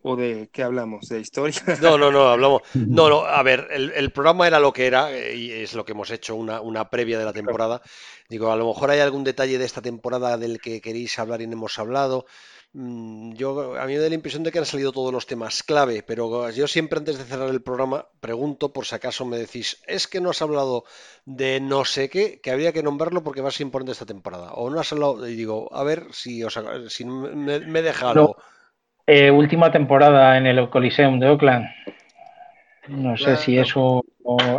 [0.02, 1.60] o de qué hablamos de historia.
[1.80, 5.34] No no no hablamos no no a ver el, programa era lo que era eh,
[5.34, 7.80] y es lo que hemos hecho una, una, previa de la temporada.
[8.28, 11.46] Digo a lo mejor hay algún detalle de esta temporada del que queréis hablar y
[11.46, 12.26] no hemos hablado
[12.74, 16.02] yo, a mí me da la impresión de que han salido todos los temas clave,
[16.02, 20.08] pero yo siempre antes de cerrar el programa pregunto por si acaso me decís, es
[20.08, 20.82] que no has hablado
[21.24, 24.54] de no sé qué, que habría que nombrarlo porque va a ser importante esta temporada.
[24.54, 28.36] O no has hablado, y digo, a ver si, os, si me, me deja algo.
[29.06, 31.66] Eh, última temporada en el Coliseum de Oakland.
[32.88, 34.04] No sé si eso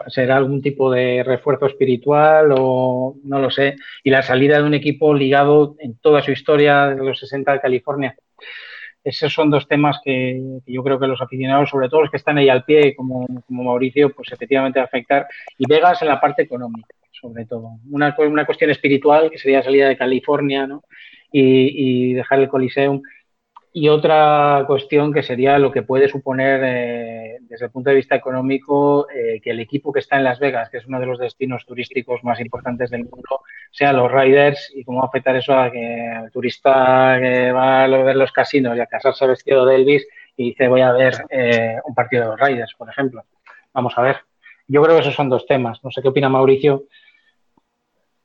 [0.07, 3.75] será algún tipo de refuerzo espiritual o no lo sé.
[4.03, 7.61] Y la salida de un equipo ligado en toda su historia de los 60 de
[7.61, 8.15] California.
[9.03, 12.39] Esos son dos temas que, yo creo que los aficionados, sobre todo los que están
[12.39, 15.27] ahí al pie, como, como Mauricio, pues efectivamente va a afectar.
[15.59, 17.77] Y Vegas en la parte económica, sobre todo.
[17.91, 20.83] Una, una cuestión espiritual, que sería salida de California, ¿no?
[21.31, 23.01] Y, y dejar el Coliseum
[23.77, 28.15] y otra cuestión que sería lo que puede suponer eh, desde el punto de vista
[28.15, 31.19] económico eh, que el equipo que está en Las Vegas, que es uno de los
[31.19, 33.41] destinos turísticos más importantes del mundo,
[33.71, 38.15] sea los Riders y cómo afectar eso a que el turista que va a ver
[38.15, 40.07] los casinos y a casarse vestido de Elvis
[40.37, 43.25] y dice voy a ver eh, un partido de los Riders, por ejemplo.
[43.73, 44.19] Vamos a ver.
[44.69, 45.83] Yo creo que esos son dos temas.
[45.83, 46.85] No sé qué opina Mauricio.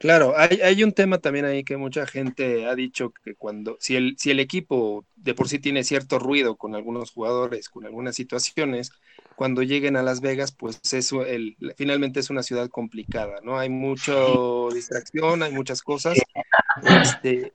[0.00, 4.16] Claro, hay, un tema también ahí que mucha gente ha dicho que cuando, si el,
[4.18, 8.92] si el equipo de por sí tiene cierto ruido con algunos jugadores, con algunas situaciones,
[9.36, 13.58] cuando lleguen a Las Vegas, pues eso, el, finalmente es una ciudad complicada, ¿no?
[13.58, 14.14] Hay mucha
[14.72, 16.16] distracción, hay muchas cosas.
[17.02, 17.52] Este,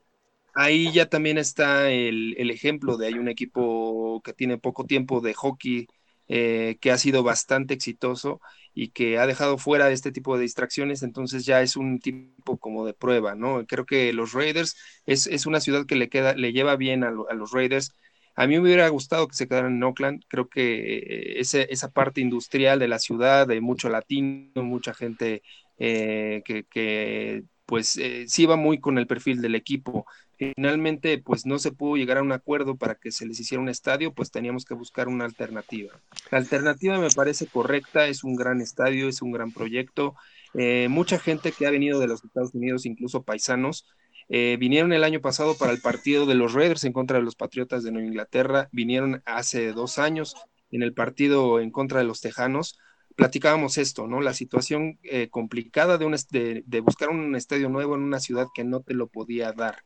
[0.54, 5.20] ahí ya también está el, el, ejemplo de hay un equipo que tiene poco tiempo
[5.20, 5.88] de hockey
[6.28, 8.40] eh, que ha sido bastante exitoso
[8.76, 12.86] y que ha dejado fuera este tipo de distracciones, entonces ya es un tipo como
[12.86, 13.66] de prueba, ¿no?
[13.66, 14.76] Creo que los Raiders
[15.06, 17.96] es, es una ciudad que le queda, le lleva bien a, los Raiders.
[18.36, 20.24] A mí me hubiera gustado que se quedaran en Oakland.
[20.28, 25.42] Creo que ese, esa parte industrial de la ciudad, de mucho latino, mucha gente
[25.80, 30.06] eh, que, que, pues eh, sí va muy con el perfil del equipo.
[30.38, 33.70] Finalmente, pues no se pudo llegar a un acuerdo para que se les hiciera un
[33.70, 35.94] estadio, pues teníamos que buscar una alternativa.
[36.32, 40.16] La alternativa me parece correcta, es un gran estadio, es un gran proyecto.
[40.53, 43.86] Eh, mucha gente que ha venido de los Estados Unidos, incluso paisanos,
[44.28, 47.36] eh, vinieron el año pasado para el partido de los Raiders en contra de los
[47.36, 50.36] Patriotas de Nueva Inglaterra, vinieron hace dos años
[50.72, 52.78] en el partido en contra de los Tejanos
[53.16, 54.22] platicábamos esto, ¿no?
[54.22, 58.64] La situación eh, complicada de, un, de, buscar un estadio nuevo en una ciudad que
[58.64, 59.78] no te lo podía dar.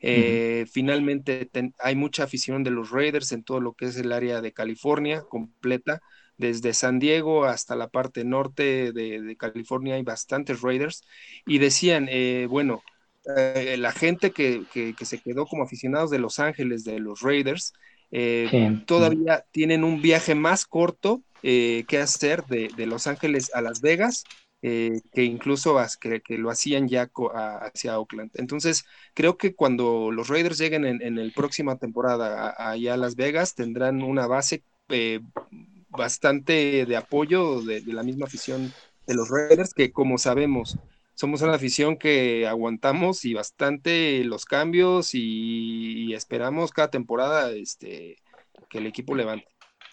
[0.00, 4.40] Eh, finalmente hay mucha afición de los Raiders en todo lo que es el área
[4.40, 6.00] de California completa.
[6.36, 11.02] Desde San Diego hasta la parte norte de, California hay bastantes Raiders.
[11.46, 12.82] Y decían, eh, bueno,
[13.24, 17.74] la gente que, que, se quedó como aficionados de Los Ángeles, de los Raiders,
[18.86, 24.24] todavía tienen un viaje más corto eh, qué hacer de, Los Ángeles a Las Vegas,
[24.62, 28.30] eh, que incluso que, lo hacían ya hacia Oakland.
[28.34, 28.84] Entonces,
[29.14, 34.02] creo que cuando los Raiders lleguen en, la próxima temporada allá a Las Vegas, tendrán
[34.02, 35.20] una base eh,
[35.88, 38.72] bastante de apoyo de, la misma afición
[39.06, 40.78] de los Raiders, que como sabemos,
[41.14, 48.18] somos una afición que aguantamos y bastante los cambios y, y esperamos cada temporada este,
[48.68, 49.46] que el equipo levante.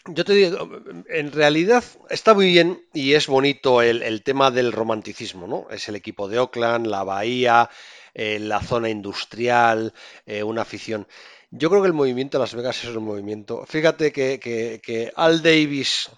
[0.10, 0.70] Yo te digo,
[1.10, 5.68] en realidad está muy bien y es bonito el, tema del romanticismo, ¿no?
[5.70, 7.70] Es el equipo de Oakland, la bahía,
[8.14, 9.94] eh, la zona industrial,
[10.26, 11.08] eh, una afición.
[11.52, 13.66] Yo creo que el movimiento de Las Vegas es un movimiento.
[13.66, 16.10] Fíjate que, Al Davis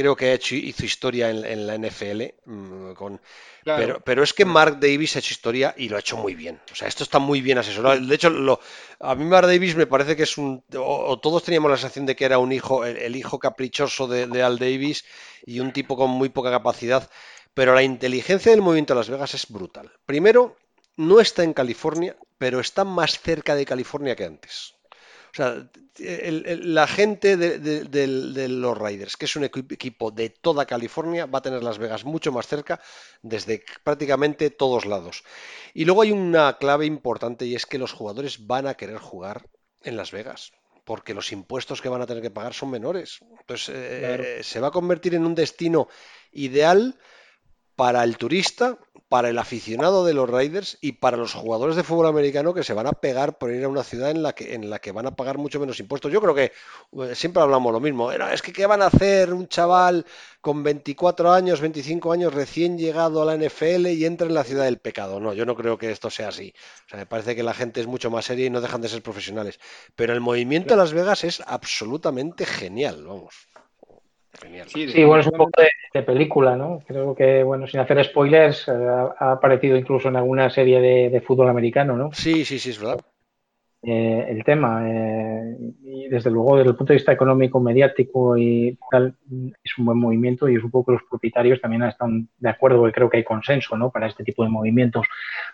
[0.00, 3.20] creo que ha hecho, hizo historia en, la NFL mm, con,
[4.04, 6.60] pero, es que Mark Davis ha hecho historia y lo ha hecho muy bien.
[6.72, 8.00] O sea, esto está muy bien asesorado.
[8.00, 8.60] De hecho, lo,
[8.98, 10.64] a mí Mark Davis me parece que es un...
[10.76, 14.58] O, todos teníamos la sensación de que era un hijo, el, hijo caprichoso de, Al
[14.58, 15.04] Davis
[15.44, 17.10] y un tipo con muy poca capacidad.
[17.52, 19.90] Pero la inteligencia del movimiento de Las Vegas es brutal.
[20.06, 20.56] Primero,
[20.96, 24.74] no está en California, pero está más cerca de California que antes.
[25.32, 31.38] O sea, la gente de, los Riders, que es un equipo de toda California, va
[31.38, 32.80] a tener Las Vegas mucho más cerca
[33.22, 35.22] desde prácticamente todos lados.
[35.74, 39.46] Y luego hay una clave importante y es que los jugadores van a querer jugar
[39.82, 40.52] en Las Vegas
[40.84, 43.20] porque los impuestos que van a tener que pagar son menores.
[43.38, 45.88] Entonces, eh, se va a convertir en un destino
[46.32, 46.98] ideal
[47.80, 48.76] para el turista,
[49.08, 52.74] para el aficionado de los Raiders y para los jugadores de fútbol americano que se
[52.74, 55.06] van a pegar por ir a una ciudad en la que, en la que van
[55.06, 56.12] a pagar mucho menos impuestos.
[56.12, 58.12] Yo creo que eh, siempre hablamos lo mismo.
[58.12, 60.04] Es que ¿qué van a hacer un chaval
[60.42, 64.64] con 24 años, 25 años, recién llegado a la NFL y entra en la ciudad
[64.64, 65.20] del pecado?
[65.20, 66.52] No, yo no creo que esto sea así.
[66.84, 68.90] O sea, me parece que la gente es mucho más seria y no dejan de
[68.90, 69.58] ser profesionales.
[69.96, 73.49] Pero el movimiento de Las Vegas es absolutamente genial, vamos.
[74.66, 75.60] Sí, bueno, es un poco
[75.92, 76.82] de, película, ¿no?
[76.86, 81.20] Creo que, bueno, sin hacer spoilers, eh, ha aparecido incluso en alguna serie de, de,
[81.20, 82.12] fútbol americano, ¿no?
[82.12, 83.00] Sí, sí, sí, es verdad.
[83.82, 84.82] Eh, el tema.
[84.86, 89.14] Eh, y desde luego, desde el punto de vista económico, mediático y tal,
[89.64, 93.08] es un buen movimiento y poco que los propietarios también están de acuerdo, que creo
[93.08, 93.90] que hay consenso ¿no?
[93.90, 95.06] para este tipo de movimientos.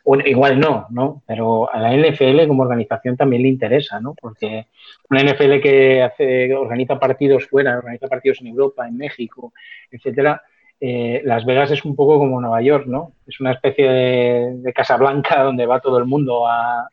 [0.03, 1.23] O, igual no, ¿no?
[1.27, 4.15] Pero a la NFL como organización también le interesa, ¿no?
[4.21, 4.67] Porque
[5.09, 9.53] una NFL que hace, organiza partidos fuera, organiza partidos en Europa, en México,
[9.91, 10.43] etcétera,
[10.81, 13.13] eh, Las Vegas es un poco como Nueva York, ¿no?
[13.27, 16.89] Es una especie de, de Casa Blanca donde va todo el mundo a,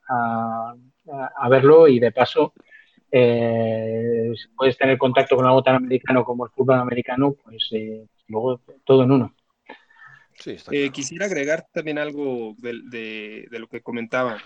[1.49, 2.53] verlo y de paso
[3.15, 8.59] eh, puedes tener contacto con algo tan americano como el fútbol americano, pues eh, luego
[8.83, 9.35] todo en uno.
[10.71, 14.41] Eh, quisiera agregar también algo de, lo que comentaba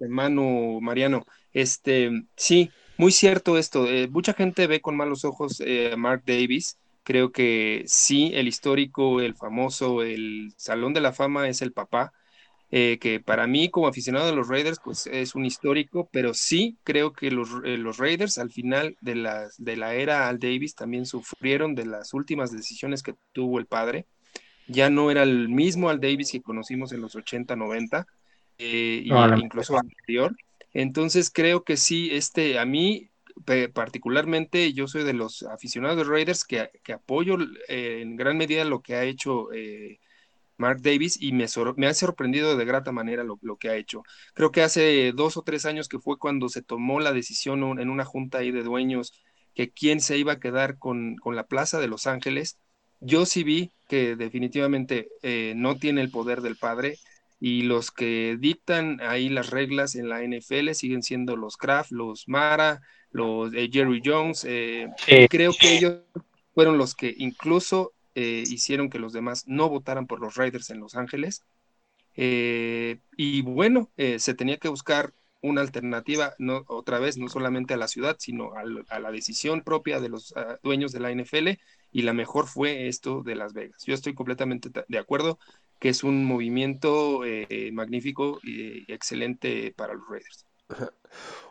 [0.00, 1.26] hermano Mariano.
[1.52, 3.86] Este, sí, muy cierto esto.
[3.86, 6.78] Eh, mucha gente ve con malos ojos a Mark Davis.
[7.02, 12.14] Creo que sí, el histórico, el famoso, el Salón de la Fama es el papá.
[12.70, 16.76] Eh, que para mí como aficionado de los Raiders pues es un histórico, pero sí
[16.84, 20.74] creo que los, eh, los Raiders al final de la, de la era Al Davis
[20.74, 24.06] también sufrieron de las últimas decisiones que tuvo el padre.
[24.66, 28.06] Ya no era el mismo Al Davis que conocimos en los 80, 90,
[28.58, 29.02] eh,
[29.38, 30.36] incluso anterior.
[30.74, 33.08] Entonces creo que sí, este, a mí
[33.72, 37.38] particularmente yo soy de los aficionados de Raiders que, que apoyo
[37.68, 39.48] en gran medida lo que ha hecho
[40.58, 44.02] Mark Davis y me, me ha sorprendido de grata manera lo, que ha hecho.
[44.34, 47.88] Creo que hace dos o tres años que fue cuando se tomó la decisión en
[47.88, 49.12] una junta ahí de dueños
[49.54, 52.58] que quién se iba a quedar con, la plaza de Los Ángeles.
[53.00, 56.98] Yo sí vi que definitivamente eh, no tiene el poder del padre
[57.40, 62.28] y los que dictan ahí las reglas en la NFL siguen siendo los Kraft, los
[62.28, 62.80] Mara,
[63.10, 64.44] los eh, Jerry Jones.
[64.44, 64.88] Eh,
[65.30, 66.00] creo que ellos
[66.52, 70.80] fueron los que incluso eh, hicieron que los demás no votaran por los Raiders en
[70.80, 71.44] Los Ángeles.
[72.16, 77.74] Eh, y bueno, eh, se tenía que buscar una alternativa, no, otra vez, no solamente
[77.74, 78.64] a la ciudad, sino a,
[78.98, 81.60] la decisión propia de los ah, dueños de la NFL,
[81.92, 83.84] y la mejor fue esto de Las Vegas.
[83.86, 85.38] Yo estoy completamente de acuerdo
[85.78, 87.20] que es un movimiento
[87.72, 90.47] magnífico y excelente para los Raiders.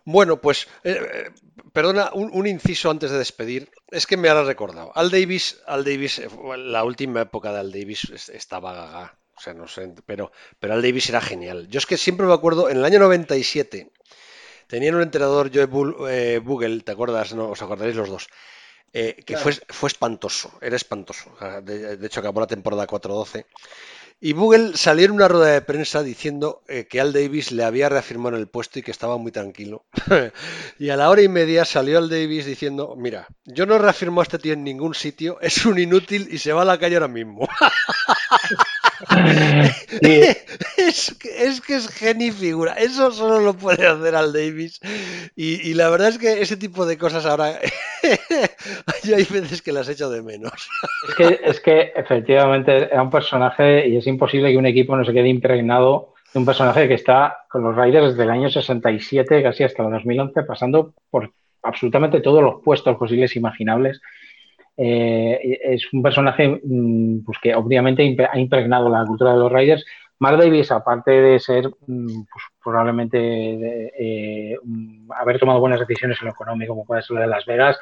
[0.10, 1.32] Bueno, pues, eh, eh,
[1.74, 3.70] perdona, un, inciso antes de despedir.
[3.92, 4.94] Es que me ha recordado.
[4.96, 9.20] Al Davis, Al Davis, eh, la última época de Al Davis estaba gaga.
[9.36, 10.32] O sea, no sé, pero,
[10.62, 11.68] pero Al Davis era genial.
[11.68, 13.92] Yo es que siempre me acuerdo, en el año 97,
[14.68, 17.34] tenían un entrenador, Joe Bugle, ¿te acuerdas?
[17.34, 18.30] No, os acordaréis los dos.
[18.94, 21.36] que fue, fue espantoso, era espantoso.
[21.64, 23.46] De, de hecho, acabó la temporada 4-12.
[24.20, 27.88] Y Google salió en una rueda de prensa diciendo eh, que Al Davis le había
[27.88, 29.86] reafirmado el puesto y que estaba muy tranquilo.
[30.80, 34.24] y a la hora y media salió Al Davis diciendo, mira, yo no reafirmo a
[34.24, 37.08] este tío en ningún sitio, es un inútil y se va a la calle ahora
[37.08, 37.48] mismo.
[40.78, 42.74] es, que es genio figura.
[42.74, 44.80] Eso solo lo puede hacer Al Davis.
[45.36, 47.46] Y, la verdad es que ese tipo de cosas ahora
[49.04, 50.70] hay veces que las echo de menos.
[51.08, 55.06] es, que, es que efectivamente era un personaje y es imposible que un equipo no
[55.06, 59.44] se quede impregnado de un personaje que está con los Raiders desde el año 67
[59.44, 61.32] casi hasta el 2011 pasando por
[61.64, 64.02] absolutamente todos los puestos posibles e imaginables
[64.78, 69.86] eh, es un personaje mm, pues que obviamente ha impregnado la cultura de los Raiders.
[70.20, 73.18] Mark Davis, aparte de ser mm, pues, probablemente
[73.98, 77.46] eh, mm, haber tomado buenas decisiones en lo económico, como puede ser lo de Las
[77.46, 77.80] Vegas,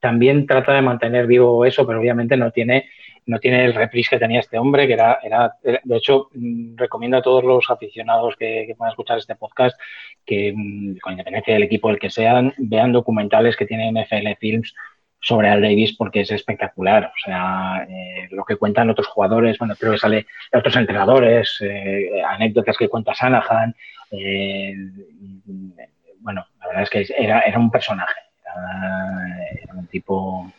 [0.00, 2.90] también trata de mantener vivo eso, pero obviamente no tiene,
[3.26, 6.28] no tiene el reprise que tenía este hombre, que era, era de hecho,
[6.74, 9.78] recomiendo a todos los aficionados que, puedan escuchar este podcast
[10.26, 10.52] que,
[11.00, 14.74] con independencia del equipo el que sean, vean documentales que tiene NFL Films
[15.22, 17.06] sobre Al Davis porque es espectacular.
[17.06, 22.22] O sea, eh, lo que cuentan otros jugadores, bueno, creo que sale otros entrenadores, eh,
[22.28, 23.74] anécdotas que cuenta Sanahan.
[24.10, 24.74] Eh,
[26.20, 28.20] bueno, la verdad es que era, era un personaje,
[29.64, 30.52] era, un tipo,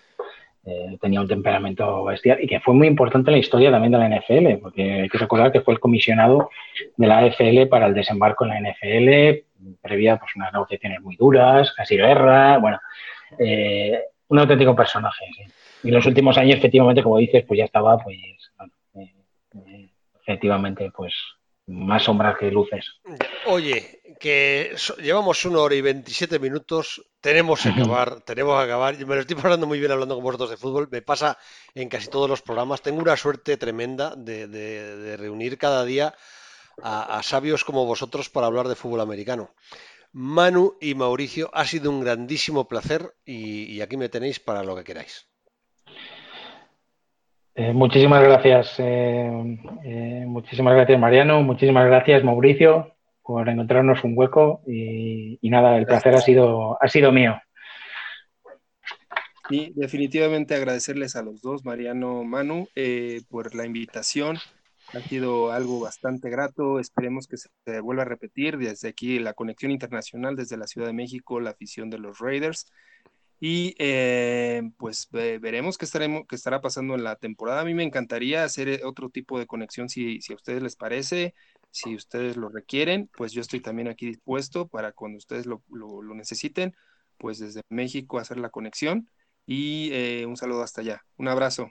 [1.00, 4.10] tenía un temperamento bestial y que fue muy importante en la historia también de la
[4.10, 6.50] NFL, porque hay que recordar que fue el comisionado
[6.98, 9.44] de la AFL para el desembarco en la NFL,
[9.82, 12.80] previa pues unas negociaciones muy duras, casi guerra, bueno.
[13.40, 14.00] Eh,
[14.34, 15.26] un auténtico personaje.
[15.84, 18.18] Y en los últimos años, efectivamente, como dices, pues ya estaba, pues,
[18.96, 19.14] eh,
[19.56, 19.90] eh,
[20.22, 21.14] efectivamente, pues
[21.68, 23.00] más sombras que luces.
[23.46, 28.98] Oye, que llevamos una hora y 27 minutos, tenemos que acabar, tenemos que acabar.
[28.98, 31.38] Me lo estoy pasando muy bien hablando con vosotros de fútbol, me pasa
[31.76, 32.82] en casi todos los programas.
[32.82, 36.16] Tengo una suerte tremenda de, reunir cada día
[36.82, 39.52] a, a, sabios como vosotros para hablar de fútbol americano.
[40.14, 44.84] Manu y Mauricio, ha sido un grandísimo placer y, aquí me tenéis para lo que
[44.84, 45.28] queráis.
[47.56, 54.62] Eh, muchísimas gracias, eh, eh, muchísimas gracias Mariano, muchísimas gracias Mauricio por encontrarnos un hueco
[54.68, 57.40] y, nada, el placer ha sido, ha sido mío.
[59.50, 62.68] Y definitivamente agradecerles a los dos, Mariano, Manu,
[63.30, 64.38] por la invitación
[64.94, 66.80] ha sido algo bastante grato.
[66.80, 70.94] Esperemos que se vuelva a repetir desde aquí la conexión internacional desde la Ciudad de
[70.94, 72.68] México, la afición de los Raiders.
[73.40, 77.62] Y eh, pues veremos qué, estaremos, qué estará pasando en la temporada.
[77.62, 81.34] A mí me encantaría hacer eh, otro tipo de conexión si, a ustedes les parece,
[81.70, 86.14] si ustedes lo requieren, pues yo estoy también aquí dispuesto para cuando ustedes lo, lo,
[86.16, 86.74] necesiten,
[87.18, 89.10] pues desde México hacer la conexión.
[89.46, 91.02] Y eh, un saludo hasta allá.
[91.18, 91.70] Un abrazo.